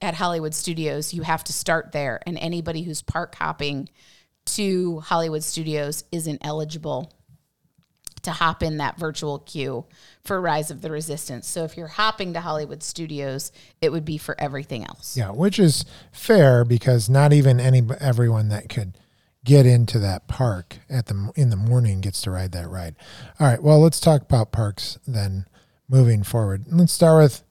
at 0.01 0.13
Hollywood 0.13 0.53
Studios, 0.53 1.13
you 1.13 1.21
have 1.23 1.43
to 1.45 1.53
start 1.53 1.91
there. 1.91 2.19
And 2.25 2.37
anybody 2.37 2.83
who's 2.83 3.01
park 3.01 3.35
hopping 3.35 3.89
to 4.45 4.99
Hollywood 5.01 5.43
Studios 5.43 6.03
isn't 6.11 6.39
eligible 6.43 7.11
to 8.23 8.31
hop 8.31 8.63
in 8.63 8.77
that 8.77 8.97
virtual 8.97 9.39
queue 9.39 9.85
for 10.23 10.41
Rise 10.41 10.71
of 10.71 10.81
the 10.81 10.91
Resistance. 10.91 11.47
So 11.47 11.63
if 11.63 11.77
you're 11.77 11.87
hopping 11.87 12.33
to 12.33 12.41
Hollywood 12.41 12.83
Studios, 12.83 13.51
it 13.81 13.91
would 13.91 14.05
be 14.05 14.17
for 14.17 14.35
everything 14.39 14.83
else. 14.83 15.15
yeah, 15.15 15.29
which 15.31 15.59
is 15.59 15.85
fair 16.11 16.65
because 16.65 17.09
not 17.09 17.33
even 17.33 17.59
any 17.59 17.83
everyone 17.99 18.49
that 18.49 18.67
could 18.69 18.97
get 19.43 19.65
into 19.67 19.99
that 19.99 20.27
park 20.27 20.79
at 20.89 21.05
the 21.05 21.31
in 21.35 21.51
the 21.51 21.55
morning 21.55 22.01
gets 22.01 22.21
to 22.23 22.31
ride 22.31 22.51
that 22.51 22.67
ride. 22.67 22.95
All 23.39 23.47
right, 23.47 23.61
well, 23.61 23.79
let's 23.79 23.99
talk 23.99 24.23
about 24.23 24.51
parks 24.51 24.97
then 25.07 25.45
moving 25.87 26.23
forward. 26.23 26.65
Let's 26.67 26.93
start 26.93 27.23
with 27.23 27.43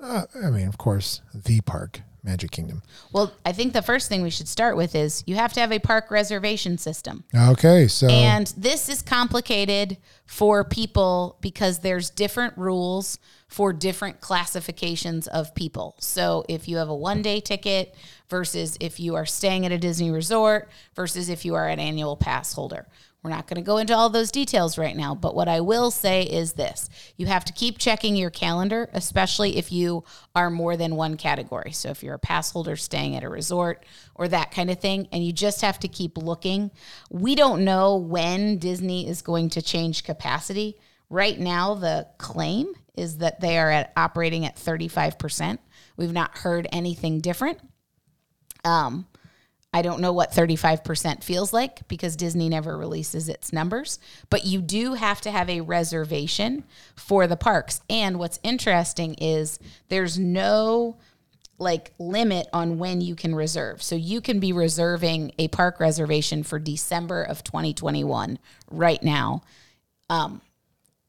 uh, 0.00 0.24
I 0.42 0.50
mean, 0.50 0.68
of 0.68 0.78
course, 0.78 1.20
the 1.34 1.60
park, 1.60 2.00
Magic 2.28 2.50
Kingdom. 2.50 2.82
Well, 3.10 3.32
I 3.46 3.52
think 3.52 3.72
the 3.72 3.80
first 3.80 4.10
thing 4.10 4.20
we 4.20 4.28
should 4.28 4.48
start 4.48 4.76
with 4.76 4.94
is 4.94 5.24
you 5.26 5.36
have 5.36 5.54
to 5.54 5.60
have 5.60 5.72
a 5.72 5.78
park 5.78 6.10
reservation 6.10 6.76
system. 6.76 7.24
Okay, 7.34 7.88
so 7.88 8.06
And 8.06 8.52
this 8.54 8.90
is 8.90 9.00
complicated 9.00 9.96
for 10.26 10.62
people 10.62 11.38
because 11.40 11.78
there's 11.78 12.10
different 12.10 12.56
rules 12.58 13.18
for 13.48 13.72
different 13.72 14.20
classifications 14.20 15.26
of 15.26 15.54
people. 15.54 15.96
So 16.00 16.44
if 16.50 16.68
you 16.68 16.76
have 16.76 16.90
a 16.90 16.94
one 16.94 17.22
day 17.22 17.40
ticket 17.40 17.94
versus 18.28 18.76
if 18.78 19.00
you 19.00 19.14
are 19.14 19.24
staying 19.24 19.64
at 19.64 19.72
a 19.72 19.78
Disney 19.78 20.10
resort 20.10 20.68
versus 20.94 21.30
if 21.30 21.46
you 21.46 21.54
are 21.54 21.66
an 21.66 21.80
annual 21.80 22.14
pass 22.14 22.52
holder. 22.52 22.86
We're 23.22 23.30
not 23.30 23.48
going 23.48 23.56
to 23.56 23.66
go 23.66 23.78
into 23.78 23.96
all 23.96 24.10
those 24.10 24.30
details 24.30 24.78
right 24.78 24.96
now, 24.96 25.14
but 25.14 25.34
what 25.34 25.48
I 25.48 25.60
will 25.60 25.90
say 25.90 26.22
is 26.22 26.52
this 26.52 26.88
you 27.16 27.26
have 27.26 27.44
to 27.46 27.52
keep 27.52 27.78
checking 27.78 28.14
your 28.14 28.30
calendar, 28.30 28.88
especially 28.92 29.56
if 29.56 29.72
you 29.72 30.04
are 30.36 30.50
more 30.50 30.76
than 30.76 30.94
one 30.94 31.16
category. 31.16 31.72
So, 31.72 31.90
if 31.90 32.02
you're 32.02 32.14
a 32.14 32.18
pass 32.18 32.52
holder 32.52 32.76
staying 32.76 33.16
at 33.16 33.24
a 33.24 33.28
resort 33.28 33.84
or 34.14 34.28
that 34.28 34.52
kind 34.52 34.70
of 34.70 34.78
thing, 34.78 35.08
and 35.10 35.24
you 35.24 35.32
just 35.32 35.62
have 35.62 35.80
to 35.80 35.88
keep 35.88 36.16
looking. 36.16 36.70
We 37.10 37.34
don't 37.34 37.64
know 37.64 37.96
when 37.96 38.58
Disney 38.58 39.08
is 39.08 39.22
going 39.22 39.50
to 39.50 39.62
change 39.62 40.04
capacity. 40.04 40.78
Right 41.10 41.38
now, 41.38 41.74
the 41.74 42.06
claim 42.18 42.72
is 42.94 43.18
that 43.18 43.40
they 43.40 43.58
are 43.58 43.70
at 43.70 43.92
operating 43.96 44.44
at 44.44 44.56
35%. 44.56 45.58
We've 45.96 46.12
not 46.12 46.38
heard 46.38 46.68
anything 46.70 47.20
different. 47.20 47.58
Um, 48.64 49.06
I 49.72 49.82
don't 49.82 50.00
know 50.00 50.14
what 50.14 50.32
35% 50.32 51.22
feels 51.22 51.52
like 51.52 51.86
because 51.88 52.16
Disney 52.16 52.48
never 52.48 52.76
releases 52.76 53.28
its 53.28 53.52
numbers, 53.52 53.98
but 54.30 54.46
you 54.46 54.62
do 54.62 54.94
have 54.94 55.20
to 55.22 55.30
have 55.30 55.50
a 55.50 55.60
reservation 55.60 56.64
for 56.96 57.26
the 57.26 57.36
parks. 57.36 57.82
And 57.90 58.18
what's 58.18 58.40
interesting 58.42 59.14
is 59.14 59.58
there's 59.88 60.18
no 60.18 60.96
like 61.58 61.92
limit 61.98 62.46
on 62.52 62.78
when 62.78 63.00
you 63.02 63.14
can 63.14 63.34
reserve. 63.34 63.82
So 63.82 63.94
you 63.94 64.20
can 64.20 64.40
be 64.40 64.52
reserving 64.52 65.32
a 65.38 65.48
park 65.48 65.80
reservation 65.80 66.44
for 66.44 66.58
December 66.58 67.22
of 67.22 67.42
2021 67.44 68.38
right 68.70 69.02
now 69.02 69.42
Um, 70.08 70.40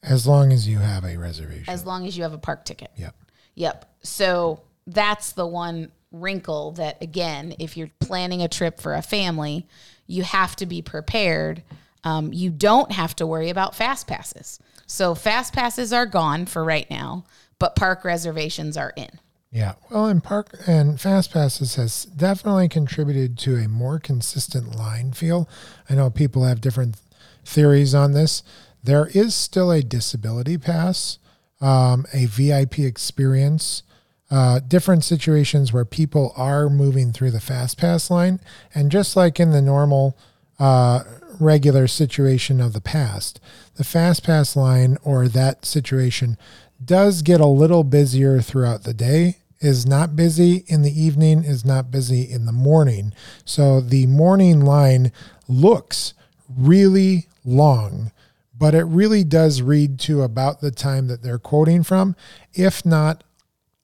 as 0.04 0.26
long 0.28 0.52
as 0.52 0.68
you 0.68 0.80
have 0.80 1.06
a 1.06 1.18
reservation. 1.18 1.72
as 1.74 1.86
long 1.86 2.06
as 2.08 2.18
you 2.18 2.24
have 2.24 2.34
a 2.34 2.38
park 2.38 2.66
ticket. 2.66 2.92
yep. 2.98 3.16
Yep. 3.56 3.94
So 4.04 4.62
that's 4.88 5.32
the 5.34 5.46
one 5.48 5.92
wrinkle 6.12 6.72
that, 6.74 7.02
again, 7.02 7.56
if 7.60 7.78
you're 7.78 7.92
planning 8.00 8.42
a 8.42 8.48
trip 8.48 8.80
for 8.80 8.94
a 8.94 9.02
family, 9.02 9.68
you 10.08 10.24
have 10.24 10.56
to 10.58 10.66
be 10.66 10.82
prepared. 10.82 11.64
Um, 12.04 12.34
you 12.34 12.50
don't 12.50 12.92
have 12.92 13.16
to 13.18 13.28
worry 13.28 13.50
about 13.50 13.76
fast 13.76 14.08
passes. 14.08 14.60
So 14.88 15.14
fast 15.14 15.54
passes 15.54 15.94
are 15.94 16.06
gone 16.06 16.46
for 16.46 16.64
right 16.64 16.90
now, 16.90 17.26
but 17.60 17.76
park 17.76 18.04
reservations 18.04 18.76
are 18.76 18.94
in. 18.96 19.10
Yeah. 19.52 19.74
Well, 19.90 20.06
and 20.06 20.24
park 20.24 20.56
and 20.68 21.00
fast 21.00 21.32
passes 21.32 21.76
has 21.76 22.06
definitely 22.06 22.70
contributed 22.70 23.38
to 23.40 23.56
a 23.56 23.68
more 23.68 24.00
consistent 24.00 24.76
line 24.76 25.12
feel. 25.12 25.50
I 25.90 25.96
know 25.96 26.10
people 26.10 26.44
have 26.44 26.62
different 26.62 26.98
theories 27.46 27.96
on 27.96 28.14
this. 28.14 28.44
There 28.84 29.08
is 29.08 29.34
still 29.34 29.72
a 29.72 29.82
disability 29.82 30.58
pass, 30.58 31.18
um, 31.62 32.06
a 32.14 32.26
VIP 32.26 32.80
experience, 32.80 33.84
uh, 34.32 34.60
different 34.60 35.04
situations 35.04 35.74
where 35.74 35.86
people 35.86 36.34
are 36.36 36.70
moving 36.70 37.12
through 37.12 37.32
the 37.32 37.40
fast 37.40 37.78
pass 37.78 38.10
line, 38.12 38.40
and 38.74 38.92
just 38.92 39.16
like 39.16 39.40
in 39.40 39.52
the 39.52 39.62
normal. 39.62 40.18
Uh, 40.60 41.04
regular 41.40 41.88
situation 41.88 42.60
of 42.60 42.74
the 42.74 42.82
past. 42.82 43.40
The 43.76 43.86
fast 43.86 44.24
pass 44.24 44.58
line 44.58 44.98
or 45.04 45.30
that 45.30 45.66
situation 45.66 46.38
does 46.84 47.22
get 47.22 47.40
a 47.40 47.48
little 47.48 47.84
busier 47.84 48.42
throughout 48.42 48.84
the 48.84 48.94
day 48.94 49.38
is 49.60 49.86
not 49.86 50.16
busy 50.16 50.64
in 50.68 50.82
the 50.82 51.02
evening 51.02 51.44
is 51.44 51.66
not 51.66 51.92
busy 51.92 52.22
in 52.22 52.46
the 52.46 52.52
morning 52.52 53.14
so 53.44 53.82
the 53.82 54.08
morning 54.08 54.62
line 54.62 55.12
looks 55.50 56.14
really 56.58 57.28
long 57.44 58.12
but 58.58 58.74
it 58.74 58.84
really 58.84 59.24
does 59.24 59.62
read 59.62 60.00
to 60.00 60.22
about 60.22 60.62
the 60.62 60.72
time 60.72 61.08
that 61.08 61.22
they're 61.22 61.38
quoting 61.38 61.84
from 61.84 62.16
if 62.54 62.86
not 62.86 63.24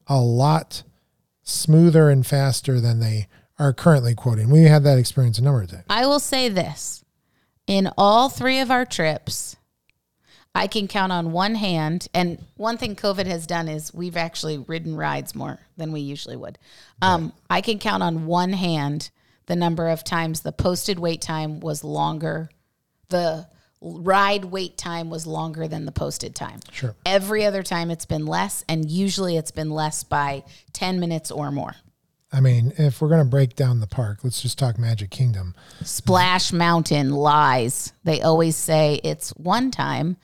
a 0.08 0.20
lot 0.20 0.84
smoother 1.44 2.10
and 2.10 2.26
faster 2.26 2.80
than 2.80 3.00
they 3.00 3.28
are 3.58 3.74
currently 3.74 4.14
quoting 4.14 4.50
we 4.50 4.64
had 4.64 4.84
that 4.84 4.98
experience 4.98 5.40
a 5.40 5.44
number 5.44 5.62
of 5.62 5.70
times 5.70 5.84
I 5.90 6.06
will 6.06 6.20
say 6.20 6.50
this 6.50 7.06
in 7.68 7.90
all 7.98 8.30
three 8.30 8.60
of 8.60 8.70
our 8.70 8.86
trips, 8.86 9.56
I 10.54 10.68
can 10.68 10.88
count 10.88 11.12
on 11.12 11.32
one 11.32 11.56
hand. 11.56 12.08
And 12.14 12.44
one 12.56 12.78
thing 12.78 12.96
COVID 12.96 13.26
has 13.26 13.48
done 13.48 13.68
is 13.68 13.94
we've 13.94 14.18
actually 14.18 14.60
ridden 14.60 14.96
rides 14.96 15.36
more 15.36 15.60
than 15.78 15.92
we 15.92 16.02
usually 16.02 16.38
would. 16.38 16.58
Um, 17.02 17.34
I 17.50 17.62
can 17.62 17.80
count 17.80 18.04
on 18.04 18.26
one 18.26 18.54
hand 18.54 19.10
the 19.48 19.56
number 19.56 19.90
of 19.90 20.04
times 20.04 20.42
the 20.42 20.52
posted 20.52 21.00
wait 21.00 21.22
time 21.22 21.60
was 21.60 21.84
longer. 21.84 22.50
The 23.10 23.48
ride 23.86 24.46
wait 24.46 24.78
time 24.78 25.10
was 25.10 25.28
longer 25.28 25.68
than 25.68 25.86
the 25.86 25.92
posted 25.92 26.36
time. 26.36 26.60
Sure. 26.72 26.96
Every 27.06 27.46
other 27.46 27.62
time 27.64 27.92
it's 27.92 28.06
been 28.06 28.26
less, 28.26 28.66
and 28.68 28.90
usually 28.90 29.38
it's 29.38 29.52
been 29.52 29.70
less 29.70 30.04
by 30.04 30.44
10 30.74 31.00
minutes 31.00 31.30
or 31.30 31.52
more. 31.52 31.76
I 32.34 32.42
mean, 32.42 32.74
if 32.78 33.00
we're 33.00 33.08
going 33.10 33.24
to 33.24 33.30
break 33.30 33.56
down 33.56 33.80
the 33.80 33.88
park, 33.88 34.20
let's 34.24 34.42
just 34.42 34.58
talk 34.58 34.78
Magic 34.78 35.10
Kingdom. 35.10 35.56
Splash 35.84 36.52
Mountain 36.52 37.12
lies. 37.12 37.94
They 38.04 38.22
always 38.22 38.56
say 38.58 39.00
it's 39.04 39.30
one 39.38 39.72
time, 39.72 40.18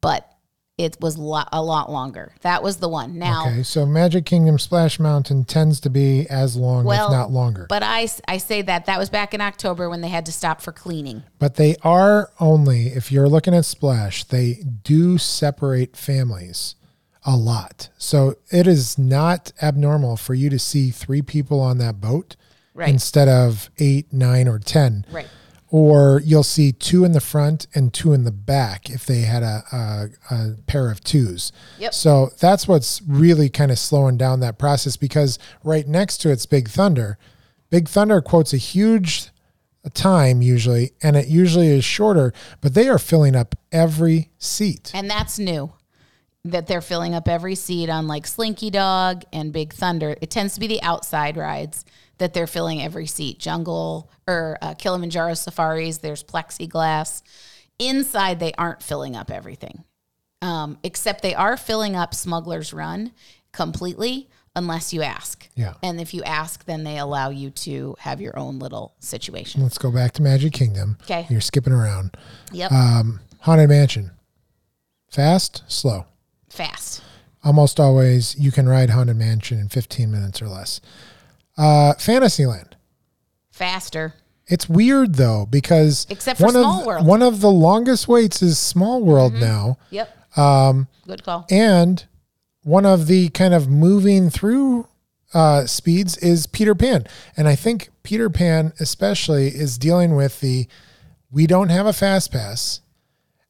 but 0.00 0.30
it 0.76 0.96
was 1.00 1.16
lo- 1.16 1.44
a 1.52 1.62
lot 1.62 1.90
longer. 1.90 2.32
That 2.40 2.62
was 2.62 2.78
the 2.78 2.88
one. 2.88 3.18
Now, 3.18 3.46
Okay, 3.48 3.62
so 3.62 3.86
Magic 3.86 4.26
Kingdom 4.26 4.58
Splash 4.58 4.98
Mountain 4.98 5.44
tends 5.44 5.78
to 5.80 5.90
be 5.90 6.26
as 6.28 6.56
long, 6.56 6.84
well, 6.84 7.06
if 7.06 7.12
not 7.12 7.30
longer. 7.30 7.66
But 7.68 7.82
I, 7.84 8.08
I 8.26 8.38
say 8.38 8.62
that 8.62 8.86
that 8.86 8.98
was 8.98 9.08
back 9.08 9.34
in 9.34 9.40
October 9.40 9.88
when 9.88 10.00
they 10.00 10.08
had 10.08 10.26
to 10.26 10.32
stop 10.32 10.60
for 10.60 10.72
cleaning. 10.72 11.22
But 11.38 11.54
they 11.54 11.76
are 11.82 12.30
only, 12.40 12.88
if 12.88 13.12
you're 13.12 13.28
looking 13.28 13.54
at 13.54 13.64
Splash, 13.64 14.24
they 14.24 14.64
do 14.82 15.16
separate 15.16 15.96
families 15.96 16.74
a 17.24 17.36
lot. 17.36 17.88
So 17.96 18.34
it 18.50 18.66
is 18.66 18.98
not 18.98 19.52
abnormal 19.62 20.16
for 20.16 20.34
you 20.34 20.50
to 20.50 20.58
see 20.58 20.90
three 20.90 21.22
people 21.22 21.60
on 21.60 21.78
that 21.78 22.00
boat 22.00 22.36
Right. 22.74 22.88
instead 22.88 23.28
of 23.28 23.70
eight, 23.78 24.12
nine, 24.12 24.48
or 24.48 24.58
10. 24.58 25.06
Right. 25.12 25.28
Or 25.76 26.22
you'll 26.24 26.44
see 26.44 26.70
two 26.70 27.04
in 27.04 27.10
the 27.10 27.20
front 27.20 27.66
and 27.74 27.92
two 27.92 28.12
in 28.12 28.22
the 28.22 28.30
back 28.30 28.88
if 28.88 29.06
they 29.06 29.22
had 29.22 29.42
a, 29.42 29.64
a, 29.72 30.06
a 30.32 30.54
pair 30.68 30.88
of 30.88 31.02
twos. 31.02 31.50
Yep. 31.80 31.92
So 31.92 32.30
that's 32.38 32.68
what's 32.68 33.02
really 33.08 33.48
kind 33.48 33.72
of 33.72 33.78
slowing 33.80 34.16
down 34.16 34.38
that 34.38 34.56
process 34.56 34.96
because 34.96 35.36
right 35.64 35.84
next 35.84 36.18
to 36.18 36.30
it's 36.30 36.46
Big 36.46 36.68
Thunder. 36.68 37.18
Big 37.70 37.88
Thunder 37.88 38.20
quotes 38.20 38.52
a 38.52 38.56
huge 38.56 39.30
time 39.94 40.42
usually, 40.42 40.92
and 41.02 41.16
it 41.16 41.26
usually 41.26 41.66
is 41.66 41.84
shorter, 41.84 42.32
but 42.60 42.74
they 42.74 42.88
are 42.88 42.96
filling 42.96 43.34
up 43.34 43.56
every 43.72 44.30
seat. 44.38 44.92
And 44.94 45.10
that's 45.10 45.40
new. 45.40 45.72
That 46.44 46.68
they're 46.68 46.82
filling 46.82 47.16
up 47.16 47.26
every 47.26 47.56
seat 47.56 47.90
on 47.90 48.06
like 48.06 48.28
Slinky 48.28 48.70
Dog 48.70 49.24
and 49.32 49.52
Big 49.52 49.72
Thunder. 49.72 50.14
It 50.20 50.30
tends 50.30 50.54
to 50.54 50.60
be 50.60 50.68
the 50.68 50.80
outside 50.82 51.36
rides 51.36 51.84
that 52.18 52.34
they're 52.34 52.46
filling 52.46 52.82
every 52.82 53.06
seat. 53.06 53.38
Jungle 53.38 54.10
or 54.26 54.58
uh, 54.62 54.74
Kilimanjaro 54.74 55.34
safaris, 55.34 55.98
there's 55.98 56.22
plexiglass. 56.22 57.22
Inside, 57.78 58.40
they 58.40 58.52
aren't 58.54 58.82
filling 58.82 59.16
up 59.16 59.30
everything, 59.30 59.84
um, 60.42 60.78
except 60.82 61.22
they 61.22 61.34
are 61.34 61.56
filling 61.56 61.96
up 61.96 62.14
Smuggler's 62.14 62.72
Run 62.72 63.12
completely 63.52 64.28
unless 64.56 64.92
you 64.92 65.02
ask. 65.02 65.48
Yeah. 65.56 65.74
And 65.82 66.00
if 66.00 66.14
you 66.14 66.22
ask, 66.22 66.64
then 66.64 66.84
they 66.84 66.98
allow 66.98 67.30
you 67.30 67.50
to 67.50 67.96
have 67.98 68.20
your 68.20 68.38
own 68.38 68.58
little 68.58 68.94
situation. 69.00 69.62
Let's 69.62 69.78
go 69.78 69.90
back 69.90 70.12
to 70.12 70.22
Magic 70.22 70.52
Kingdom. 70.52 70.96
Okay. 71.02 71.26
You're 71.28 71.40
skipping 71.40 71.72
around. 71.72 72.16
Yep. 72.52 72.70
Um, 72.70 73.20
Haunted 73.40 73.68
Mansion. 73.68 74.12
Fast, 75.10 75.62
slow. 75.68 76.06
Fast. 76.48 77.02
Almost 77.42 77.78
always 77.78 78.36
you 78.38 78.50
can 78.52 78.68
ride 78.68 78.90
Haunted 78.90 79.16
Mansion 79.16 79.58
in 79.58 79.68
15 79.68 80.10
minutes 80.10 80.40
or 80.40 80.48
less. 80.48 80.80
Uh, 81.56 81.94
Fantasyland. 81.94 82.76
Faster. 83.50 84.14
It's 84.46 84.68
weird 84.68 85.14
though 85.14 85.46
because 85.48 86.06
Except 86.10 86.38
for 86.38 86.44
one 86.46 86.54
Small 86.54 86.80
of 86.80 86.86
World. 86.86 87.00
Mm-hmm. 87.00 87.08
one 87.08 87.22
of 87.22 87.40
the 87.40 87.50
longest 87.50 88.08
waits 88.08 88.42
is 88.42 88.58
Small 88.58 89.02
World 89.02 89.32
now, 89.34 89.78
Yep. 89.90 90.36
Um, 90.38 90.88
Good 91.06 91.22
call. 91.22 91.46
and 91.50 92.04
one 92.62 92.84
of 92.84 93.06
the 93.06 93.28
kind 93.30 93.54
of 93.54 93.68
moving 93.68 94.28
through 94.30 94.88
uh, 95.32 95.64
speeds 95.66 96.16
is 96.18 96.46
Peter 96.46 96.74
Pan, 96.74 97.06
and 97.36 97.46
I 97.48 97.54
think 97.56 97.90
Peter 98.02 98.28
Pan 98.30 98.72
especially 98.80 99.48
is 99.48 99.78
dealing 99.78 100.14
with 100.14 100.40
the 100.40 100.66
we 101.30 101.46
don't 101.46 101.70
have 101.70 101.86
a 101.86 101.92
fast 101.92 102.30
pass, 102.32 102.80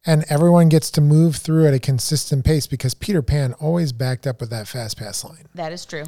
and 0.06 0.24
everyone 0.28 0.68
gets 0.68 0.90
to 0.92 1.00
move 1.00 1.36
through 1.36 1.66
at 1.66 1.74
a 1.74 1.78
consistent 1.80 2.44
pace 2.44 2.66
because 2.66 2.94
Peter 2.94 3.20
Pan 3.22 3.52
always 3.54 3.92
backed 3.92 4.26
up 4.26 4.40
with 4.40 4.50
that 4.50 4.68
fast 4.68 4.96
pass 4.98 5.24
line. 5.24 5.46
That 5.54 5.72
is 5.72 5.84
true. 5.84 6.04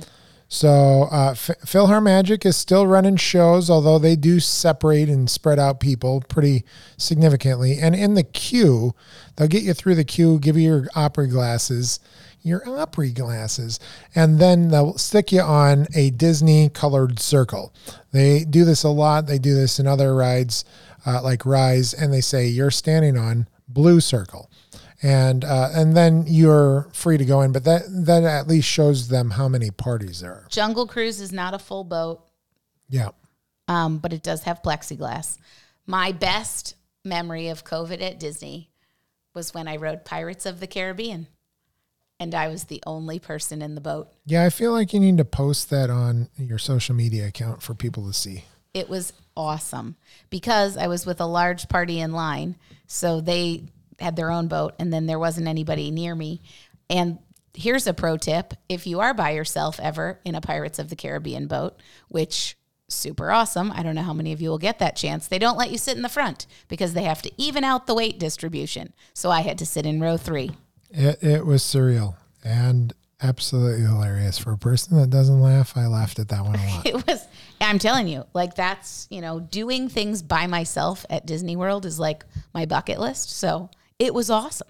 So 0.49 1.09
uh, 1.11 1.31
F- 1.33 1.59
PhilharMagic 1.65 2.47
is 2.47 2.57
still 2.57 2.87
running 2.87 3.17
shows, 3.17 3.69
although 3.69 3.99
they 3.99 4.15
do 4.15 4.39
separate 4.39 5.09
and 5.09 5.29
spread 5.29 5.59
out 5.59 5.81
people 5.81 6.23
pretty 6.29 6.65
significantly. 6.97 7.79
And 7.81 7.95
in 7.95 8.15
the 8.15 8.23
queue, 8.23 8.95
they'll 9.35 9.49
get 9.49 9.65
you 9.65 9.75
through 9.75 9.97
the 9.97 10.05
queue, 10.05 10.39
give 10.39 10.57
you 10.57 10.69
your 10.69 10.89
opera 10.95 11.27
glasses, 11.27 11.99
your 12.43 12.67
opera 12.69 13.09
glasses, 13.09 13.81
and 14.15 14.39
then 14.39 14.69
they'll 14.69 14.97
stick 14.99 15.33
you 15.33 15.41
on 15.41 15.89
a 15.97 16.11
Disney 16.11 16.69
colored 16.69 17.19
circle. 17.19 17.75
They 18.13 18.45
do 18.45 18.65
this 18.65 18.85
a 18.85 18.89
lot. 18.89 19.27
They 19.27 19.39
do 19.39 19.55
this 19.55 19.81
in 19.81 19.89
other 19.89 20.15
rides 20.15 20.65
uh, 21.05 21.23
like 21.23 21.45
Rise, 21.45 21.93
and 21.93 22.13
they 22.13 22.21
say 22.21 22.47
you're 22.47 22.71
standing 22.71 23.19
on 23.19 23.49
blue 23.69 24.01
circle 24.01 24.49
and 25.07 25.45
uh, 25.45 25.71
and 25.73 25.97
then 25.97 26.25
you're 26.27 26.89
free 26.93 27.17
to 27.17 27.25
go 27.25 27.43
in. 27.43 27.53
But 27.53 27.65
that 27.65 27.83
that 28.07 28.25
at 28.25 28.49
least 28.49 28.67
shows 28.69 29.09
them 29.09 29.31
how 29.31 29.49
many 29.49 29.71
parties 29.71 30.21
there 30.21 30.33
are. 30.33 30.47
Jungle 30.49 30.87
Cruise 30.87 31.21
is 31.21 31.33
not 31.33 31.55
a 31.55 31.59
full 31.59 31.85
boat, 31.85 32.27
Yeah, 32.89 33.11
um, 33.69 33.99
but 33.99 34.13
it 34.13 34.23
does 34.23 34.43
have 34.43 34.63
plexiglass. 34.63 35.39
My 35.87 36.11
best 36.13 36.75
memory 37.05 37.49
of 37.49 37.65
COVID 37.65 38.03
at 38.03 38.19
Disney 38.19 38.71
was 39.35 39.55
when 39.55 39.69
I 39.69 39.77
rode 39.77 40.05
Pirates 40.05 40.45
of 40.47 40.59
the 40.59 40.67
Caribbean, 40.67 41.29
and 42.19 42.35
I 42.35 42.49
was 42.49 42.65
the 42.65 42.83
only 42.87 43.19
person 43.21 43.63
in 43.63 43.75
the 43.77 43.81
boat. 43.81 44.09
yeah. 44.25 44.45
I 44.45 44.51
feel 44.51 44.73
like 44.73 44.93
you 44.93 44.99
need 44.99 45.19
to 45.19 45.25
post 45.25 45.71
that 45.71 45.91
on 45.91 46.29
your 46.37 46.59
social 46.59 46.95
media 46.97 47.29
account 47.29 47.63
for 47.63 47.75
people 47.75 48.07
to 48.07 48.13
see. 48.13 48.45
It 48.75 48.89
was 48.89 49.13
awesome 49.37 49.97
because 50.31 50.77
I 50.77 50.87
was 50.89 51.07
with 51.07 51.21
a 51.21 51.27
large 51.27 51.69
party 51.69 52.01
in 52.01 52.13
line, 52.13 52.57
so 52.87 53.21
they 53.21 53.65
had 53.99 54.17
their 54.17 54.31
own 54.31 54.49
boat, 54.49 54.75
and 54.79 54.93
then 54.93 55.07
there 55.07 55.19
wasn't 55.19 55.49
anybody 55.49 55.91
near 55.91 56.15
me. 56.15 56.43
And 56.89 57.19
here's 57.55 57.87
a 57.87 57.95
pro 57.95 58.17
tip: 58.17 58.55
if 58.69 58.87
you 58.87 59.01
are 59.01 59.15
by 59.15 59.31
yourself 59.31 59.81
ever 59.81 60.21
in 60.25 60.35
a 60.35 60.41
Pirates 60.41 60.79
of 60.79 60.89
the 60.89 60.97
Caribbean 60.97 61.47
boat, 61.47 61.81
which 62.09 62.57
super 62.89 63.33
awesome. 63.33 63.73
I 63.73 63.83
don't 63.83 63.95
know 63.95 64.03
how 64.03 64.13
many 64.13 64.33
of 64.33 64.41
you 64.41 64.49
will 64.49 64.59
get 64.59 64.79
that 64.79 64.97
chance. 64.97 65.27
They 65.27 65.39
don't 65.39 65.59
let 65.59 65.71
you 65.71 65.79
sit 65.79 65.97
in 65.97 66.03
the 66.03 66.09
front 66.09 66.47
because 66.69 66.95
they 66.95 67.03
have 67.03 67.23
to 67.23 67.33
even 67.37 67.65
out 67.65 67.87
the 67.87 67.95
weight 67.95 68.19
distribution. 68.19 68.93
So 69.13 69.31
I 69.31 69.41
had 69.41 69.59
to 69.59 69.67
sit 69.67 69.87
in 69.87 70.01
row 70.01 70.17
three. 70.17 70.53
It 70.91 71.23
it 71.23 71.47
was 71.47 71.63
surreal 71.63 72.15
and 72.45 72.93
absolutely 73.23 73.85
hilarious. 73.85 74.39
For 74.39 74.53
a 74.53 74.59
person 74.59 74.99
that 74.99 75.11
doesn't 75.11 75.41
laugh, 75.41 75.77
I 75.77 75.87
laughed 75.87 76.19
at 76.19 76.29
that 76.29 76.45
one 76.45 76.57
a 76.57 76.67
lot. 76.75 76.87
It 76.87 77.07
was, 77.07 77.27
I'm 77.61 77.79
telling 77.79 78.09
you, 78.09 78.25
like 78.35 78.55
that's, 78.55 79.07
you 79.11 79.21
know, 79.21 79.41
doing 79.41 79.89
things 79.89 80.23
by 80.23 80.47
myself 80.47 81.07
at 81.11 81.27
Disney 81.27 81.57
World 81.57 81.87
is 81.87 81.99
like 81.99 82.25
my 82.55 82.67
bucket 82.67 83.01
list. 83.01 83.31
So 83.31 83.71
it 83.99 84.15
was 84.15 84.31
awesome. 84.31 84.69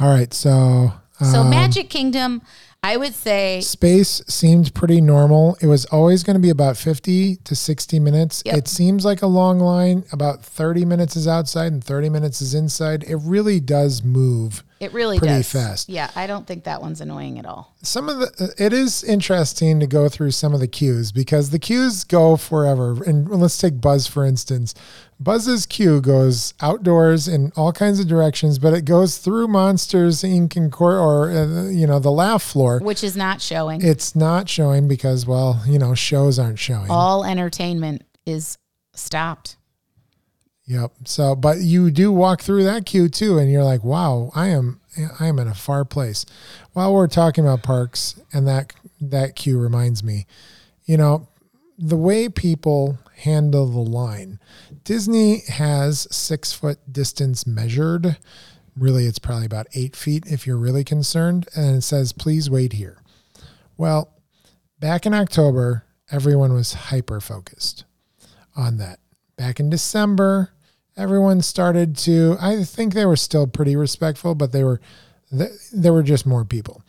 All 0.00 0.08
right, 0.08 0.32
so 0.32 0.92
So 1.20 1.40
um, 1.40 1.50
Magic 1.50 1.90
Kingdom, 1.90 2.42
I 2.82 2.96
would 2.96 3.14
say 3.14 3.60
space 3.60 4.22
seemed 4.26 4.74
pretty 4.74 5.00
normal. 5.00 5.56
It 5.60 5.66
was 5.66 5.84
always 5.86 6.22
going 6.24 6.34
to 6.34 6.40
be 6.40 6.50
about 6.50 6.76
50 6.76 7.36
to 7.36 7.54
60 7.54 8.00
minutes. 8.00 8.42
Yep. 8.44 8.56
It 8.56 8.68
seems 8.68 9.04
like 9.04 9.22
a 9.22 9.26
long 9.28 9.60
line. 9.60 10.04
About 10.10 10.42
30 10.42 10.84
minutes 10.84 11.14
is 11.14 11.28
outside 11.28 11.70
and 11.72 11.84
30 11.84 12.08
minutes 12.08 12.40
is 12.42 12.54
inside. 12.54 13.04
It 13.04 13.16
really 13.16 13.60
does 13.60 14.02
move 14.02 14.64
It 14.80 14.92
really 14.92 15.18
pretty 15.18 15.34
does. 15.34 15.52
fast. 15.52 15.88
Yeah, 15.88 16.10
I 16.16 16.26
don't 16.26 16.44
think 16.46 16.64
that 16.64 16.80
one's 16.82 17.00
annoying 17.00 17.38
at 17.38 17.46
all. 17.46 17.72
Some 17.82 18.08
of 18.08 18.18
the 18.18 18.54
it 18.58 18.72
is 18.72 19.04
interesting 19.04 19.78
to 19.78 19.86
go 19.86 20.08
through 20.08 20.32
some 20.32 20.52
of 20.54 20.58
the 20.58 20.66
queues 20.66 21.12
because 21.12 21.50
the 21.50 21.60
queues 21.60 22.02
go 22.02 22.36
forever. 22.36 23.00
And 23.04 23.28
let's 23.30 23.58
take 23.58 23.80
Buzz 23.80 24.08
for 24.08 24.24
instance. 24.24 24.74
Buzz's 25.22 25.66
queue 25.66 26.00
goes 26.00 26.54
outdoors 26.60 27.28
in 27.28 27.52
all 27.56 27.72
kinds 27.72 28.00
of 28.00 28.08
directions, 28.08 28.58
but 28.58 28.72
it 28.72 28.84
goes 28.84 29.18
through 29.18 29.48
Monsters 29.48 30.22
Inc. 30.22 30.56
and 30.56 30.72
Court 30.72 30.96
or 30.96 31.30
uh, 31.30 31.68
you 31.68 31.86
know 31.86 31.98
the 31.98 32.10
laugh 32.10 32.42
floor. 32.42 32.80
Which 32.80 33.04
is 33.04 33.16
not 33.16 33.40
showing. 33.40 33.82
It's 33.82 34.16
not 34.16 34.48
showing 34.48 34.88
because 34.88 35.26
well, 35.26 35.62
you 35.66 35.78
know, 35.78 35.94
shows 35.94 36.38
aren't 36.38 36.58
showing. 36.58 36.90
all 36.90 37.24
entertainment 37.24 38.02
is 38.26 38.58
stopped. 38.94 39.56
Yep. 40.66 40.92
So, 41.04 41.34
but 41.34 41.58
you 41.58 41.90
do 41.90 42.12
walk 42.12 42.40
through 42.40 42.64
that 42.64 42.86
queue 42.86 43.08
too, 43.08 43.38
and 43.38 43.50
you're 43.50 43.64
like, 43.64 43.84
"Wow, 43.84 44.30
I 44.34 44.48
am, 44.48 44.80
I 45.18 45.26
am 45.26 45.38
in 45.38 45.48
a 45.48 45.54
far 45.54 45.84
place." 45.84 46.24
While 46.72 46.94
we're 46.94 47.08
talking 47.08 47.44
about 47.44 47.62
parks, 47.62 48.20
and 48.32 48.46
that 48.46 48.72
that 49.00 49.36
queue 49.36 49.58
reminds 49.58 50.02
me, 50.02 50.26
you 50.84 50.96
know, 50.96 51.28
the 51.82 51.96
way 51.96 52.28
people 52.28 52.98
handle 53.16 53.66
the 53.66 53.80
line. 53.80 54.38
Disney 54.84 55.42
has 55.48 56.06
six 56.14 56.52
foot 56.52 56.78
distance 56.92 57.44
measured. 57.44 58.18
Really, 58.76 59.06
it's 59.06 59.18
probably 59.18 59.46
about 59.46 59.66
eight 59.74 59.96
feet 59.96 60.24
if 60.26 60.46
you're 60.46 60.56
really 60.56 60.84
concerned, 60.84 61.48
and 61.56 61.76
it 61.76 61.82
says, 61.82 62.12
"Please 62.12 62.48
wait 62.48 62.74
here." 62.74 63.02
Well, 63.76 64.14
back 64.78 65.06
in 65.06 65.12
October, 65.12 65.84
everyone 66.10 66.54
was 66.54 66.72
hyper 66.72 67.20
focused 67.20 67.84
on 68.54 68.76
that. 68.78 69.00
Back 69.36 69.58
in 69.58 69.68
December, 69.68 70.50
everyone 70.96 71.42
started 71.42 71.96
to. 71.98 72.36
I 72.40 72.62
think 72.62 72.94
they 72.94 73.06
were 73.06 73.16
still 73.16 73.48
pretty 73.48 73.74
respectful, 73.74 74.36
but 74.36 74.52
they 74.52 74.62
were 74.62 74.80
there 75.72 75.92
were 75.92 76.02
just 76.04 76.26
more 76.26 76.44
people. 76.44 76.82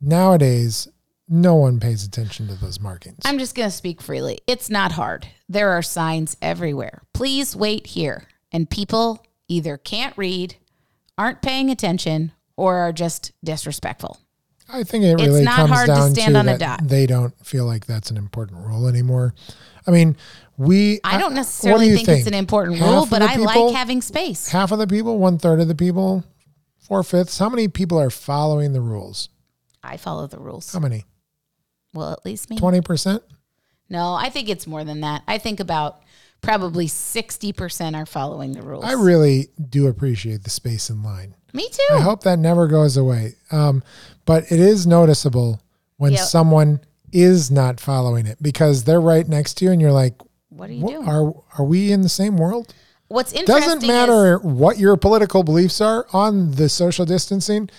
Nowadays, 0.00 0.88
no 1.28 1.54
one 1.56 1.80
pays 1.80 2.04
attention 2.04 2.46
to 2.48 2.54
those 2.54 2.80
markings. 2.80 3.18
I'm 3.24 3.38
just 3.38 3.54
going 3.54 3.68
to 3.68 3.74
speak 3.74 4.00
freely. 4.00 4.38
It's 4.46 4.70
not 4.70 4.92
hard. 4.92 5.26
There 5.48 5.70
are 5.70 5.82
signs 5.82 6.36
everywhere. 6.40 7.02
Please 7.12 7.56
wait 7.56 7.88
here. 7.88 8.28
And 8.52 8.70
people 8.70 9.24
either 9.48 9.76
can't 9.76 10.16
read, 10.16 10.56
aren't 11.18 11.42
paying 11.42 11.70
attention, 11.70 12.32
or 12.56 12.76
are 12.78 12.92
just 12.92 13.32
disrespectful. 13.44 14.18
I 14.68 14.82
think 14.82 15.04
it 15.04 15.12
It's 15.20 15.22
really 15.22 15.44
not 15.44 15.56
comes 15.56 15.70
hard 15.70 15.86
to 15.88 15.94
down 15.94 16.10
stand 16.14 16.34
to 16.34 16.38
on 16.40 16.48
a 16.48 16.58
that 16.58 16.80
dot. 16.80 16.88
they 16.88 17.06
don't 17.06 17.34
feel 17.46 17.66
like 17.66 17.86
that's 17.86 18.10
an 18.10 18.16
important 18.16 18.64
rule 18.66 18.88
anymore. 18.88 19.34
I 19.86 19.92
mean, 19.92 20.16
we. 20.56 20.98
I 21.04 21.18
don't 21.18 21.32
uh, 21.32 21.36
necessarily 21.36 21.86
do 21.86 21.90
you 21.92 21.96
think, 21.98 22.08
it's 22.08 22.26
an 22.26 22.34
important 22.34 22.78
Half 22.78 22.88
rule, 22.88 23.06
but 23.06 23.22
I 23.22 23.36
people- 23.36 23.66
like 23.66 23.76
having 23.76 24.00
space. 24.02 24.48
half 24.48 24.72
of 24.72 24.78
the 24.78 24.86
people, 24.88 25.18
one 25.18 25.38
third 25.38 25.60
of 25.60 25.68
the 25.68 25.74
people, 25.76 26.24
four 26.78 27.02
fifths. 27.04 27.38
How 27.38 27.48
many 27.48 27.68
people 27.68 27.98
are 28.00 28.10
following 28.10 28.72
the 28.72 28.80
rules? 28.80 29.28
I 29.84 29.96
follow 29.98 30.26
the 30.26 30.38
rules. 30.38 30.72
How 30.72 30.80
many? 30.80 31.04
Well, 31.96 32.12
at 32.12 32.24
least 32.24 32.50
me. 32.50 32.56
Twenty 32.58 32.80
percent. 32.80 33.22
No, 33.88 34.12
I 34.14 34.30
think 34.30 34.48
it's 34.48 34.66
more 34.66 34.84
than 34.84 35.00
that. 35.02 35.22
I 35.28 35.38
think 35.38 35.60
about 35.60 36.00
probably 36.42 36.86
60% 36.86 37.94
are 37.96 38.04
following 38.06 38.52
the 38.52 38.62
rules. 38.62 38.84
I 38.84 38.92
really 38.92 39.48
do 39.70 39.86
appreciate 39.86 40.42
the 40.44 40.50
space 40.50 40.90
in 40.90 41.02
line. 41.02 41.34
Me 41.52 41.68
too. 41.70 41.94
I 41.94 42.00
hope 42.00 42.22
that 42.24 42.38
never 42.38 42.66
goes 42.66 42.96
away. 42.96 43.34
Um, 43.52 43.82
but 44.24 44.44
it 44.50 44.58
is 44.60 44.86
noticeable 44.86 45.60
when 45.96 46.12
Yep. 46.12 46.20
someone 46.26 46.80
is 47.12 47.50
not 47.50 47.80
following 47.80 48.26
it 48.26 48.42
because 48.42 48.84
they're 48.84 49.00
right 49.00 49.26
next 49.28 49.54
to 49.54 49.64
you, 49.64 49.70
and 49.70 49.80
you're 49.80 49.92
like, 49.92 50.14
what 50.50 50.68
are 50.68 50.72
you 50.74 50.82
"What- 50.84 50.92
doing? 50.92 51.08
"Are 51.08 51.34
are 51.58 51.64
we 51.64 51.92
in 51.92 52.02
the 52.02 52.08
same 52.08 52.36
world?" 52.36 52.74
What's 53.08 53.32
interesting 53.32 53.60
Doesn't 53.68 53.82
is- 53.84 53.88
matter 53.88 54.38
what 54.38 54.78
your 54.78 54.96
political 54.96 55.44
beliefs 55.44 55.80
are 55.80 56.06
on 56.12 56.52
the 56.52 56.68
social 56.68 57.06
distancing. 57.06 57.70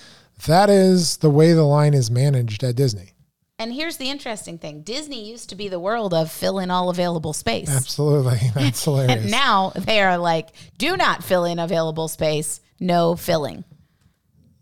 That 0.45 0.69
is 0.69 1.17
the 1.17 1.29
way 1.29 1.51
the 1.53 1.63
line 1.63 1.93
is 1.93 2.09
managed 2.09 2.63
at 2.63 2.75
Disney. 2.75 3.11
And 3.59 3.73
here's 3.73 3.97
the 3.97 4.09
interesting 4.09 4.59
thing 4.59 4.81
Disney 4.81 5.27
used 5.27 5.49
to 5.49 5.55
be 5.55 5.67
the 5.67 5.79
world 5.79 6.13
of 6.13 6.31
fill 6.31 6.59
in 6.59 6.69
all 6.69 6.89
available 6.89 7.33
space. 7.33 7.69
Absolutely, 7.69 8.39
that's 8.53 8.83
hilarious. 8.83 9.23
And 9.23 9.31
now 9.31 9.71
they 9.75 10.01
are 10.01 10.17
like, 10.17 10.49
do 10.77 10.95
not 10.95 11.23
fill 11.23 11.45
in 11.45 11.57
available 11.57 12.07
space, 12.07 12.61
no 12.79 13.15
filling. 13.15 13.63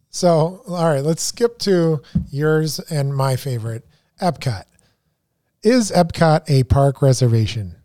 So, 0.09 0.61
all 0.69 0.85
right, 0.85 1.03
let's 1.03 1.21
skip 1.21 1.59
to 1.59 2.01
yours 2.29 2.79
and 2.79 3.13
my 3.13 3.35
favorite, 3.35 3.85
Epcot. 4.21 4.63
Is 5.61 5.91
Epcot 5.91 6.49
a 6.49 6.63
park 6.63 7.01
reservation? 7.01 7.75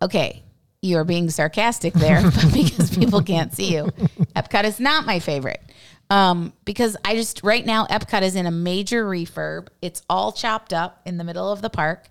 Okay, 0.00 0.42
you're 0.80 1.04
being 1.04 1.28
sarcastic 1.28 1.92
there 1.92 2.22
because 2.54 2.96
people 2.96 3.22
can't 3.22 3.52
see 3.52 3.74
you. 3.74 3.84
Epcot 4.34 4.64
is 4.64 4.80
not 4.80 5.04
my 5.04 5.18
favorite. 5.18 5.60
Um, 6.10 6.54
because 6.64 6.96
I 7.04 7.14
just 7.14 7.42
right 7.42 7.64
now 7.64 7.86
Epcot 7.86 8.22
is 8.22 8.34
in 8.34 8.46
a 8.46 8.50
major 8.50 9.04
refurb. 9.04 9.68
It's 9.82 10.02
all 10.08 10.32
chopped 10.32 10.72
up 10.72 11.02
in 11.04 11.18
the 11.18 11.24
middle 11.24 11.52
of 11.52 11.60
the 11.60 11.70
park. 11.70 12.08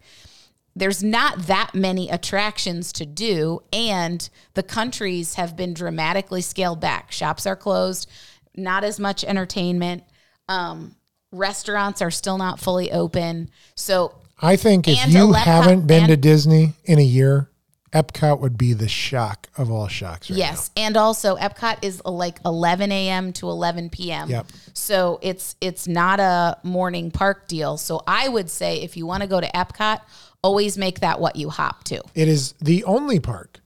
There's 0.75 1.03
not 1.03 1.47
that 1.47 1.71
many 1.73 2.07
attractions 2.09 2.93
to 2.93 3.05
do, 3.07 3.63
and 3.73 4.29
the 4.53 4.61
countries 4.61 5.33
have 5.33 5.55
been 5.55 5.73
dramatically 5.73 6.41
scaled 6.41 6.79
back. 6.79 7.11
Shops 7.11 7.47
are 7.47 7.55
closed, 7.55 8.07
not 8.55 8.83
as 8.83 8.99
much 8.99 9.23
entertainment. 9.23 10.03
Um, 10.47 10.95
restaurants 11.31 12.01
are 12.03 12.11
still 12.11 12.37
not 12.37 12.59
fully 12.59 12.91
open. 12.91 13.49
So 13.73 14.13
I 14.39 14.55
think 14.55 14.87
if 14.87 15.07
you 15.07 15.33
haven't 15.33 15.87
been 15.87 16.09
to 16.09 16.17
Disney 16.17 16.73
in 16.85 16.99
a 16.99 17.03
year, 17.03 17.49
Epcot 17.97 18.39
would 18.39 18.57
be 18.57 18.73
the 18.73 18.87
shock 18.87 19.47
of 19.57 19.71
all 19.71 19.87
shocks. 19.87 20.29
Right 20.29 20.37
Yes, 20.37 20.69
and 20.77 20.95
also 20.95 21.35
Epcot 21.35 21.79
is 21.81 22.03
like 22.05 22.39
11 22.45 22.91
a.m. 22.91 23.33
to 23.33 23.49
11 23.49 23.89
p.m. 23.89 24.29
Yep. 24.29 24.47
So 24.73 25.19
it's 25.23 25.55
it's 25.61 25.87
not 25.87 26.19
a 26.19 26.57
morning 26.63 27.09
park 27.09 27.47
deal. 27.47 27.77
So 27.77 28.01
I 28.05 28.27
would 28.27 28.49
say 28.49 28.81
if 28.81 28.95
you 28.95 29.07
want 29.07 29.23
to 29.23 29.27
go 29.27 29.41
to 29.41 29.47
Epcot, 29.47 30.01
always 30.43 30.77
make 30.77 30.99
that 30.99 31.19
what 31.19 31.35
you 31.35 31.49
hop 31.49 31.83
to. 31.85 32.03
It 32.13 32.27
is 32.27 32.53
the 32.61 32.83
only 32.83 33.19
park 33.19 33.61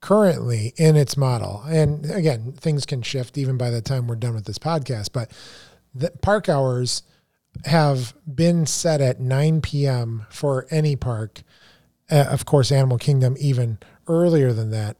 currently 0.00 0.74
in 0.76 0.96
its 0.96 1.16
model. 1.16 1.62
And 1.66 2.10
again, 2.10 2.52
things 2.52 2.86
can 2.86 3.02
shift 3.02 3.38
even 3.38 3.56
by 3.56 3.70
the 3.70 3.80
time 3.80 4.06
we're 4.06 4.16
done 4.16 4.34
with 4.34 4.44
this 4.44 4.58
podcast, 4.58 5.10
but 5.12 5.30
the 5.94 6.10
park 6.22 6.48
hours 6.48 7.02
have 7.64 8.14
been 8.32 8.66
set 8.66 9.00
at 9.00 9.20
9 9.20 9.60
p.m. 9.60 10.26
for 10.30 10.66
any 10.70 10.96
park. 10.96 11.42
Uh, 12.12 12.26
of 12.30 12.44
course, 12.44 12.70
Animal 12.70 12.98
Kingdom 12.98 13.36
even 13.40 13.78
earlier 14.06 14.52
than 14.52 14.70
that. 14.70 14.96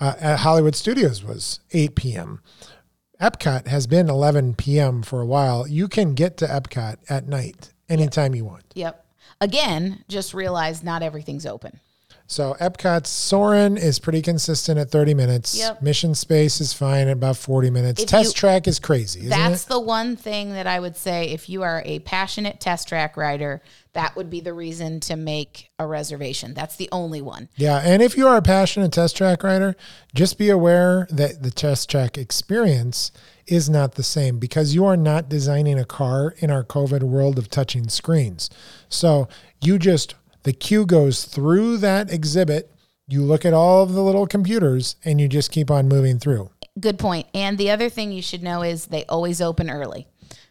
Uh, 0.00 0.14
at 0.20 0.38
Hollywood 0.40 0.76
Studios 0.76 1.24
was 1.24 1.58
8 1.72 1.96
p.m. 1.96 2.40
Epcot 3.20 3.66
has 3.66 3.88
been 3.88 4.08
11 4.08 4.54
p.m. 4.54 5.02
for 5.02 5.20
a 5.20 5.26
while. 5.26 5.66
You 5.66 5.88
can 5.88 6.14
get 6.14 6.36
to 6.36 6.46
Epcot 6.46 6.98
at 7.08 7.26
night 7.26 7.72
anytime 7.88 8.34
you 8.34 8.44
want. 8.44 8.64
Yep. 8.74 9.04
Again, 9.40 10.04
just 10.08 10.34
realize 10.34 10.84
not 10.84 11.02
everything's 11.02 11.44
open. 11.46 11.80
So 12.30 12.54
Epcot's 12.60 13.08
Soarin' 13.08 13.78
is 13.78 13.98
pretty 13.98 14.20
consistent 14.20 14.78
at 14.78 14.90
30 14.90 15.14
minutes. 15.14 15.58
Yep. 15.58 15.80
Mission 15.82 16.14
Space 16.14 16.60
is 16.60 16.74
fine 16.74 17.08
at 17.08 17.12
about 17.14 17.38
40 17.38 17.70
minutes. 17.70 18.02
If 18.02 18.08
Test 18.10 18.28
you- 18.28 18.32
Track 18.34 18.68
is 18.68 18.78
crazy, 18.78 19.20
isn't 19.20 19.30
That's 19.30 19.64
it? 19.64 19.68
the 19.70 19.80
one 19.80 20.14
thing 20.14 20.52
that 20.52 20.66
I 20.66 20.78
would 20.78 20.96
say 20.96 21.30
if 21.30 21.48
you 21.48 21.62
are 21.62 21.82
a 21.86 22.00
passionate 22.00 22.60
test 22.60 22.86
track 22.86 23.16
rider, 23.16 23.62
that 23.98 24.14
would 24.14 24.30
be 24.30 24.40
the 24.40 24.52
reason 24.52 25.00
to 25.00 25.16
make 25.16 25.70
a 25.80 25.84
reservation. 25.84 26.54
That's 26.54 26.76
the 26.76 26.88
only 26.92 27.20
one. 27.20 27.48
Yeah, 27.56 27.78
and 27.78 28.00
if 28.00 28.16
you 28.16 28.28
are 28.28 28.36
a 28.36 28.42
passionate 28.42 28.92
Test 28.92 29.16
Track 29.16 29.42
rider, 29.42 29.74
just 30.14 30.38
be 30.38 30.50
aware 30.50 31.08
that 31.10 31.42
the 31.42 31.50
Test 31.50 31.90
Track 31.90 32.16
experience 32.16 33.10
is 33.48 33.68
not 33.68 33.96
the 33.96 34.04
same 34.04 34.38
because 34.38 34.72
you 34.72 34.84
are 34.84 34.96
not 34.96 35.28
designing 35.28 35.80
a 35.80 35.84
car 35.84 36.36
in 36.38 36.48
our 36.48 36.62
COVID 36.62 37.02
world 37.02 37.38
of 37.38 37.50
touching 37.50 37.88
screens. 37.88 38.48
So 38.88 39.26
you 39.60 39.80
just 39.80 40.14
the 40.44 40.52
queue 40.52 40.86
goes 40.86 41.24
through 41.24 41.78
that 41.78 42.12
exhibit. 42.12 42.72
You 43.08 43.22
look 43.22 43.44
at 43.44 43.52
all 43.52 43.82
of 43.82 43.94
the 43.94 44.02
little 44.04 44.28
computers 44.28 44.94
and 45.04 45.20
you 45.20 45.26
just 45.26 45.50
keep 45.50 45.72
on 45.72 45.88
moving 45.88 46.20
through. 46.20 46.50
Good 46.78 47.00
point. 47.00 47.26
And 47.34 47.58
the 47.58 47.72
other 47.72 47.88
thing 47.88 48.12
you 48.12 48.22
should 48.22 48.44
know 48.44 48.62
is 48.62 48.86
they 48.86 49.04
always 49.06 49.40
open 49.40 49.68
early. 49.68 50.06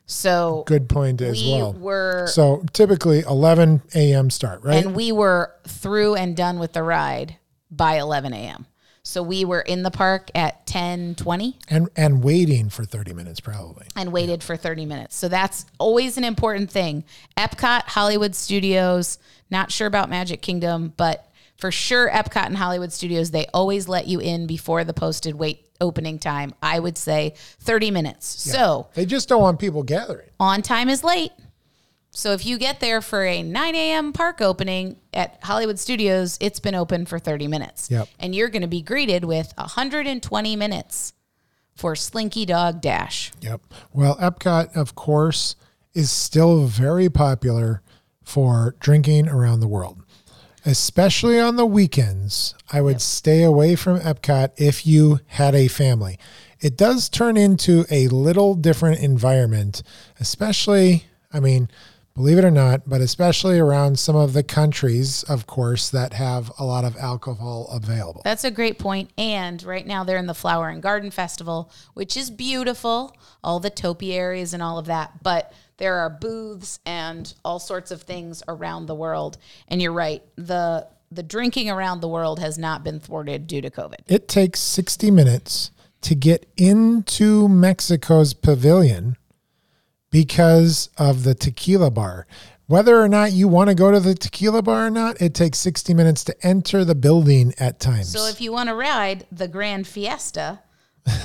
So 0.07 0.63
Good 0.65 0.87
point 0.89 1.21
as 1.21 1.41
we 1.43 1.51
well. 1.51 1.73
were 1.73 2.27
So 2.27 2.63
typically 2.73 3.19
11 3.21 3.81
a.m. 3.93 4.29
start, 4.29 4.63
right? 4.63 4.83
and 4.83 4.95
we 4.95 5.11
were 5.11 5.53
through 5.67 6.15
and 6.15 6.35
done 6.35 6.59
with 6.59 6.73
the 6.73 6.81
ride 6.81 7.35
by 7.69 7.97
11 7.99 8.31
a.m. 8.33 8.65
So 9.03 9.21
we 9.23 9.45
were 9.45 9.61
in 9.61 9.83
the 9.83 9.91
park 9.91 10.29
at 10.35 10.65
10:20 10.67 11.55
and 11.69 11.89
and 11.95 12.23
waiting 12.23 12.69
for 12.69 12.83
30 12.85 13.13
minutes 13.13 13.39
probably. 13.39 13.85
and 13.95 14.11
waited 14.11 14.43
for 14.43 14.57
30 14.57 14.85
minutes. 14.85 15.15
So 15.15 15.27
that's 15.29 15.65
always 15.77 16.17
an 16.17 16.23
important 16.25 16.71
thing. 16.71 17.03
Epcot, 17.37 17.83
Hollywood 17.83 18.35
Studios, 18.35 19.17
not 19.49 19.71
sure 19.71 19.87
about 19.87 20.09
Magic 20.09 20.41
Kingdom, 20.41 20.93
but 20.97 21.26
for 21.57 21.71
sure 21.71 22.09
Epcot 22.09 22.45
and 22.45 22.57
Hollywood 22.57 22.91
Studios, 22.93 23.31
they 23.31 23.45
always 23.53 23.87
let 23.87 24.07
you 24.07 24.19
in 24.19 24.47
before 24.47 24.83
the 24.83 24.93
posted 24.93 25.35
wait 25.35 25.67
opening 25.81 26.19
time. 26.19 26.53
I 26.61 26.79
would 26.79 26.97
say 26.97 27.33
30 27.59 27.91
minutes. 27.91 28.25
So 28.27 28.87
They 28.93 29.05
just 29.05 29.27
don't 29.29 29.41
want 29.41 29.59
people 29.59 29.83
gathering. 29.83 30.29
on 30.39 30.61
time 30.61 30.89
is 30.89 31.03
late. 31.03 31.31
So 32.11 32.31
if 32.33 32.45
you 32.47 32.57
get 32.57 32.79
there 32.79 33.01
for 33.01 33.23
a 33.25 33.43
9 33.43 33.75
a.m. 33.75 34.11
park 34.11 34.41
opening 34.41 34.97
at 35.13 35.37
Hollywood 35.43 35.77
Studios, 35.77 36.37
it's 36.41 36.59
been 36.59 36.73
open 36.73 37.05
for 37.05 37.19
30 37.19 37.47
minutes. 37.47 37.91
Yep. 37.91 38.07
And 38.19 38.33
you're 38.33 38.49
going 38.49 38.63
to 38.63 38.67
be 38.67 38.81
greeted 38.81 39.23
with 39.23 39.53
120 39.57 40.55
minutes 40.55 41.13
for 41.75 41.95
Slinky 41.95 42.45
Dog 42.45 42.81
Dash. 42.81 43.31
Yep. 43.41 43.61
Well, 43.93 44.15
Epcot, 44.17 44.75
of 44.75 44.95
course, 44.95 45.55
is 45.93 46.09
still 46.09 46.65
very 46.65 47.07
popular 47.09 47.83
for 48.23 48.75
drinking 48.79 49.27
around 49.29 49.59
the 49.59 49.67
world, 49.67 50.01
especially 50.67 51.39
on 51.39 51.55
the 51.55 51.65
weekends. 51.65 52.53
I 52.73 52.81
would 52.81 53.01
stay 53.01 53.41
away 53.41 53.77
from 53.77 54.01
Epcot 54.01 54.51
if 54.57 54.85
you 54.85 55.21
had 55.27 55.55
a 55.55 55.69
family. 55.69 56.19
It 56.59 56.75
does 56.75 57.07
turn 57.07 57.37
into 57.37 57.85
a 57.89 58.09
little 58.09 58.53
different 58.53 58.99
environment, 58.99 59.81
especially, 60.19 61.05
I 61.31 61.39
mean, 61.39 61.69
believe 62.15 62.37
it 62.37 62.43
or 62.43 62.51
not, 62.51 62.81
but 62.85 62.99
especially 62.99 63.57
around 63.57 63.97
some 63.97 64.17
of 64.17 64.33
the 64.33 64.43
countries, 64.43 65.23
of 65.23 65.47
course, 65.47 65.89
that 65.91 66.11
have 66.13 66.51
a 66.59 66.65
lot 66.65 66.83
of 66.83 66.97
alcohol 66.97 67.69
available. 67.71 68.21
That's 68.25 68.43
a 68.43 68.51
great 68.51 68.77
point. 68.77 69.11
And 69.17 69.63
right 69.63 69.87
now 69.87 70.03
they're 70.03 70.17
in 70.17 70.27
the 70.27 70.33
Flower 70.33 70.67
and 70.67 70.83
Garden 70.83 71.11
Festival, 71.11 71.71
which 71.93 72.17
is 72.17 72.29
beautiful, 72.29 73.15
all 73.41 73.61
the 73.61 73.69
topiaries 73.69 74.53
and 74.53 74.61
all 74.61 74.77
of 74.77 74.87
that. 74.87 75.23
But 75.23 75.53
there 75.77 75.99
are 75.99 76.09
booths 76.09 76.79
and 76.85 77.33
all 77.45 77.59
sorts 77.59 77.91
of 77.91 78.01
things 78.01 78.43
around 78.47 78.87
the 78.87 78.95
world. 78.95 79.37
And 79.67 79.81
you're 79.81 79.93
right, 79.93 80.23
the 80.35 80.87
the 81.09 81.23
drinking 81.23 81.69
around 81.69 82.01
the 82.01 82.07
world 82.07 82.39
has 82.39 82.57
not 82.57 82.83
been 82.83 82.99
thwarted 82.99 83.47
due 83.47 83.61
to 83.61 83.69
COVID. 83.69 83.99
It 84.07 84.27
takes 84.27 84.59
60 84.59 85.09
minutes 85.09 85.71
to 86.01 86.15
get 86.15 86.45
into 86.57 87.47
Mexico's 87.47 88.33
pavilion 88.33 89.15
because 90.11 90.89
of 90.97 91.23
the 91.23 91.33
tequila 91.33 91.91
bar. 91.91 92.27
Whether 92.65 93.01
or 93.01 93.07
not 93.07 93.31
you 93.31 93.47
want 93.47 93.69
to 93.69 93.75
go 93.75 93.91
to 93.91 94.01
the 94.01 94.15
tequila 94.15 94.61
bar 94.61 94.87
or 94.87 94.89
not, 94.89 95.21
it 95.21 95.33
takes 95.33 95.59
60 95.59 95.93
minutes 95.93 96.25
to 96.25 96.35
enter 96.45 96.83
the 96.83 96.95
building 96.95 97.53
at 97.57 97.79
times. 97.79 98.09
So 98.09 98.27
if 98.27 98.41
you 98.41 98.51
want 98.51 98.67
to 98.67 98.75
ride 98.75 99.25
the 99.31 99.47
Gran 99.47 99.85
Fiesta 99.85 100.59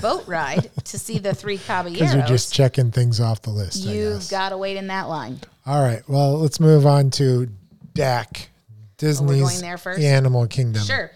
boat 0.00 0.26
ride 0.26 0.70
to 0.84 0.98
see 0.98 1.18
the 1.18 1.34
three 1.34 1.56
because 1.66 2.14
you're 2.14 2.26
just 2.26 2.52
checking 2.52 2.90
things 2.90 3.20
off 3.20 3.42
the 3.42 3.50
list. 3.50 3.84
You've 3.84 4.28
got 4.28 4.50
to 4.50 4.58
wait 4.58 4.76
in 4.76 4.88
that 4.88 5.08
line. 5.08 5.40
All 5.66 5.82
right. 5.82 6.02
Well, 6.08 6.38
let's 6.38 6.60
move 6.60 6.86
on 6.86 7.10
to 7.12 7.48
DAK, 7.94 8.48
Disney's 8.96 9.58
Oh, 9.58 9.60
there 9.60 9.78
first? 9.78 10.00
Animal 10.00 10.46
Kingdom. 10.46 10.82
Sure. 10.84 11.10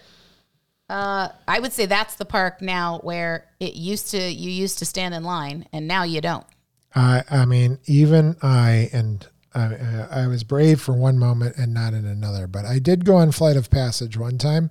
Uh, 0.89 1.29
I 1.47 1.59
would 1.59 1.73
say 1.73 1.85
that's 1.85 2.15
the 2.15 2.25
park 2.25 2.61
now 2.61 2.99
where 2.99 3.45
it 3.59 3.75
used 3.75 4.11
to 4.11 4.17
you 4.21 4.49
used 4.49 4.79
to 4.79 4.85
stand 4.85 5.13
in 5.13 5.23
line 5.23 5.67
and 5.73 5.87
now 5.87 6.03
you 6.03 6.21
don't. 6.21 6.45
I, 6.95 7.23
I 7.29 7.45
mean, 7.45 7.79
even 7.85 8.37
I, 8.41 8.89
and 8.93 9.27
I, 9.57 10.23
I 10.23 10.27
was 10.27 10.43
brave 10.43 10.79
for 10.79 10.93
one 10.93 11.17
moment 11.17 11.57
and 11.57 11.73
not 11.73 11.93
in 11.93 12.05
another, 12.05 12.47
but 12.47 12.65
I 12.65 12.79
did 12.79 13.05
go 13.05 13.15
on 13.15 13.31
Flight 13.31 13.57
of 13.57 13.69
Passage 13.69 14.17
one 14.17 14.37
time 14.37 14.69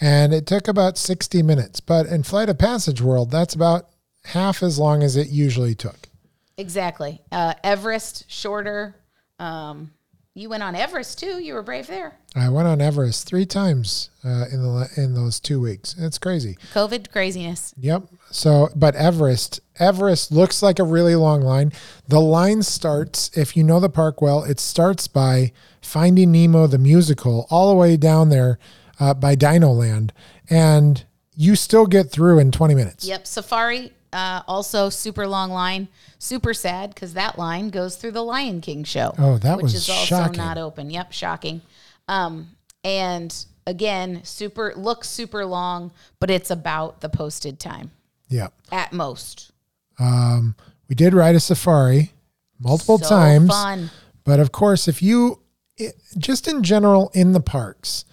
and 0.00 0.34
it 0.34 0.46
took 0.46 0.68
about 0.68 0.98
60 0.98 1.42
minutes. 1.42 1.80
But 1.80 2.06
in 2.06 2.22
Flight 2.22 2.48
of 2.48 2.58
Passage 2.58 3.00
world, 3.00 3.30
that's 3.30 3.54
about 3.54 3.88
half 4.24 4.62
as 4.62 4.78
long 4.78 5.02
as 5.02 5.16
it 5.16 5.28
usually 5.28 5.74
took. 5.74 6.08
Exactly. 6.56 7.22
Uh, 7.32 7.54
Everest 7.62 8.24
shorter. 8.28 8.96
Um, 9.38 9.92
you 10.36 10.50
went 10.50 10.62
on 10.62 10.74
Everest 10.74 11.18
too. 11.18 11.38
You 11.42 11.54
were 11.54 11.62
brave 11.62 11.86
there. 11.86 12.18
I 12.34 12.50
went 12.50 12.68
on 12.68 12.80
Everest 12.82 13.26
three 13.26 13.46
times 13.46 14.10
uh, 14.22 14.44
in 14.52 14.62
the 14.62 14.88
in 14.96 15.14
those 15.14 15.40
two 15.40 15.60
weeks. 15.60 15.94
It's 15.98 16.18
crazy. 16.18 16.58
COVID 16.74 17.10
craziness. 17.10 17.72
Yep. 17.80 18.02
So, 18.30 18.68
but 18.76 18.94
Everest, 18.94 19.60
Everest 19.78 20.30
looks 20.30 20.62
like 20.62 20.78
a 20.78 20.84
really 20.84 21.14
long 21.14 21.40
line. 21.40 21.72
The 22.06 22.20
line 22.20 22.62
starts, 22.62 23.30
if 23.36 23.56
you 23.56 23.64
know 23.64 23.80
the 23.80 23.88
park 23.88 24.20
well, 24.20 24.44
it 24.44 24.60
starts 24.60 25.08
by 25.08 25.52
Finding 25.80 26.32
Nemo 26.32 26.66
the 26.66 26.78
musical, 26.78 27.46
all 27.48 27.70
the 27.70 27.76
way 27.76 27.96
down 27.96 28.28
there 28.28 28.58
uh, 29.00 29.14
by 29.14 29.36
Dino 29.36 29.70
Land, 29.70 30.12
and 30.50 31.04
you 31.34 31.56
still 31.56 31.86
get 31.86 32.10
through 32.10 32.38
in 32.38 32.52
20 32.52 32.74
minutes. 32.74 33.06
Yep. 33.06 33.26
Safari. 33.26 33.92
Uh, 34.12 34.42
also 34.48 34.88
super 34.88 35.26
long 35.26 35.50
line. 35.50 35.88
Super 36.18 36.54
sad 36.54 36.94
because 36.94 37.14
that 37.14 37.38
line 37.38 37.68
goes 37.70 37.96
through 37.96 38.12
the 38.12 38.22
Lion 38.22 38.60
King 38.60 38.84
show. 38.84 39.14
Oh, 39.18 39.38
that 39.38 39.56
which 39.56 39.64
was 39.64 39.74
is 39.74 39.88
also 39.90 40.04
shocking. 40.06 40.36
not 40.38 40.56
open. 40.58 40.90
Yep, 40.90 41.12
shocking. 41.12 41.60
Um, 42.08 42.50
and 42.84 43.34
again, 43.66 44.20
super 44.24 44.72
looks 44.76 45.08
super 45.08 45.44
long, 45.44 45.90
but 46.20 46.30
it's 46.30 46.50
about 46.50 47.00
the 47.00 47.08
posted 47.08 47.58
time 47.58 47.90
Yeah. 48.28 48.48
at 48.72 48.92
most. 48.92 49.50
Um, 49.98 50.54
we 50.88 50.94
did 50.94 51.12
ride 51.14 51.34
a 51.34 51.40
safari 51.40 52.12
multiple 52.60 52.98
So 52.98 53.08
times. 53.08 53.48
fun. 53.48 53.90
But 54.24 54.40
of 54.40 54.52
course, 54.52 54.88
if 54.88 55.02
you 55.02 55.40
it, 55.76 55.96
just 56.16 56.48
in 56.48 56.62
general 56.62 57.10
in 57.12 57.32
the 57.32 57.40
parks, 57.40 58.04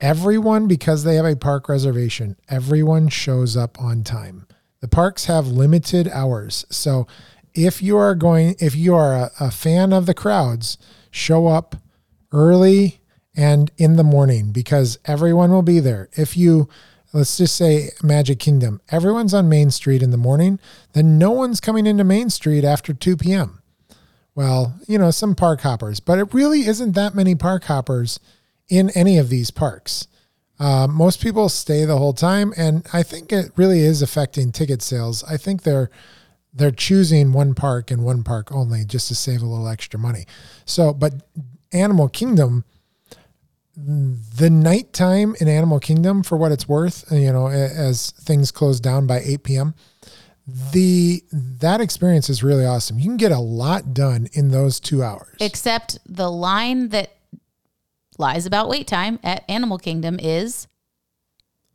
everyone 0.00 0.66
because 0.66 1.04
they 1.04 1.14
have 1.16 1.24
a 1.26 1.36
park 1.36 1.68
reservation, 1.68 2.36
everyone 2.48 3.08
shows 3.08 3.56
up 3.56 3.80
on 3.80 4.02
time. 4.04 4.46
The 4.82 4.88
parks 4.88 5.24
have 5.24 5.46
limited 5.46 6.08
hours. 6.08 6.66
So 6.68 7.06
if 7.54 7.82
you 7.82 7.96
are 7.96 8.14
going 8.14 8.56
if 8.60 8.76
you 8.76 8.94
are 8.94 9.14
a, 9.14 9.30
a 9.40 9.50
fan 9.50 9.94
of 9.94 10.04
the 10.04 10.12
crowds, 10.12 10.76
show 11.10 11.46
up 11.46 11.76
early 12.30 13.00
and 13.34 13.70
in 13.78 13.96
the 13.96 14.04
morning 14.04 14.52
because 14.52 14.98
everyone 15.06 15.50
will 15.50 15.62
be 15.62 15.80
there. 15.80 16.10
If 16.12 16.36
you 16.36 16.68
let's 17.14 17.38
just 17.38 17.56
say 17.56 17.92
Magic 18.02 18.38
Kingdom, 18.38 18.82
everyone's 18.90 19.32
on 19.32 19.48
Main 19.48 19.70
Street 19.70 20.02
in 20.02 20.10
the 20.10 20.18
morning, 20.18 20.60
then 20.92 21.16
no 21.16 21.30
one's 21.30 21.60
coming 21.60 21.86
into 21.86 22.04
Main 22.04 22.28
Street 22.28 22.64
after 22.64 22.92
2 22.92 23.16
p.m 23.16 23.62
well, 24.34 24.74
you 24.86 24.98
know, 24.98 25.10
some 25.10 25.34
park 25.34 25.60
hoppers, 25.60 26.00
but 26.00 26.18
it 26.18 26.32
really 26.32 26.66
isn't 26.66 26.92
that 26.92 27.14
many 27.14 27.34
park 27.34 27.64
hoppers 27.64 28.18
in 28.68 28.90
any 28.90 29.18
of 29.18 29.28
these 29.28 29.50
parks. 29.50 30.06
Uh, 30.62 30.86
most 30.86 31.20
people 31.20 31.48
stay 31.48 31.84
the 31.84 31.98
whole 31.98 32.12
time, 32.12 32.54
and 32.56 32.86
I 32.92 33.02
think 33.02 33.32
it 33.32 33.50
really 33.56 33.80
is 33.80 34.00
affecting 34.00 34.52
ticket 34.52 34.80
sales. 34.80 35.24
I 35.24 35.36
think 35.36 35.64
they're 35.64 35.90
they're 36.54 36.70
choosing 36.70 37.32
one 37.32 37.54
park 37.54 37.90
and 37.90 38.04
one 38.04 38.22
park 38.22 38.52
only 38.52 38.84
just 38.84 39.08
to 39.08 39.16
save 39.16 39.42
a 39.42 39.46
little 39.46 39.66
extra 39.66 39.98
money. 39.98 40.24
So, 40.64 40.92
but 40.92 41.14
Animal 41.72 42.08
Kingdom, 42.08 42.64
the 43.74 44.50
nighttime 44.50 45.34
in 45.40 45.48
Animal 45.48 45.80
Kingdom, 45.80 46.22
for 46.22 46.36
what 46.36 46.52
it's 46.52 46.68
worth, 46.68 47.10
you 47.10 47.32
know, 47.32 47.48
as 47.48 48.12
things 48.12 48.52
close 48.52 48.78
down 48.78 49.08
by 49.08 49.18
8 49.18 49.42
p.m., 49.42 49.74
the 50.46 51.24
that 51.32 51.80
experience 51.80 52.30
is 52.30 52.44
really 52.44 52.64
awesome. 52.64 53.00
You 53.00 53.06
can 53.06 53.16
get 53.16 53.32
a 53.32 53.40
lot 53.40 53.92
done 53.92 54.28
in 54.32 54.52
those 54.52 54.78
two 54.78 55.02
hours. 55.02 55.36
Except 55.40 55.98
the 56.06 56.30
line 56.30 56.90
that 56.90 57.16
lies 58.18 58.46
about 58.46 58.68
wait 58.68 58.86
time 58.86 59.18
at 59.22 59.44
Animal 59.48 59.78
Kingdom 59.78 60.18
is 60.20 60.66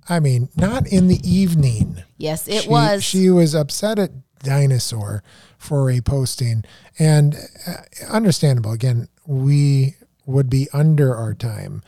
I 0.09 0.19
mean, 0.19 0.49
not 0.55 0.87
in 0.87 1.07
the 1.07 1.19
evening. 1.29 2.03
yes, 2.17 2.47
it 2.47 2.63
she, 2.63 2.69
was. 2.69 3.03
She 3.03 3.29
was 3.29 3.53
upset 3.53 3.99
at 3.99 4.11
Dinosaur 4.39 5.21
for 5.57 5.89
a 5.89 5.99
posting, 6.01 6.63
and 6.97 7.35
uh, 7.67 7.73
understandable. 8.09 8.71
Again, 8.71 9.09
we 9.25 9.95
would 10.25 10.49
be 10.49 10.69
under 10.71 11.13
our 11.13 11.33
time, 11.33 11.81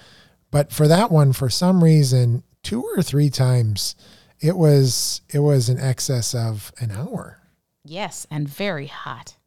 but 0.52 0.72
for 0.74 0.88
that 0.88 1.12
one, 1.12 1.32
for 1.32 1.50
some 1.50 1.82
reason, 1.84 2.44
two 2.62 2.84
or 2.84 3.02
three 3.02 3.30
times, 3.30 3.96
it 4.42 4.58
was 4.58 5.22
it 5.30 5.40
was 5.40 5.70
in 5.70 5.80
excess 5.80 6.34
of 6.36 6.74
an 6.80 6.92
hour. 6.92 7.40
yes, 7.86 8.28
and 8.30 8.50
very 8.50 8.88
hot. 8.88 9.38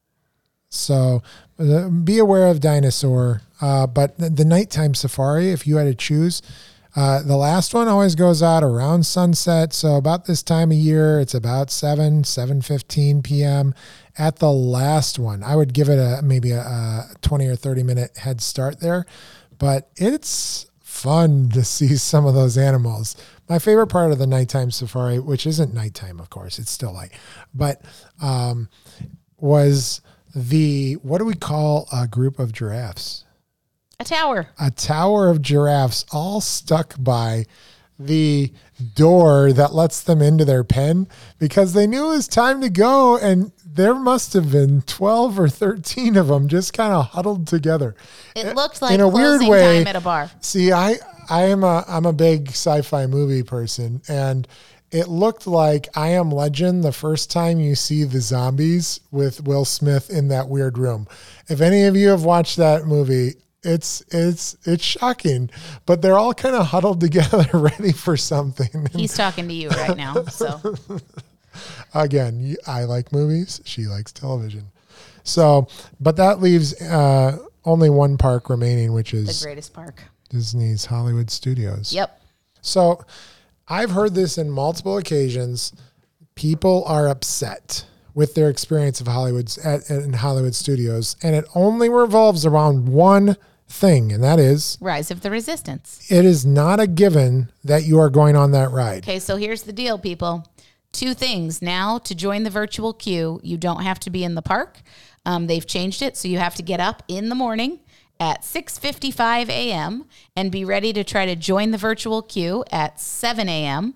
So 0.71 1.23
uh, 1.59 1.89
be 1.89 2.19
aware 2.19 2.47
of 2.47 2.61
dinosaur. 2.61 3.43
Uh, 3.63 3.87
but 3.87 4.19
the, 4.19 4.29
the 4.29 4.45
nighttime 4.45 4.95
safari, 4.95 5.51
if 5.51 5.67
you 5.67 5.77
had 5.77 5.85
to 5.85 5.95
choose, 5.95 6.43
uh, 6.95 7.23
the 7.23 7.37
last 7.37 7.73
one 7.73 7.89
always 7.89 8.15
goes 8.15 8.43
out 8.43 8.63
around 8.63 9.07
sunset. 9.07 9.73
So 9.73 9.95
about 9.95 10.27
this 10.27 10.43
time 10.43 10.71
of 10.71 10.77
year, 10.77 11.21
it's 11.21 11.33
about 11.33 11.71
seven, 11.71 12.25
seven 12.25 12.61
fifteen 12.61 13.23
p.m. 13.23 13.75
At 14.19 14.37
the 14.37 14.53
last 14.53 15.19
one, 15.19 15.43
I 15.43 15.57
would 15.57 15.73
give 15.73 15.89
it 15.89 15.99
a 15.99 16.21
maybe 16.23 16.51
a, 16.51 16.61
a 16.61 17.11
twenty 17.23 17.47
or 17.47 17.57
thirty 17.57 17.83
minute 17.83 18.19
head 18.19 18.43
start 18.43 18.81
there. 18.81 19.07
But 19.59 19.91
it's 19.97 20.67
fun 20.83 21.49
to 21.51 21.65
see 21.65 21.97
some 21.97 22.27
of 22.27 22.35
those 22.35 22.59
animals. 22.59 23.17
My 23.49 23.59
favorite 23.59 23.87
part 23.87 24.13
of 24.13 24.19
the 24.19 24.27
nighttime 24.27 24.71
safari, 24.71 25.19
which 25.19 25.47
isn't 25.47 25.73
nighttime, 25.73 26.21
of 26.21 26.31
course, 26.31 26.59
it's 26.59 26.71
still 26.71 26.93
light, 26.93 27.13
but 27.55 27.83
um, 28.21 28.69
was 29.39 30.03
the 30.35 30.95
what 30.95 31.19
do 31.19 31.25
we 31.25 31.35
call 31.35 31.89
a 31.93 32.07
group 32.07 32.39
of 32.39 32.53
giraffes? 32.53 33.25
A 34.03 34.05
tower. 34.05 34.49
A 34.59 34.71
tower 34.73 35.29
of 35.31 35.41
giraffes 35.43 36.05
all 36.11 36.41
stuck 36.41 36.97
by 36.99 37.47
the 38.01 38.53
door 38.95 39.53
that 39.53 39.73
lets 39.73 40.03
them 40.03 40.21
into 40.21 40.45
their 40.45 40.65
pen 40.65 41.07
because 41.39 41.73
they 41.73 41.87
knew 41.87 42.07
it 42.07 42.17
was 42.17 42.27
time 42.27 42.61
to 42.63 42.69
go 42.69 43.17
and 43.17 43.53
there 43.65 43.95
must 43.95 44.33
have 44.33 44.51
been 44.51 44.83
12 44.83 45.39
or 45.39 45.49
13 45.49 46.17
of 46.17 46.27
them 46.27 46.49
just 46.49 46.73
kind 46.73 46.93
of 46.93 47.11
huddled 47.11 47.47
together 47.47 47.95
It 48.35 48.57
looked 48.57 48.83
like 48.83 48.93
in 48.93 49.01
a 49.01 49.07
weird 49.09 49.43
way 49.43 49.85
time 49.85 49.87
at 49.87 49.95
a 49.95 50.01
bar. 50.01 50.29
See, 50.41 50.73
I 50.73 50.97
I 51.31 51.43
am 51.43 51.63
a 51.63 51.85
I'm 51.87 52.05
a 52.05 52.13
big 52.13 52.49
sci-fi 52.49 53.07
movie 53.07 53.45
person, 53.45 54.03
and 54.09 54.49
it 54.91 55.07
looked 55.07 55.47
like 55.47 55.89
I 55.97 56.09
Am 56.09 56.31
Legend 56.31 56.83
the 56.83 56.93
first 56.93 57.31
time 57.31 57.61
you 57.61 57.77
see 57.77 58.03
the 58.03 58.21
zombies 58.21 58.99
with 59.13 59.45
Will 59.45 59.65
Smith 59.65 60.11
in 60.11 60.29
that 60.29 60.49
weird 60.49 60.77
room. 60.77 61.07
If 61.49 61.61
any 61.61 61.85
of 61.85 61.95
you 61.95 62.09
have 62.09 62.25
watched 62.25 62.57
that 62.57 62.85
movie, 62.87 63.37
it's 63.63 64.03
it's 64.11 64.57
it's 64.65 64.85
shocking, 64.85 65.51
but 65.87 66.03
they're 66.03 66.19
all 66.19 66.35
kind 66.35 66.55
of 66.55 66.67
huddled 66.67 67.01
together, 67.07 67.47
ready 67.53 67.93
for 67.93 68.17
something. 68.17 68.87
He's 68.93 69.15
talking 69.15 69.49
to 69.49 69.55
you 69.55 69.69
right 69.71 69.97
now. 69.97 70.25
So 70.25 70.75
Again, 71.95 72.57
I 72.67 72.85
like 72.85 73.13
movies. 73.13 73.61
She 73.65 73.87
likes 73.87 74.13
television. 74.13 74.71
So, 75.25 75.69
but 76.01 76.17
that 76.17 76.41
leaves 76.41 76.81
uh, 76.81 77.39
only 77.65 77.91
one 77.91 78.17
park 78.17 78.51
remaining, 78.51 78.93
which 78.93 79.15
is 79.15 79.41
The 79.41 79.47
greatest 79.47 79.73
park. 79.73 80.03
Disney's 80.31 80.87
Hollywood 80.87 81.31
Studios. 81.31 81.93
Yep. 81.93 82.21
So 82.63 83.05
I've 83.69 83.91
heard 83.91 84.15
this 84.15 84.39
in 84.39 84.51
multiple 84.51 84.97
occasions. 84.97 85.73
People 86.35 86.85
are 86.87 87.09
upset 87.09 87.85
with 88.15 88.35
their 88.35 88.49
experience 88.49 89.01
of 89.01 89.07
Hollywood's 89.07 89.59
at, 89.59 89.89
in 89.91 90.15
Hollywood 90.15 90.55
studios, 90.55 91.17
and 91.23 91.35
it 91.35 91.45
only 91.55 91.89
revolves 91.89 92.45
around 92.45 92.89
one 92.89 93.37
thing, 93.73 94.13
and 94.13 94.23
that 94.23 94.39
is 94.39 94.79
Rise 94.81 95.11
of 95.11 95.23
the 95.23 95.31
Resistance. 95.31 96.07
it 96.11 96.25
is 96.25 96.45
not 96.47 96.79
a 96.81 96.87
given 96.87 97.51
that 97.65 97.85
you 97.85 97.99
are 97.99 98.11
going 98.11 98.37
on 98.37 98.53
that 98.53 98.71
ride. 98.71 99.03
Okay, 99.05 99.19
so 99.19 99.37
here's 99.37 99.63
the 99.63 99.73
deal, 99.73 99.99
people. 99.99 100.47
Two 100.93 101.15
things. 101.15 101.63
Now, 101.63 101.99
to 101.99 102.15
join 102.15 102.43
the 102.43 102.51
virtual 102.51 102.93
queue, 102.93 103.41
you 103.43 103.57
don't 103.57 103.83
have 103.83 103.99
to 104.01 104.11
be 104.11 104.25
in 104.25 104.35
the 104.35 104.43
park. 104.43 104.83
Um, 105.25 105.47
they've 105.47 105.67
changed 105.67 106.03
it, 106.03 106.17
so 106.17 106.29
you 106.29 106.39
have 106.39 106.55
to 106.57 106.63
get 106.63 106.81
up 106.81 107.03
in 107.09 107.29
the 107.29 107.35
morning 107.35 107.81
at 108.21 108.43
6:55 108.43 109.49
a.m. 109.49 110.05
and 110.37 110.53
be 110.53 110.65
ready 110.65 110.93
to 110.93 111.03
try 111.03 111.27
to 111.27 111.35
join 111.35 111.71
the 111.71 111.79
virtual 111.79 112.23
queue 112.23 112.65
at 112.71 113.01
7 113.01 113.49
a.m. 113.49 113.95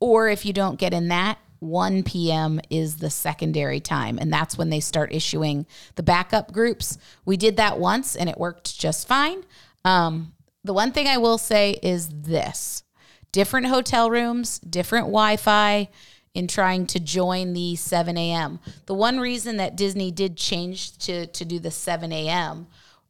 Or 0.00 0.28
if 0.28 0.46
you 0.46 0.52
don't 0.52 0.78
get 0.78 0.94
in 0.94 1.08
that, 1.08 1.38
1 1.60 2.02
p.m. 2.04 2.60
is 2.70 2.96
the 2.96 3.10
secondary 3.10 3.80
time, 3.80 4.18
and 4.18 4.32
that's 4.32 4.56
when 4.56 4.70
they 4.70 4.80
start 4.80 5.12
issuing 5.12 5.66
the 5.96 6.02
backup 6.02 6.52
groups. 6.52 6.98
We 7.24 7.36
did 7.36 7.56
that 7.56 7.78
once, 7.78 8.14
and 8.14 8.28
it 8.28 8.38
worked 8.38 8.78
just 8.78 9.08
fine. 9.08 9.44
Um, 9.84 10.32
the 10.64 10.74
one 10.74 10.92
thing 10.92 11.06
I 11.06 11.18
will 11.18 11.38
say 11.38 11.78
is 11.82 12.08
this 12.08 12.82
different 13.32 13.66
hotel 13.66 14.10
rooms, 14.10 14.58
different 14.60 15.06
Wi 15.06 15.36
Fi 15.36 15.88
in 16.34 16.46
trying 16.46 16.86
to 16.86 17.00
join 17.00 17.52
the 17.52 17.74
7 17.74 18.16
a.m. 18.16 18.60
The 18.86 18.94
one 18.94 19.18
reason 19.18 19.56
that 19.56 19.76
Disney 19.76 20.10
did 20.10 20.36
change 20.36 20.96
to, 20.98 21.26
to 21.26 21.44
do 21.44 21.58
the 21.58 21.70
7 21.70 22.12
a.m. 22.12 22.66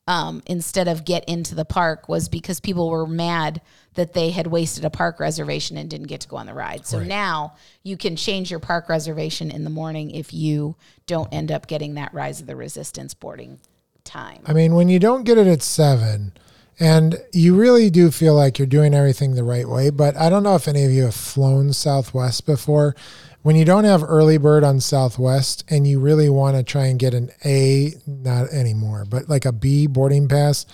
Um, 0.07 0.43
instead 0.47 0.89
of 0.89 1.05
get 1.05 1.25
into 1.27 1.55
the 1.55 1.67
park 1.67 2.09
was 2.09 2.31
because 2.31 2.61
people 2.61 2.89
were 2.89 3.07
mad 3.07 3.61
that 3.95 4.13
they 4.13 4.31
had 4.31 4.47
wasted 4.47 4.85
a 4.85 4.91
park 4.91 5.19
reservation 5.19 5.77
and 5.77 5.91
didn't 5.91 6.07
get 6.07 6.21
to 6.21 6.29
go 6.29 6.37
on 6.37 6.47
the 6.47 6.55
ride. 6.55 6.87
So 6.87 7.01
now 7.01 7.55
you 7.83 7.97
can 7.97 8.17
change 8.17 8.51
your 8.51 8.61
park 8.61 8.89
reservation 8.89 9.51
in 9.51 9.65
the 9.65 9.71
morning 9.71 10.11
if 10.13 10.33
you 10.33 10.77
don't 11.07 11.33
end 11.33 11.51
up 11.51 11.67
getting 11.67 11.95
that 11.95 12.15
Rise 12.15 12.41
of 12.41 12.47
the 12.47 12.57
Resistance 12.57 13.15
boarding 13.15 13.59
time. 14.05 14.43
I 14.47 14.53
mean, 14.53 14.75
when 14.75 14.89
you 14.89 14.99
don't 14.99 15.25
get 15.25 15.39
it 15.39 15.47
at 15.47 15.63
seven, 15.63 16.33
and 16.81 17.17
you 17.33 17.57
really 17.57 17.91
do 17.91 18.11
feel 18.11 18.35
like 18.35 18.59
you're 18.59 18.67
doing 18.67 18.95
everything 18.95 19.35
the 19.35 19.43
right 19.43 19.69
way, 19.69 19.91
but 19.91 20.17
I 20.17 20.31
don't 20.31 20.45
know 20.45 20.55
if 20.55 20.69
any 20.69 20.85
of 20.85 20.93
you 20.93 21.05
have 21.05 21.15
flown 21.15 21.73
Southwest 21.73 22.47
before. 22.47 22.95
When 23.43 23.57
you 23.57 23.65
don't 23.65 23.85
have 23.85 24.05
early 24.05 24.39
bird 24.39 24.63
on 24.63 24.81
Southwest 24.81 25.65
and 25.69 25.87
you 25.87 25.99
really 26.01 26.29
want 26.29 26.57
to 26.57 26.63
try 26.63 26.87
and 26.87 26.99
get 26.99 27.15
an 27.15 27.31
A, 27.45 27.95
not 28.07 28.51
anymore, 28.51 29.07
but 29.09 29.29
like 29.29 29.45
a 29.45 29.53
B 29.53 29.87
boarding 29.87 30.29
pass 30.29 30.67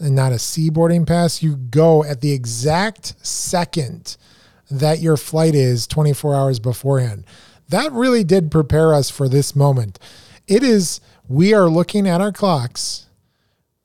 and 0.00 0.14
not 0.14 0.32
a 0.32 0.38
C 0.38 0.70
boarding 0.70 1.06
pass, 1.06 1.42
you 1.42 1.56
go 1.56 2.02
at 2.04 2.20
the 2.20 2.32
exact 2.32 3.14
second 3.24 4.16
that 4.70 5.00
your 5.00 5.16
flight 5.16 5.54
is 5.54 5.86
24 5.86 6.34
hours 6.34 6.58
beforehand. 6.58 7.24
That 7.68 7.92
really 7.92 8.24
did 8.24 8.50
prepare 8.50 8.94
us 8.94 9.10
for 9.10 9.28
this 9.28 9.54
moment. 9.54 9.98
It 10.46 10.62
is, 10.62 11.00
we 11.28 11.54
are 11.54 11.68
looking 11.68 12.08
at 12.08 12.20
our 12.20 12.32
clocks 12.32 13.06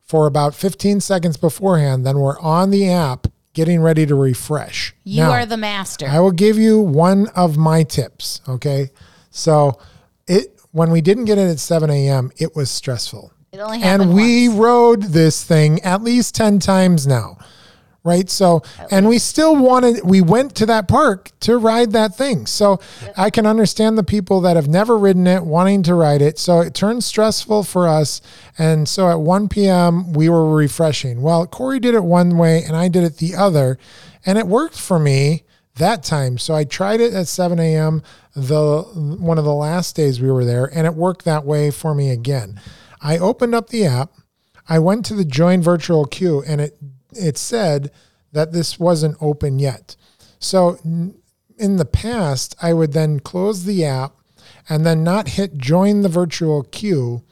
for 0.03 0.28
about 0.28 0.55
15 0.55 1.01
seconds 1.01 1.38
beforehand, 1.38 2.05
then 2.05 2.20
we're 2.20 2.39
on 2.39 2.70
the 2.70 2.89
app 2.89 3.28
getting 3.53 3.82
ready 3.82 4.05
to 4.05 4.13
refresh. 4.13 4.93
You 5.03 5.24
Now, 5.24 5.32
are 5.32 5.45
the 5.45 5.57
master. 5.57 6.07
I 6.07 6.20
will 6.20 6.32
give 6.32 6.57
you 6.57 6.80
one 6.80 7.28
of 7.30 7.57
my 7.57 7.84
tips. 7.84 8.41
Okay. 8.47 8.91
So 9.32 9.80
it 10.28 10.59
when 10.72 10.91
we 10.91 10.99
didn't 11.01 11.26
get 11.26 11.38
it 11.38 11.49
at 11.49 11.59
7 11.59 11.89
a.m., 11.89 12.32
it 12.38 12.53
was 12.53 12.70
stressful. 12.70 13.32
It 13.56 13.62
only 13.62 13.82
and 13.82 14.14
we 14.14 14.49
once. 14.49 14.60
rode 14.60 15.03
this 15.03 15.43
thing 15.43 15.82
at 15.84 16.03
least 16.03 16.36
10 16.36 16.60
times 16.60 17.08
now. 17.08 17.38
Right. 18.03 18.30
So, 18.30 18.62
and 18.91 19.08
we 19.08 19.18
still 19.18 19.56
wanted, 19.56 20.03
we 20.03 20.22
went 20.22 20.53
to 20.58 20.68
that 20.68 20.88
park 20.88 21.32
to 21.39 21.58
ride 21.58 21.93
that 21.93 22.16
thing. 22.16 22.45
So 22.45 22.80
I 23.18 23.32
can 23.32 23.47
understand 23.47 23.97
the 23.97 24.03
people 24.03 24.41
that 24.41 24.56
have 24.58 24.68
never 24.68 24.95
ridden 24.95 25.26
it 25.26 25.43
wanting 25.43 25.82
to 25.84 25.95
ride 25.95 26.22
it. 26.22 26.38
So 26.38 26.60
it 26.60 26.76
turned 26.76 27.03
stressful 27.03 27.64
for 27.64 27.88
us. 27.88 28.22
And 28.60 28.88
so 28.88 29.10
at 29.10 29.22
1 29.22 29.49
p.m., 29.49 30.14
we 30.14 30.30
were 30.30 30.53
refreshing. 30.53 31.24
Well, 31.24 31.47
Corey 31.47 31.80
did 31.80 31.95
it 31.95 32.03
one 32.03 32.38
way 32.38 32.62
and 32.62 32.76
I 32.76 32.89
did 32.89 33.03
it 33.03 33.18
the 33.18 33.34
other. 33.34 33.80
And 34.24 34.38
it 34.38 34.45
worked 34.45 34.78
for 34.78 34.99
me 34.99 35.45
that 35.76 36.03
time. 36.03 36.38
So 36.38 36.53
I 36.53 36.64
tried 36.64 37.01
it 37.01 37.14
at 37.14 37.28
7 37.28 37.60
a.m. 37.60 38.03
the 38.36 38.84
one 38.84 39.38
of 39.38 39.45
the 39.45 39.53
last 39.53 39.95
days 39.95 40.22
we 40.22 40.32
were 40.32 40.45
there, 40.45 40.66
and 40.66 40.86
it 40.86 40.93
worked 40.93 41.26
that 41.26 41.45
way 41.45 41.72
for 41.72 41.95
me 41.95 42.12
again. 42.12 42.60
I 43.02 43.18
opened 43.18 43.56
up 43.56 43.70
the 43.70 43.86
app. 43.86 44.12
I 44.68 44.80
went 44.80 45.06
to 45.06 45.14
the 45.14 45.26
join 45.26 45.62
virtual 45.62 46.06
queue, 46.06 46.43
and 46.46 46.62
it 46.62 46.78
it 47.12 47.38
said 47.38 47.91
that 48.32 48.52
this 48.52 48.80
wasn't 48.80 49.18
open 49.22 49.60
yet. 49.60 49.96
So 50.39 50.78
in 51.58 51.78
the 51.78 51.86
past, 51.86 52.56
I 52.62 52.74
would 52.74 52.93
then 52.93 53.20
close 53.20 53.64
the 53.64 53.86
app 53.86 54.14
and 54.68 54.86
then 54.86 55.04
not 55.04 55.30
hit 55.30 55.58
join 55.58 56.02
the 56.02 56.10
virtual 56.10 56.64
queue 56.64 57.24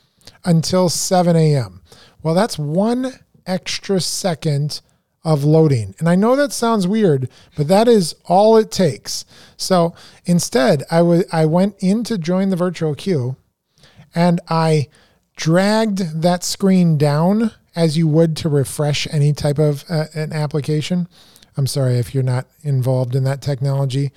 until 0.46 0.90
7 0.90 1.36
a.m. 1.36 1.82
Well, 2.22 2.34
that's 2.34 2.58
one 2.58 3.14
extra 3.46 4.00
second 4.00 4.82
of 5.24 5.44
loading. 5.44 5.96
And 6.00 6.10
I 6.10 6.16
know 6.16 6.36
that 6.36 6.52
sounds 6.52 6.88
weird, 6.88 7.30
but 7.56 7.68
that 7.68 7.88
is 7.88 8.16
all 8.26 8.58
it 8.58 8.72
takes. 8.72 9.26
So 9.58 9.94
instead, 10.26 10.84
I 10.92 11.02
would 11.02 11.26
I 11.32 11.46
went 11.46 11.76
in 11.80 12.04
to 12.06 12.18
join 12.18 12.50
the 12.50 12.56
virtual 12.56 12.96
queue 12.96 13.38
and 14.14 14.40
I 14.50 14.90
dragged 15.36 16.22
that 16.22 16.44
screen 16.44 16.98
down 16.98 17.52
as 17.76 17.98
you 17.98 18.08
would 18.08 18.36
to 18.38 18.50
refresh 18.50 19.08
any 19.12 19.34
type 19.34 19.60
of 19.60 19.84
uh, 19.90 20.06
an 20.14 20.32
application. 20.32 21.08
I'm 21.58 21.68
sorry 21.68 21.98
if 21.98 22.14
you're 22.14 22.24
not 22.24 22.48
involved 22.62 23.16
in 23.16 23.24
that 23.26 23.42
technology. 23.42 24.12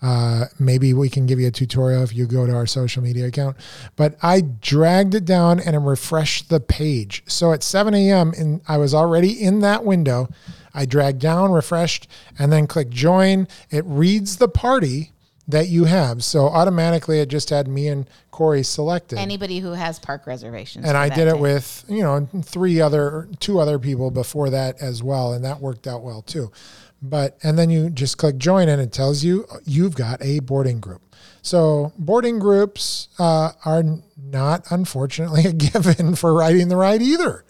Uh, 0.00 0.44
maybe 0.58 0.94
we 0.94 1.08
can 1.08 1.26
give 1.26 1.40
you 1.40 1.48
a 1.48 1.50
tutorial 1.50 2.04
if 2.04 2.14
you 2.14 2.26
go 2.26 2.46
to 2.46 2.54
our 2.54 2.66
social 2.66 3.02
media 3.02 3.26
account. 3.26 3.56
But 3.96 4.16
I 4.22 4.42
dragged 4.42 5.14
it 5.14 5.24
down 5.24 5.58
and 5.58 5.86
refreshed 5.86 6.50
the 6.50 6.60
page. 6.60 7.24
So 7.26 7.52
at 7.52 7.62
7 7.62 7.94
a.m., 7.94 8.32
and 8.38 8.60
I 8.68 8.76
was 8.76 8.94
already 8.94 9.42
in 9.42 9.60
that 9.60 9.84
window. 9.84 10.28
I 10.72 10.84
dragged 10.84 11.20
down, 11.20 11.50
refreshed, 11.50 12.08
and 12.38 12.52
then 12.52 12.66
click 12.66 12.90
join. 12.90 13.48
It 13.70 13.84
reads 13.86 14.36
the 14.36 14.48
party 14.48 15.12
that 15.48 15.68
you 15.68 15.84
have. 15.84 16.22
So 16.22 16.46
automatically, 16.46 17.20
it 17.20 17.28
just 17.28 17.50
had 17.50 17.66
me 17.66 17.88
and 17.88 18.08
Corey 18.30 18.62
selected 18.62 19.18
Anybody 19.18 19.58
who 19.58 19.72
has 19.72 19.98
park 19.98 20.26
reservations. 20.26 20.86
and 20.86 20.96
I 20.96 21.08
did 21.08 21.26
it 21.26 21.34
day. 21.34 21.40
with 21.40 21.84
you 21.88 22.02
know 22.02 22.28
three 22.42 22.80
other 22.80 23.28
two 23.40 23.58
other 23.58 23.78
people 23.78 24.10
before 24.10 24.50
that 24.50 24.80
as 24.80 25.02
well, 25.02 25.32
and 25.32 25.44
that 25.44 25.60
worked 25.60 25.86
out 25.86 26.02
well 26.02 26.22
too. 26.22 26.52
But 27.00 27.38
and 27.42 27.58
then 27.58 27.70
you 27.70 27.90
just 27.90 28.18
click 28.18 28.36
join, 28.36 28.68
and 28.68 28.80
it 28.80 28.92
tells 28.92 29.24
you 29.24 29.46
you've 29.64 29.94
got 29.94 30.22
a 30.22 30.40
boarding 30.40 30.80
group. 30.80 31.02
So 31.42 31.92
boarding 31.96 32.38
groups 32.38 33.08
uh, 33.18 33.52
are 33.64 33.82
not 34.16 34.70
unfortunately 34.70 35.44
a 35.46 35.52
given 35.52 36.14
for 36.14 36.34
riding 36.34 36.68
the 36.68 36.76
ride 36.76 37.00
either. 37.00 37.44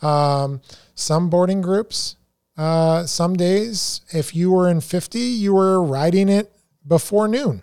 Um, 0.00 0.60
some 0.94 1.28
boarding 1.28 1.60
groups, 1.60 2.16
uh, 2.56 3.04
some 3.04 3.34
days, 3.34 4.00
if 4.12 4.34
you 4.34 4.50
were 4.50 4.68
in 4.70 4.80
50, 4.80 5.18
you 5.18 5.54
were 5.54 5.82
riding 5.82 6.28
it 6.28 6.52
before 6.86 7.28
noon. 7.28 7.62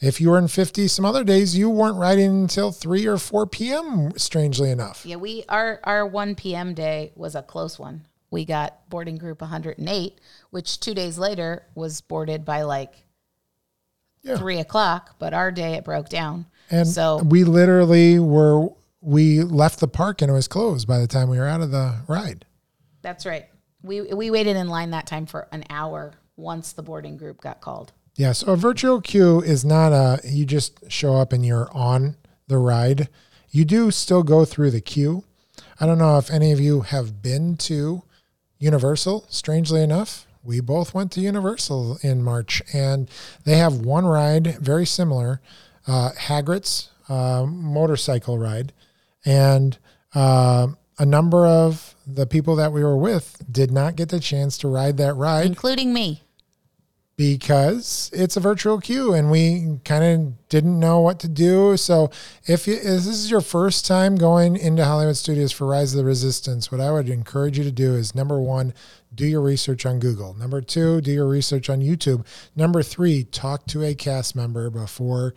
If 0.00 0.20
you 0.20 0.30
were 0.30 0.38
in 0.38 0.46
50 0.48 0.86
some 0.86 1.04
other 1.04 1.24
days, 1.24 1.56
you 1.58 1.68
weren't 1.68 1.96
riding 1.96 2.30
until 2.42 2.70
3 2.70 3.04
or 3.06 3.18
4 3.18 3.46
p.m., 3.46 4.12
strangely 4.16 4.70
enough. 4.70 5.04
Yeah, 5.04 5.16
we 5.16 5.44
our 5.48 5.80
our 5.82 6.06
1 6.06 6.36
p.m. 6.36 6.72
day 6.74 7.10
was 7.16 7.34
a 7.34 7.42
close 7.42 7.78
one. 7.80 8.06
We 8.30 8.44
got 8.44 8.88
boarding 8.90 9.16
group 9.16 9.40
108, 9.40 10.20
which 10.50 10.78
two 10.78 10.94
days 10.94 11.18
later 11.18 11.64
was 11.74 12.00
boarded 12.00 12.44
by 12.44 12.62
like 12.62 12.94
Yeah. 14.22 14.36
three 14.36 14.58
o'clock. 14.58 15.16
But 15.18 15.34
our 15.34 15.50
day 15.50 15.74
it 15.74 15.84
broke 15.84 16.08
down. 16.08 16.46
And 16.70 16.86
so 16.86 17.16
we 17.24 17.42
literally 17.44 18.18
were, 18.20 18.68
we 19.00 19.40
left 19.42 19.80
the 19.80 19.88
park 19.88 20.20
and 20.22 20.30
it 20.30 20.34
was 20.34 20.46
closed 20.46 20.86
by 20.86 20.98
the 20.98 21.06
time 21.06 21.28
we 21.30 21.38
were 21.38 21.48
out 21.48 21.62
of 21.62 21.70
the 21.70 22.02
ride. 22.06 22.44
that's 23.02 23.24
right. 23.26 23.46
We 23.82 24.02
we 24.12 24.30
waited 24.30 24.56
in 24.56 24.68
line 24.68 24.90
that 24.90 25.06
time 25.08 25.26
for 25.26 25.48
an 25.50 25.64
hour 25.70 26.12
once 26.36 26.72
the 26.72 26.82
boarding 26.82 27.16
group 27.16 27.40
got 27.40 27.60
called. 27.60 27.92
Yeah, 28.18 28.32
so 28.32 28.52
a 28.54 28.56
virtual 28.56 29.00
queue 29.00 29.40
is 29.40 29.64
not 29.64 29.92
a 29.92 30.18
you 30.24 30.44
just 30.44 30.90
show 30.90 31.14
up 31.14 31.32
and 31.32 31.46
you're 31.46 31.70
on 31.72 32.16
the 32.48 32.58
ride. 32.58 33.08
You 33.50 33.64
do 33.64 33.92
still 33.92 34.24
go 34.24 34.44
through 34.44 34.72
the 34.72 34.80
queue. 34.80 35.22
I 35.78 35.86
don't 35.86 35.98
know 35.98 36.18
if 36.18 36.28
any 36.28 36.50
of 36.50 36.58
you 36.58 36.80
have 36.80 37.22
been 37.22 37.56
to 37.58 38.02
Universal. 38.58 39.26
Strangely 39.28 39.84
enough, 39.84 40.26
we 40.42 40.58
both 40.58 40.94
went 40.94 41.12
to 41.12 41.20
Universal 41.20 42.00
in 42.02 42.24
March, 42.24 42.60
and 42.72 43.08
they 43.44 43.56
have 43.56 43.76
one 43.76 44.04
ride 44.04 44.58
very 44.58 44.84
similar, 44.84 45.40
uh, 45.86 46.10
Hagrid's 46.18 46.90
uh, 47.08 47.46
motorcycle 47.46 48.36
ride, 48.36 48.72
and 49.24 49.78
uh, 50.16 50.66
a 50.98 51.06
number 51.06 51.46
of 51.46 51.94
the 52.04 52.26
people 52.26 52.56
that 52.56 52.72
we 52.72 52.82
were 52.82 52.98
with 52.98 53.44
did 53.48 53.70
not 53.70 53.94
get 53.94 54.08
the 54.08 54.18
chance 54.18 54.58
to 54.58 54.66
ride 54.66 54.96
that 54.96 55.14
ride. 55.14 55.46
including 55.46 55.92
me. 55.92 56.24
Because 57.18 58.12
it's 58.14 58.36
a 58.36 58.40
virtual 58.40 58.78
queue 58.78 59.12
and 59.12 59.28
we 59.28 59.80
kind 59.84 60.04
of 60.04 60.48
didn't 60.48 60.78
know 60.78 61.00
what 61.00 61.18
to 61.18 61.28
do. 61.28 61.76
So 61.76 62.12
if, 62.46 62.68
you, 62.68 62.74
if 62.74 62.82
this 62.82 63.08
is 63.08 63.28
your 63.28 63.40
first 63.40 63.84
time 63.84 64.14
going 64.14 64.56
into 64.56 64.84
Hollywood 64.84 65.16
Studios 65.16 65.50
for 65.50 65.66
Rise 65.66 65.92
of 65.92 65.98
the 65.98 66.04
Resistance, 66.04 66.70
what 66.70 66.80
I 66.80 66.92
would 66.92 67.08
encourage 67.08 67.58
you 67.58 67.64
to 67.64 67.72
do 67.72 67.96
is 67.96 68.14
number 68.14 68.40
one, 68.40 68.72
do 69.12 69.26
your 69.26 69.40
research 69.40 69.84
on 69.84 69.98
Google. 69.98 70.32
Number 70.34 70.60
two, 70.60 71.00
do 71.00 71.10
your 71.10 71.26
research 71.26 71.68
on 71.68 71.80
YouTube. 71.80 72.24
Number 72.54 72.84
three, 72.84 73.24
talk 73.24 73.66
to 73.66 73.82
a 73.82 73.96
cast 73.96 74.36
member 74.36 74.70
before 74.70 75.34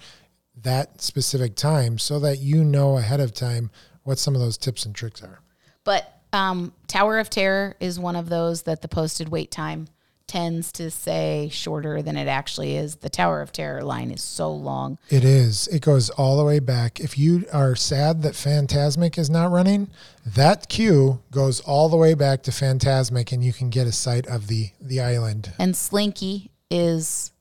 that 0.61 1.01
specific 1.01 1.55
time 1.55 1.97
so 1.97 2.19
that 2.19 2.37
you 2.37 2.63
know 2.63 2.97
ahead 2.97 3.19
of 3.19 3.33
time 3.33 3.71
what 4.03 4.19
some 4.19 4.35
of 4.35 4.41
those 4.41 4.55
tips 4.55 4.85
and 4.85 4.93
tricks 4.93 5.23
are. 5.23 5.41
But 5.83 6.21
um, 6.31 6.73
Tower 6.85 7.17
of 7.17 7.31
Terror 7.31 7.75
is 7.79 7.99
one 7.99 8.15
of 8.15 8.29
those 8.29 8.61
that 8.63 8.83
the 8.83 8.87
posted 8.87 9.29
wait 9.29 9.49
time 9.49 9.87
tends 10.31 10.71
to 10.71 10.89
say 10.89 11.49
shorter 11.51 12.01
than 12.01 12.15
it 12.15 12.29
actually 12.29 12.77
is. 12.77 12.95
The 12.95 13.09
Tower 13.09 13.41
of 13.41 13.51
Terror 13.51 13.83
line 13.83 14.11
is 14.11 14.23
so 14.23 14.49
long. 14.49 14.97
It 15.09 15.25
is. 15.25 15.67
It 15.67 15.81
goes 15.81 16.09
all 16.11 16.37
the 16.37 16.45
way 16.45 16.59
back. 16.59 17.01
If 17.01 17.17
you 17.17 17.43
are 17.51 17.75
sad 17.75 18.21
that 18.21 18.33
Fantasmic 18.33 19.17
is 19.17 19.29
not 19.29 19.51
running, 19.51 19.89
that 20.25 20.69
queue 20.69 21.19
goes 21.31 21.59
all 21.59 21.89
the 21.89 21.97
way 21.97 22.13
back 22.13 22.43
to 22.43 22.51
Fantasmic 22.51 23.33
and 23.33 23.43
you 23.43 23.51
can 23.51 23.69
get 23.69 23.87
a 23.87 23.91
sight 23.91 24.25
of 24.27 24.47
the 24.47 24.69
the 24.79 25.01
island. 25.01 25.51
And 25.59 25.75
Slinky 25.75 26.51
is 26.69 27.33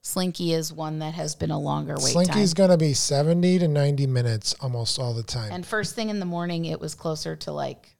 Slinky 0.00 0.52
is 0.52 0.72
one 0.72 0.98
that 0.98 1.14
has 1.14 1.36
been 1.36 1.52
a 1.52 1.60
longer 1.60 1.94
wait 1.94 2.12
Slinky's 2.12 2.54
time. 2.54 2.66
going 2.66 2.70
to 2.70 2.84
be 2.84 2.92
70 2.92 3.60
to 3.60 3.68
90 3.68 4.08
minutes 4.08 4.52
almost 4.60 4.98
all 4.98 5.14
the 5.14 5.22
time. 5.22 5.52
And 5.52 5.64
first 5.64 5.94
thing 5.94 6.08
in 6.08 6.18
the 6.18 6.26
morning 6.26 6.64
it 6.64 6.80
was 6.80 6.96
closer 6.96 7.36
to 7.36 7.52
like 7.52 7.94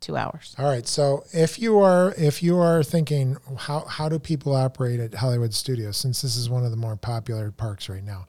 2 0.00 0.16
hours. 0.16 0.54
All 0.58 0.66
right. 0.66 0.86
So 0.86 1.24
if 1.32 1.58
you 1.58 1.78
are 1.78 2.14
if 2.16 2.42
you 2.42 2.58
are 2.58 2.82
thinking 2.82 3.36
how 3.58 3.80
how 3.80 4.08
do 4.08 4.18
people 4.18 4.54
operate 4.54 5.00
at 5.00 5.14
Hollywood 5.14 5.54
Studios 5.54 5.96
since 5.96 6.22
this 6.22 6.36
is 6.36 6.48
one 6.50 6.64
of 6.64 6.70
the 6.70 6.76
more 6.76 6.96
popular 6.96 7.50
parks 7.50 7.88
right 7.88 8.04
now, 8.04 8.26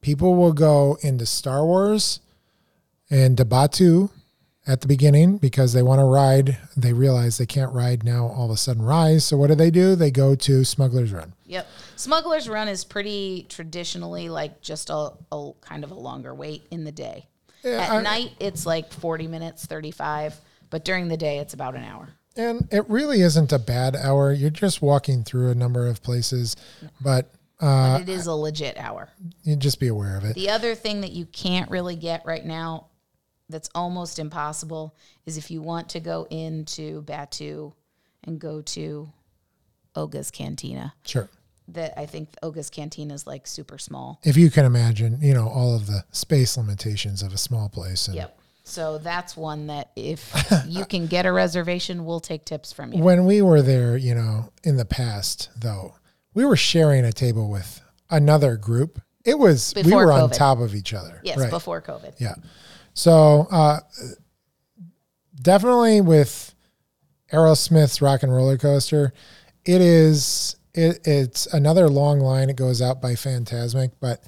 people 0.00 0.34
will 0.34 0.52
go 0.52 0.98
into 1.02 1.26
Star 1.26 1.64
Wars 1.64 2.20
and 3.10 3.36
to 3.36 3.44
Batuu 3.44 4.10
at 4.66 4.82
the 4.82 4.86
beginning 4.86 5.38
because 5.38 5.72
they 5.72 5.82
want 5.82 5.98
to 5.98 6.04
ride. 6.04 6.58
They 6.76 6.92
realize 6.92 7.38
they 7.38 7.46
can't 7.46 7.72
ride 7.72 8.04
now 8.04 8.26
all 8.26 8.46
of 8.46 8.50
a 8.50 8.56
sudden 8.56 8.82
rise. 8.82 9.24
So 9.24 9.36
what 9.36 9.46
do 9.46 9.54
they 9.54 9.70
do? 9.70 9.94
They 9.96 10.10
go 10.10 10.34
to 10.34 10.64
Smuggler's 10.64 11.10
Run. 11.12 11.32
Yep. 11.46 11.66
Smuggler's 11.96 12.48
Run 12.48 12.68
is 12.68 12.84
pretty 12.84 13.46
traditionally 13.48 14.28
like 14.28 14.60
just 14.60 14.90
a, 14.90 15.12
a 15.32 15.52
kind 15.62 15.84
of 15.84 15.90
a 15.90 15.94
longer 15.94 16.34
wait 16.34 16.66
in 16.70 16.84
the 16.84 16.92
day. 16.92 17.26
Yeah, 17.64 17.80
At 17.82 17.90
I- 17.90 18.02
night 18.02 18.32
it's 18.40 18.66
like 18.66 18.92
40 18.92 19.26
minutes, 19.26 19.64
35, 19.66 20.34
but 20.70 20.84
during 20.84 21.08
the 21.08 21.16
day 21.16 21.38
it's 21.38 21.54
about 21.54 21.74
an 21.74 21.84
hour. 21.84 22.10
And 22.36 22.68
it 22.70 22.88
really 22.88 23.20
isn't 23.22 23.52
a 23.52 23.58
bad 23.58 23.96
hour. 23.96 24.32
You're 24.32 24.50
just 24.50 24.80
walking 24.80 25.24
through 25.24 25.50
a 25.50 25.54
number 25.54 25.86
of 25.88 26.02
places, 26.02 26.54
but 27.00 27.32
uh, 27.60 27.98
But 27.98 28.02
it 28.02 28.08
is 28.08 28.26
a 28.26 28.32
legit 28.32 28.76
hour. 28.78 29.08
you 29.42 29.56
just 29.56 29.80
be 29.80 29.88
aware 29.88 30.16
of 30.16 30.24
it. 30.24 30.34
The 30.36 30.50
other 30.50 30.76
thing 30.76 31.00
that 31.00 31.10
you 31.10 31.26
can't 31.26 31.68
really 31.70 31.96
get 31.96 32.24
right 32.24 32.44
now 32.46 32.86
that's 33.48 33.68
almost 33.74 34.18
impossible 34.20 34.94
is 35.26 35.36
if 35.36 35.50
you 35.50 35.60
want 35.62 35.88
to 35.88 36.00
go 36.00 36.26
into 36.30 37.02
Batuu 37.02 37.72
and 38.22 38.38
go 38.38 38.60
to 38.62 39.10
Oga's 39.96 40.30
Cantina. 40.30 40.94
Sure. 41.04 41.28
That 41.68 41.98
I 41.98 42.06
think 42.06 42.28
Oga's 42.42 42.70
Cantina 42.70 43.12
is 43.14 43.26
like 43.26 43.46
super 43.46 43.78
small. 43.78 44.20
if 44.22 44.36
you 44.36 44.50
can 44.50 44.64
imagine, 44.64 45.18
you 45.20 45.34
know, 45.34 45.48
all 45.48 45.74
of 45.74 45.86
the 45.86 46.04
space 46.12 46.56
limitations 46.56 47.22
of 47.22 47.32
a 47.34 47.38
small 47.38 47.68
place. 47.68 48.06
And 48.06 48.16
Yep. 48.16 48.37
So 48.68 48.98
that's 48.98 49.36
one 49.36 49.68
that 49.68 49.90
if 49.96 50.32
you 50.66 50.84
can 50.84 51.06
get 51.06 51.26
a 51.26 51.32
reservation, 51.32 52.04
we'll 52.04 52.20
take 52.20 52.44
tips 52.44 52.72
from 52.72 52.92
you. 52.92 53.02
when 53.02 53.24
we 53.24 53.42
were 53.42 53.62
there, 53.62 53.96
you 53.96 54.14
know, 54.14 54.52
in 54.62 54.76
the 54.76 54.84
past, 54.84 55.50
though, 55.56 55.94
we 56.34 56.44
were 56.44 56.56
sharing 56.56 57.04
a 57.04 57.12
table 57.12 57.50
with 57.50 57.80
another 58.10 58.56
group. 58.56 59.00
It 59.24 59.38
was 59.38 59.72
we 59.74 59.82
Before 59.82 60.06
were 60.06 60.12
on 60.12 60.30
top 60.30 60.58
of 60.58 60.74
each 60.74 60.94
other. 60.94 61.20
Yes, 61.24 61.38
right. 61.38 61.50
before 61.50 61.82
COVID. 61.82 62.14
Yeah. 62.18 62.34
So 62.94 63.46
uh, 63.50 63.80
definitely 65.40 66.00
with 66.00 66.54
Aerosmith's 67.32 68.00
Rock 68.00 68.22
and 68.22 68.32
Roller 68.32 68.58
Coaster, 68.58 69.12
it 69.64 69.80
is 69.80 70.56
it, 70.74 71.06
it's 71.06 71.46
another 71.46 71.88
long 71.88 72.20
line. 72.20 72.50
It 72.50 72.56
goes 72.56 72.80
out 72.80 73.02
by 73.02 73.12
Fantasmic, 73.12 73.92
but 74.00 74.22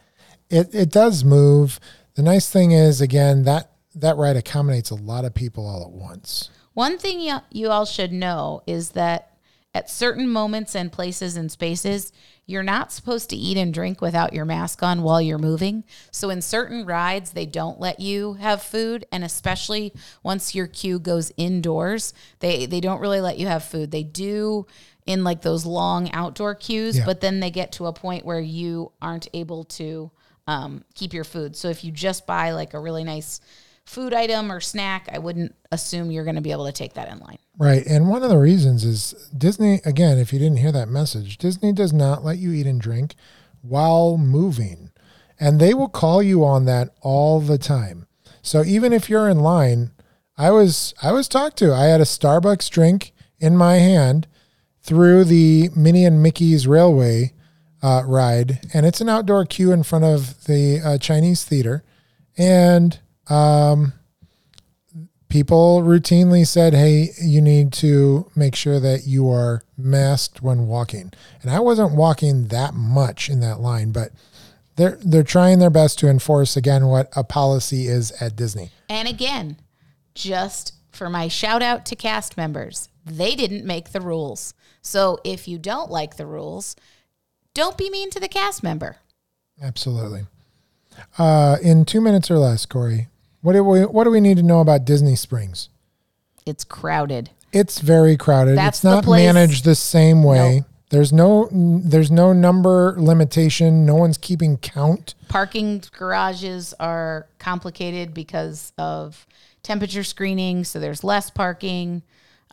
it 0.48 0.74
it 0.74 0.90
does 0.90 1.24
move. 1.24 1.78
The 2.14 2.22
nice 2.22 2.50
thing 2.50 2.72
is 2.72 3.00
again 3.00 3.44
that 3.44 3.69
that 3.94 4.16
ride 4.16 4.36
accommodates 4.36 4.90
a 4.90 4.94
lot 4.94 5.24
of 5.24 5.34
people 5.34 5.66
all 5.66 5.82
at 5.82 5.90
once. 5.90 6.50
One 6.74 6.98
thing 6.98 7.20
you, 7.20 7.38
you 7.50 7.70
all 7.70 7.84
should 7.84 8.12
know 8.12 8.62
is 8.66 8.90
that 8.90 9.26
at 9.74 9.88
certain 9.90 10.28
moments 10.28 10.74
and 10.74 10.90
places 10.90 11.36
and 11.36 11.50
spaces, 11.50 12.12
you're 12.46 12.62
not 12.64 12.90
supposed 12.90 13.30
to 13.30 13.36
eat 13.36 13.56
and 13.56 13.72
drink 13.72 14.00
without 14.00 14.32
your 14.32 14.44
mask 14.44 14.82
on 14.82 15.02
while 15.02 15.20
you're 15.20 15.38
moving. 15.38 15.84
So, 16.10 16.30
in 16.30 16.42
certain 16.42 16.84
rides, 16.84 17.30
they 17.30 17.46
don't 17.46 17.78
let 17.78 18.00
you 18.00 18.34
have 18.34 18.62
food. 18.62 19.04
And 19.12 19.22
especially 19.22 19.92
once 20.24 20.54
your 20.56 20.66
queue 20.66 20.98
goes 20.98 21.30
indoors, 21.36 22.12
they, 22.40 22.66
they 22.66 22.80
don't 22.80 23.00
really 23.00 23.20
let 23.20 23.38
you 23.38 23.46
have 23.46 23.62
food. 23.64 23.92
They 23.92 24.02
do 24.02 24.66
in 25.06 25.22
like 25.22 25.42
those 25.42 25.64
long 25.64 26.10
outdoor 26.12 26.56
queues, 26.56 26.98
Yeah. 26.98 27.04
but 27.06 27.20
then 27.20 27.38
they 27.38 27.50
get 27.52 27.70
to 27.72 27.86
a 27.86 27.92
point 27.92 28.24
where 28.24 28.40
you 28.40 28.90
aren't 29.00 29.28
able 29.32 29.64
to 29.64 30.10
um, 30.48 30.84
keep 30.94 31.12
your 31.12 31.24
food. 31.24 31.54
So, 31.54 31.68
if 31.68 31.84
you 31.84 31.92
just 31.92 32.26
buy 32.26 32.50
like 32.50 32.74
a 32.74 32.80
really 32.80 33.04
nice 33.04 33.40
food 33.90 34.14
item 34.14 34.52
or 34.52 34.60
snack, 34.60 35.08
I 35.12 35.18
wouldn't 35.18 35.52
assume 35.72 36.12
you're 36.12 36.24
going 36.24 36.36
to 36.36 36.40
be 36.40 36.52
able 36.52 36.66
to 36.66 36.72
take 36.72 36.94
that 36.94 37.10
in 37.10 37.18
line. 37.18 37.38
Right. 37.58 37.84
And 37.86 38.08
one 38.08 38.22
of 38.22 38.30
the 38.30 38.38
reasons 38.38 38.84
is 38.84 39.30
Disney, 39.36 39.80
again, 39.84 40.16
if 40.16 40.32
you 40.32 40.38
didn't 40.38 40.58
hear 40.58 40.70
that 40.70 40.88
message, 40.88 41.38
Disney 41.38 41.72
does 41.72 41.92
not 41.92 42.24
let 42.24 42.38
you 42.38 42.52
eat 42.52 42.68
and 42.68 42.80
drink 42.80 43.16
while 43.62 44.16
moving. 44.16 44.92
And 45.40 45.58
they 45.58 45.74
will 45.74 45.88
call 45.88 46.22
you 46.22 46.44
on 46.44 46.66
that 46.66 46.90
all 47.00 47.40
the 47.40 47.58
time. 47.58 48.06
So 48.42 48.62
even 48.64 48.92
if 48.92 49.10
you're 49.10 49.28
in 49.28 49.40
line, 49.40 49.90
I 50.38 50.52
was 50.52 50.94
I 51.02 51.10
was 51.10 51.26
talked 51.26 51.58
to. 51.58 51.74
I 51.74 51.86
had 51.86 52.00
a 52.00 52.04
Starbucks 52.04 52.70
drink 52.70 53.12
in 53.38 53.56
my 53.56 53.74
hand 53.74 54.28
through 54.82 55.24
the 55.24 55.68
Minnie 55.74 56.04
and 56.04 56.22
Mickey's 56.22 56.66
Railway 56.66 57.34
uh, 57.82 58.02
ride, 58.06 58.60
and 58.72 58.86
it's 58.86 59.00
an 59.00 59.08
outdoor 59.08 59.44
queue 59.44 59.72
in 59.72 59.82
front 59.82 60.04
of 60.04 60.44
the 60.44 60.80
uh, 60.80 60.98
Chinese 60.98 61.44
theater, 61.44 61.82
and 62.38 63.00
um, 63.30 63.92
people 65.28 65.82
routinely 65.82 66.46
said, 66.46 66.74
"Hey, 66.74 67.10
you 67.22 67.40
need 67.40 67.72
to 67.74 68.30
make 68.36 68.54
sure 68.54 68.78
that 68.80 69.06
you 69.06 69.30
are 69.30 69.62
masked 69.78 70.42
when 70.42 70.66
walking." 70.66 71.12
And 71.40 71.50
I 71.50 71.60
wasn't 71.60 71.94
walking 71.94 72.48
that 72.48 72.74
much 72.74 73.30
in 73.30 73.40
that 73.40 73.60
line, 73.60 73.92
but 73.92 74.10
they're 74.76 74.98
they're 75.02 75.22
trying 75.22 75.58
their 75.58 75.70
best 75.70 75.98
to 76.00 76.08
enforce 76.08 76.56
again 76.56 76.86
what 76.86 77.08
a 77.16 77.24
policy 77.24 77.86
is 77.86 78.12
at 78.20 78.36
Disney. 78.36 78.70
And 78.88 79.08
again, 79.08 79.56
just 80.14 80.74
for 80.90 81.08
my 81.08 81.28
shout 81.28 81.62
out 81.62 81.86
to 81.86 81.96
cast 81.96 82.36
members, 82.36 82.88
they 83.06 83.34
didn't 83.34 83.64
make 83.64 83.92
the 83.92 84.00
rules. 84.00 84.54
So 84.82 85.18
if 85.24 85.46
you 85.46 85.58
don't 85.58 85.90
like 85.90 86.16
the 86.16 86.26
rules, 86.26 86.76
don't 87.54 87.76
be 87.78 87.90
mean 87.90 88.10
to 88.10 88.20
the 88.20 88.28
cast 88.28 88.62
member. 88.62 88.96
Absolutely. 89.62 90.26
Uh, 91.18 91.56
in 91.62 91.84
two 91.84 92.00
minutes 92.00 92.30
or 92.30 92.38
less, 92.38 92.66
Corey, 92.66 93.08
what 93.42 93.54
do 93.54 93.64
we 93.64 93.80
what 93.82 94.04
do 94.04 94.10
we 94.10 94.20
need 94.20 94.36
to 94.36 94.42
know 94.42 94.60
about 94.60 94.84
Disney 94.84 95.16
Springs? 95.16 95.68
It's 96.46 96.64
crowded. 96.64 97.30
It's 97.52 97.80
very 97.80 98.16
crowded. 98.16 98.56
That's 98.56 98.78
it's 98.78 98.84
not 98.84 99.04
place- 99.04 99.32
managed 99.32 99.64
the 99.64 99.74
same 99.74 100.22
way. 100.22 100.56
Nope. 100.56 100.66
There's 100.90 101.12
no 101.12 101.48
there's 101.52 102.10
no 102.10 102.32
number 102.32 102.96
limitation. 102.98 103.86
No 103.86 103.94
one's 103.94 104.18
keeping 104.18 104.56
count. 104.58 105.14
Parking 105.28 105.82
garages 105.96 106.74
are 106.80 107.28
complicated 107.38 108.12
because 108.12 108.72
of 108.76 109.24
temperature 109.62 110.02
screening, 110.02 110.64
so 110.64 110.80
there's 110.80 111.04
less 111.04 111.30
parking. 111.30 112.02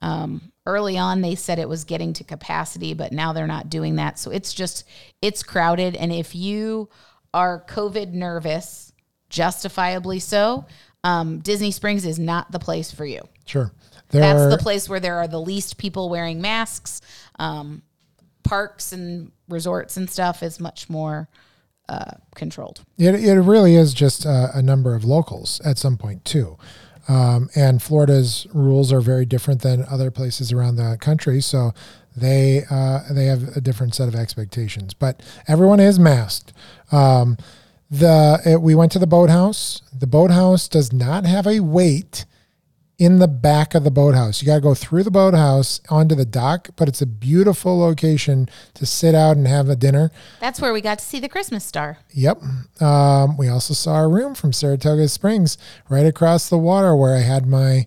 Um, 0.03 0.51
early 0.67 0.99
on, 0.99 1.21
they 1.21 1.33
said 1.33 1.57
it 1.57 1.67
was 1.67 1.83
getting 1.83 2.13
to 2.13 2.23
capacity, 2.23 2.93
but 2.93 3.11
now 3.11 3.33
they're 3.33 3.47
not 3.47 3.71
doing 3.71 3.95
that. 3.95 4.19
So 4.19 4.29
it's 4.29 4.53
just 4.53 4.83
it's 5.19 5.41
crowded, 5.41 5.95
and 5.95 6.11
if 6.11 6.35
you 6.35 6.89
are 7.33 7.63
COVID 7.67 8.13
nervous, 8.13 8.86
justifiably 9.29 10.19
so, 10.19 10.65
um, 11.03 11.39
Disney 11.39 11.71
Springs 11.71 12.05
is 12.05 12.19
not 12.19 12.51
the 12.51 12.59
place 12.59 12.91
for 12.91 13.05
you. 13.05 13.21
Sure. 13.45 13.71
There 14.09 14.21
That's 14.21 14.39
are, 14.41 14.49
the 14.49 14.57
place 14.57 14.87
where 14.87 14.99
there 14.99 15.17
are 15.17 15.27
the 15.27 15.39
least 15.39 15.77
people 15.77 16.09
wearing 16.09 16.41
masks. 16.41 17.01
Um, 17.39 17.81
parks 18.43 18.93
and 18.93 19.31
resorts 19.49 19.97
and 19.97 20.09
stuff 20.09 20.41
is 20.41 20.59
much 20.59 20.89
more 20.89 21.27
uh, 21.89 22.11
controlled. 22.35 22.83
It, 22.97 23.15
it 23.15 23.41
really 23.41 23.75
is 23.75 23.93
just 23.93 24.25
a, 24.25 24.51
a 24.53 24.61
number 24.61 24.95
of 24.95 25.03
locals 25.03 25.61
at 25.61 25.77
some 25.77 25.97
point 25.97 26.23
too. 26.25 26.57
Um, 27.09 27.49
and 27.55 27.81
Florida's 27.81 28.47
rules 28.53 28.91
are 28.91 28.99
very 28.99 29.25
different 29.25 29.61
than 29.61 29.85
other 29.89 30.11
places 30.11 30.51
around 30.51 30.75
the 30.75 30.97
country, 30.99 31.39
so 31.39 31.71
they 32.15 32.63
uh, 32.69 33.01
they 33.09 33.25
have 33.25 33.55
a 33.55 33.61
different 33.61 33.95
set 33.95 34.09
of 34.09 34.15
expectations. 34.15 34.93
But 34.93 35.21
everyone 35.47 35.79
is 35.79 35.99
masked. 35.99 36.51
Um, 36.91 37.37
the 37.89 38.41
it, 38.45 38.61
we 38.61 38.75
went 38.75 38.91
to 38.93 38.99
the 38.99 39.07
boathouse. 39.07 39.81
The 39.97 40.07
boathouse 40.07 40.67
does 40.67 40.91
not 40.91 41.25
have 41.25 41.47
a 41.47 41.59
wait 41.59 42.25
in 42.97 43.19
the 43.19 43.27
back 43.27 43.75
of 43.75 43.83
the 43.83 43.91
boathouse. 43.91 44.41
You 44.41 44.47
got 44.47 44.55
to 44.55 44.61
go 44.61 44.73
through 44.73 45.03
the 45.03 45.11
boathouse 45.11 45.79
onto 45.89 46.15
the 46.15 46.25
dock, 46.25 46.69
but 46.75 46.87
it's 46.87 47.01
a 47.01 47.05
beautiful 47.05 47.77
location 47.77 48.49
to 48.73 48.85
sit 48.87 49.13
out 49.13 49.37
and 49.37 49.47
have 49.47 49.69
a 49.69 49.75
dinner. 49.75 50.11
That's 50.39 50.59
where 50.59 50.73
we 50.73 50.81
got 50.81 50.99
to 50.99 51.05
see 51.05 51.19
the 51.19 51.29
Christmas 51.29 51.63
star. 51.63 51.99
Yep. 52.11 52.41
Um, 52.81 53.37
we 53.37 53.49
also 53.49 53.75
saw 53.75 53.99
a 54.01 54.07
room 54.07 54.33
from 54.33 54.51
Saratoga 54.51 55.07
Springs 55.09 55.57
right 55.89 56.05
across 56.07 56.49
the 56.49 56.57
water 56.57 56.95
where 56.95 57.15
I 57.15 57.21
had 57.21 57.45
my 57.45 57.85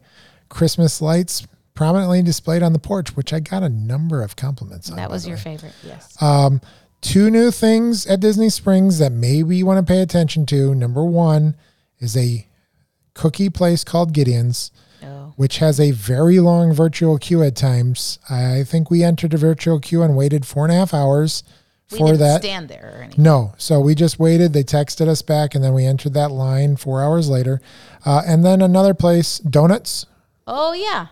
Christmas 0.48 1.02
lights 1.02 1.46
prominently 1.74 2.22
displayed 2.22 2.62
on 2.62 2.72
the 2.72 2.78
porch, 2.78 3.16
which 3.16 3.32
I 3.32 3.40
got 3.40 3.64
a 3.64 3.68
number 3.68 4.22
of 4.22 4.36
compliments 4.36 4.90
on. 4.90 4.96
That 4.96 5.10
was 5.10 5.26
your 5.26 5.36
way. 5.38 5.42
favorite. 5.42 5.74
Yes. 5.82 6.14
Um, 6.22 6.60
two 7.00 7.30
new 7.30 7.50
things 7.50 8.06
at 8.06 8.20
Disney 8.20 8.48
Springs 8.50 8.98
that 8.98 9.12
maybe 9.12 9.56
you 9.56 9.66
want 9.66 9.84
to 9.84 9.90
pay 9.90 10.00
attention 10.00 10.46
to. 10.46 10.74
Number 10.74 11.04
one 11.04 11.56
is 11.98 12.16
a 12.16 12.46
cookie 13.14 13.50
place 13.50 13.84
called 13.84 14.12
Gideon's, 14.12 14.70
oh. 15.02 15.32
which 15.36 15.58
has 15.58 15.80
a 15.80 15.90
very 15.90 16.40
long 16.40 16.72
virtual 16.72 17.18
queue 17.18 17.42
at 17.42 17.56
times. 17.56 18.18
I 18.28 18.64
think 18.64 18.90
we 18.90 19.02
entered 19.02 19.34
a 19.34 19.38
virtual 19.38 19.80
queue 19.80 20.02
and 20.02 20.16
waited 20.16 20.46
four 20.46 20.64
and 20.64 20.72
a 20.72 20.76
half 20.76 20.94
hours 20.94 21.42
We 21.90 21.98
for 21.98 22.06
didn't 22.08 22.20
that. 22.20 22.42
stand 22.42 22.68
there 22.68 22.94
or 22.96 23.02
anything. 23.02 23.22
No. 23.22 23.54
So 23.58 23.80
we 23.80 23.94
just 23.94 24.18
waited. 24.18 24.52
They 24.52 24.64
texted 24.64 25.08
us 25.08 25.22
back, 25.22 25.54
and 25.54 25.62
then 25.64 25.74
we 25.74 25.84
entered 25.84 26.14
that 26.14 26.30
line 26.30 26.76
four 26.76 27.02
hours 27.02 27.28
later. 27.28 27.60
Uh, 28.04 28.22
and 28.26 28.44
then 28.44 28.62
another 28.62 28.94
place, 28.94 29.38
Donuts. 29.38 30.06
Oh 30.46 30.72
yeah. 30.72 31.08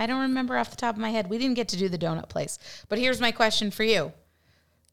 I 0.00 0.06
don't 0.06 0.20
remember 0.20 0.56
off 0.56 0.70
the 0.70 0.76
top 0.76 0.94
of 0.94 1.00
my 1.00 1.10
head. 1.10 1.28
We 1.28 1.38
didn't 1.38 1.56
get 1.56 1.68
to 1.68 1.76
do 1.76 1.88
the 1.88 1.98
donut 1.98 2.28
place. 2.28 2.58
But 2.88 2.98
here's 3.00 3.20
my 3.20 3.32
question 3.32 3.70
for 3.72 3.82
you. 3.82 4.12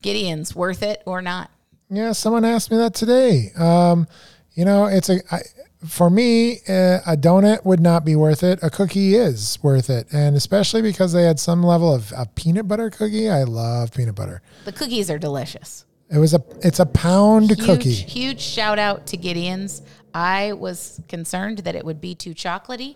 Gideon's 0.02 0.56
worth 0.56 0.84
it 0.84 1.02
or 1.06 1.22
not? 1.22 1.50
Yeah, 1.90 2.12
someone 2.14 2.46
asked 2.46 2.72
me 2.72 2.78
that 2.78 2.94
today. 2.94 3.52
Um, 3.58 4.08
you 4.54 4.66
know, 4.66 4.86
it's 4.86 5.10
a 5.10 5.20
I, 5.32 5.42
for 5.88 6.10
me 6.10 6.60
uh, 6.68 7.00
a 7.06 7.16
donut 7.16 7.64
would 7.66 7.80
not 7.80 8.06
be 8.06 8.16
worth 8.16 8.42
it. 8.44 8.60
A 8.64 8.70
cookie 8.70 9.16
is 9.16 9.60
worth 9.62 9.90
it, 9.90 10.08
and 10.12 10.36
especially 10.36 10.82
because 10.82 11.14
they 11.14 11.24
had 11.24 11.40
some 11.40 11.62
level 11.64 11.94
of 11.94 12.12
a 12.18 12.26
peanut 12.26 12.68
butter 12.68 12.90
cookie. 12.90 13.30
I 13.30 13.44
love 13.44 13.94
peanut 13.94 14.16
butter. 14.16 14.42
The 14.66 14.72
cookies 14.72 15.12
are 15.12 15.20
delicious. 15.20 15.86
It 16.10 16.18
was 16.18 16.34
a 16.34 16.44
it's 16.62 16.80
a 16.80 16.86
pound 16.86 17.50
Huge, 17.50 17.66
cookie. 17.66 17.92
huge 17.94 18.42
shout 18.42 18.80
out 18.80 19.08
to 19.08 19.18
Gideon's. 19.18 19.82
I 20.14 20.54
was 20.54 21.02
concerned 21.10 21.60
that 21.60 21.76
it 21.76 21.84
would 21.86 22.00
be 22.00 22.16
too 22.16 22.34
chocolatey, 22.34 22.96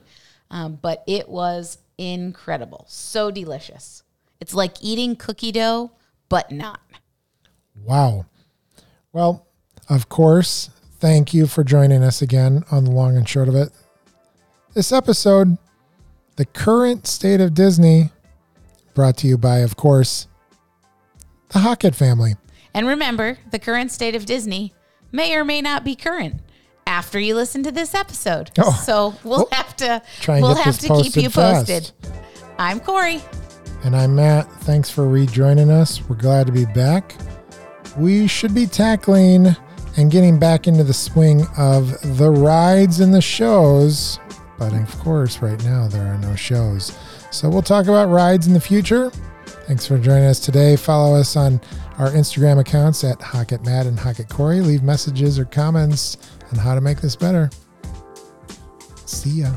um, 0.52 0.80
but 0.82 1.04
it 1.06 1.28
was 1.28 1.80
incredible. 1.98 2.86
So 2.88 3.30
delicious. 3.30 4.04
It's 4.40 4.54
like 4.54 4.76
eating 4.82 5.16
cookie 5.18 5.52
dough, 5.52 5.92
but 6.30 6.50
not. 6.52 6.80
Wow. 7.86 8.26
Well, 9.14 9.48
of 9.90 10.10
course, 10.10 10.70
thank 11.00 11.34
you 11.34 11.48
for 11.48 11.64
joining 11.64 12.04
us 12.04 12.22
again 12.22 12.64
on 12.72 12.84
the 12.86 12.92
long 12.92 13.18
and 13.18 13.28
short 13.28 13.48
of 13.48 13.56
it. 13.56 13.70
This 14.74 14.92
episode, 14.92 15.58
the 16.36 16.46
current 16.46 17.08
state 17.08 17.42
of 17.42 17.54
Disney, 17.54 18.12
brought 18.94 19.18
to 19.18 19.28
you 19.28 19.38
by, 19.38 19.60
of 19.60 19.76
course, 19.76 20.28
the 21.50 21.60
Hockett 21.60 21.96
family. 21.96 22.36
And 22.74 22.88
remember, 22.88 23.38
the 23.52 23.60
current 23.60 23.92
state 23.92 24.14
of 24.14 24.26
Disney 24.26 24.74
may 25.12 25.36
or 25.36 25.44
may 25.44 25.62
not 25.62 25.84
be 25.84 25.96
current 25.96 26.42
after 26.86 27.20
you 27.20 27.34
listen 27.36 27.64
to 27.64 27.72
this 27.72 27.96
episode. 27.96 28.52
Oh. 28.60 28.72
So 28.86 29.16
we'll 29.24 29.40
Well, 29.40 29.48
have 29.52 29.76
to 29.78 30.02
try 30.22 30.36
and 30.36 30.44
we'll 30.44 30.56
have 30.56 30.78
to 30.80 30.88
keep 31.02 31.16
you 31.16 31.30
posted 31.30 31.84
posted. 31.86 31.92
fast. 32.04 32.14
I'm 32.60 32.80
Corey. 32.80 33.22
And 33.84 33.96
I'm 33.96 34.16
Matt. 34.16 34.52
Thanks 34.64 34.90
for 34.90 35.08
rejoining 35.08 35.72
us. 35.72 36.02
We're 36.08 36.18
glad 36.18 36.46
to 36.48 36.52
be 36.54 36.66
back. 36.66 37.16
We 37.98 38.28
should 38.28 38.54
be 38.54 38.66
tackling 38.66 39.56
and 39.98 40.12
getting 40.12 40.40
back 40.40 40.68
into 40.68 40.84
the 40.84 40.94
swing 40.94 41.46
of 41.58 42.18
the 42.18 42.30
rides 42.30 43.00
and 43.00 43.14
the 43.14 43.22
shows. 43.22 44.20
But 44.58 44.74
of 44.74 44.98
course, 45.00 45.42
right 45.42 45.62
now 45.64 45.88
there 45.88 46.06
are 46.06 46.18
no 46.18 46.36
shows. 46.36 46.98
So 47.32 47.50
we'll 47.50 47.62
talk 47.62 47.86
about 47.86 48.10
rides 48.10 48.48
in 48.48 48.54
the 48.54 48.60
future. 48.60 49.10
Thanks 49.68 49.86
for 49.86 49.98
joining 49.98 50.26
us 50.26 50.40
today. 50.40 50.76
Follow 50.76 51.16
us 51.16 51.36
on 51.36 51.62
our 51.98 52.10
Instagram 52.10 52.60
accounts 52.60 53.04
at 53.04 53.20
Hockett 53.20 53.64
Matt 53.66 53.86
and 53.86 53.98
Hockett 53.98 54.30
Corey. 54.30 54.62
Leave 54.62 54.84
messages 54.84 55.38
or 55.38 55.46
comments 55.46 56.18
on 56.52 56.58
how 56.58 56.76
to 56.76 56.82
make 56.82 57.02
this 57.02 57.16
better. 57.16 57.50
See 59.06 59.42
ya. 59.42 59.52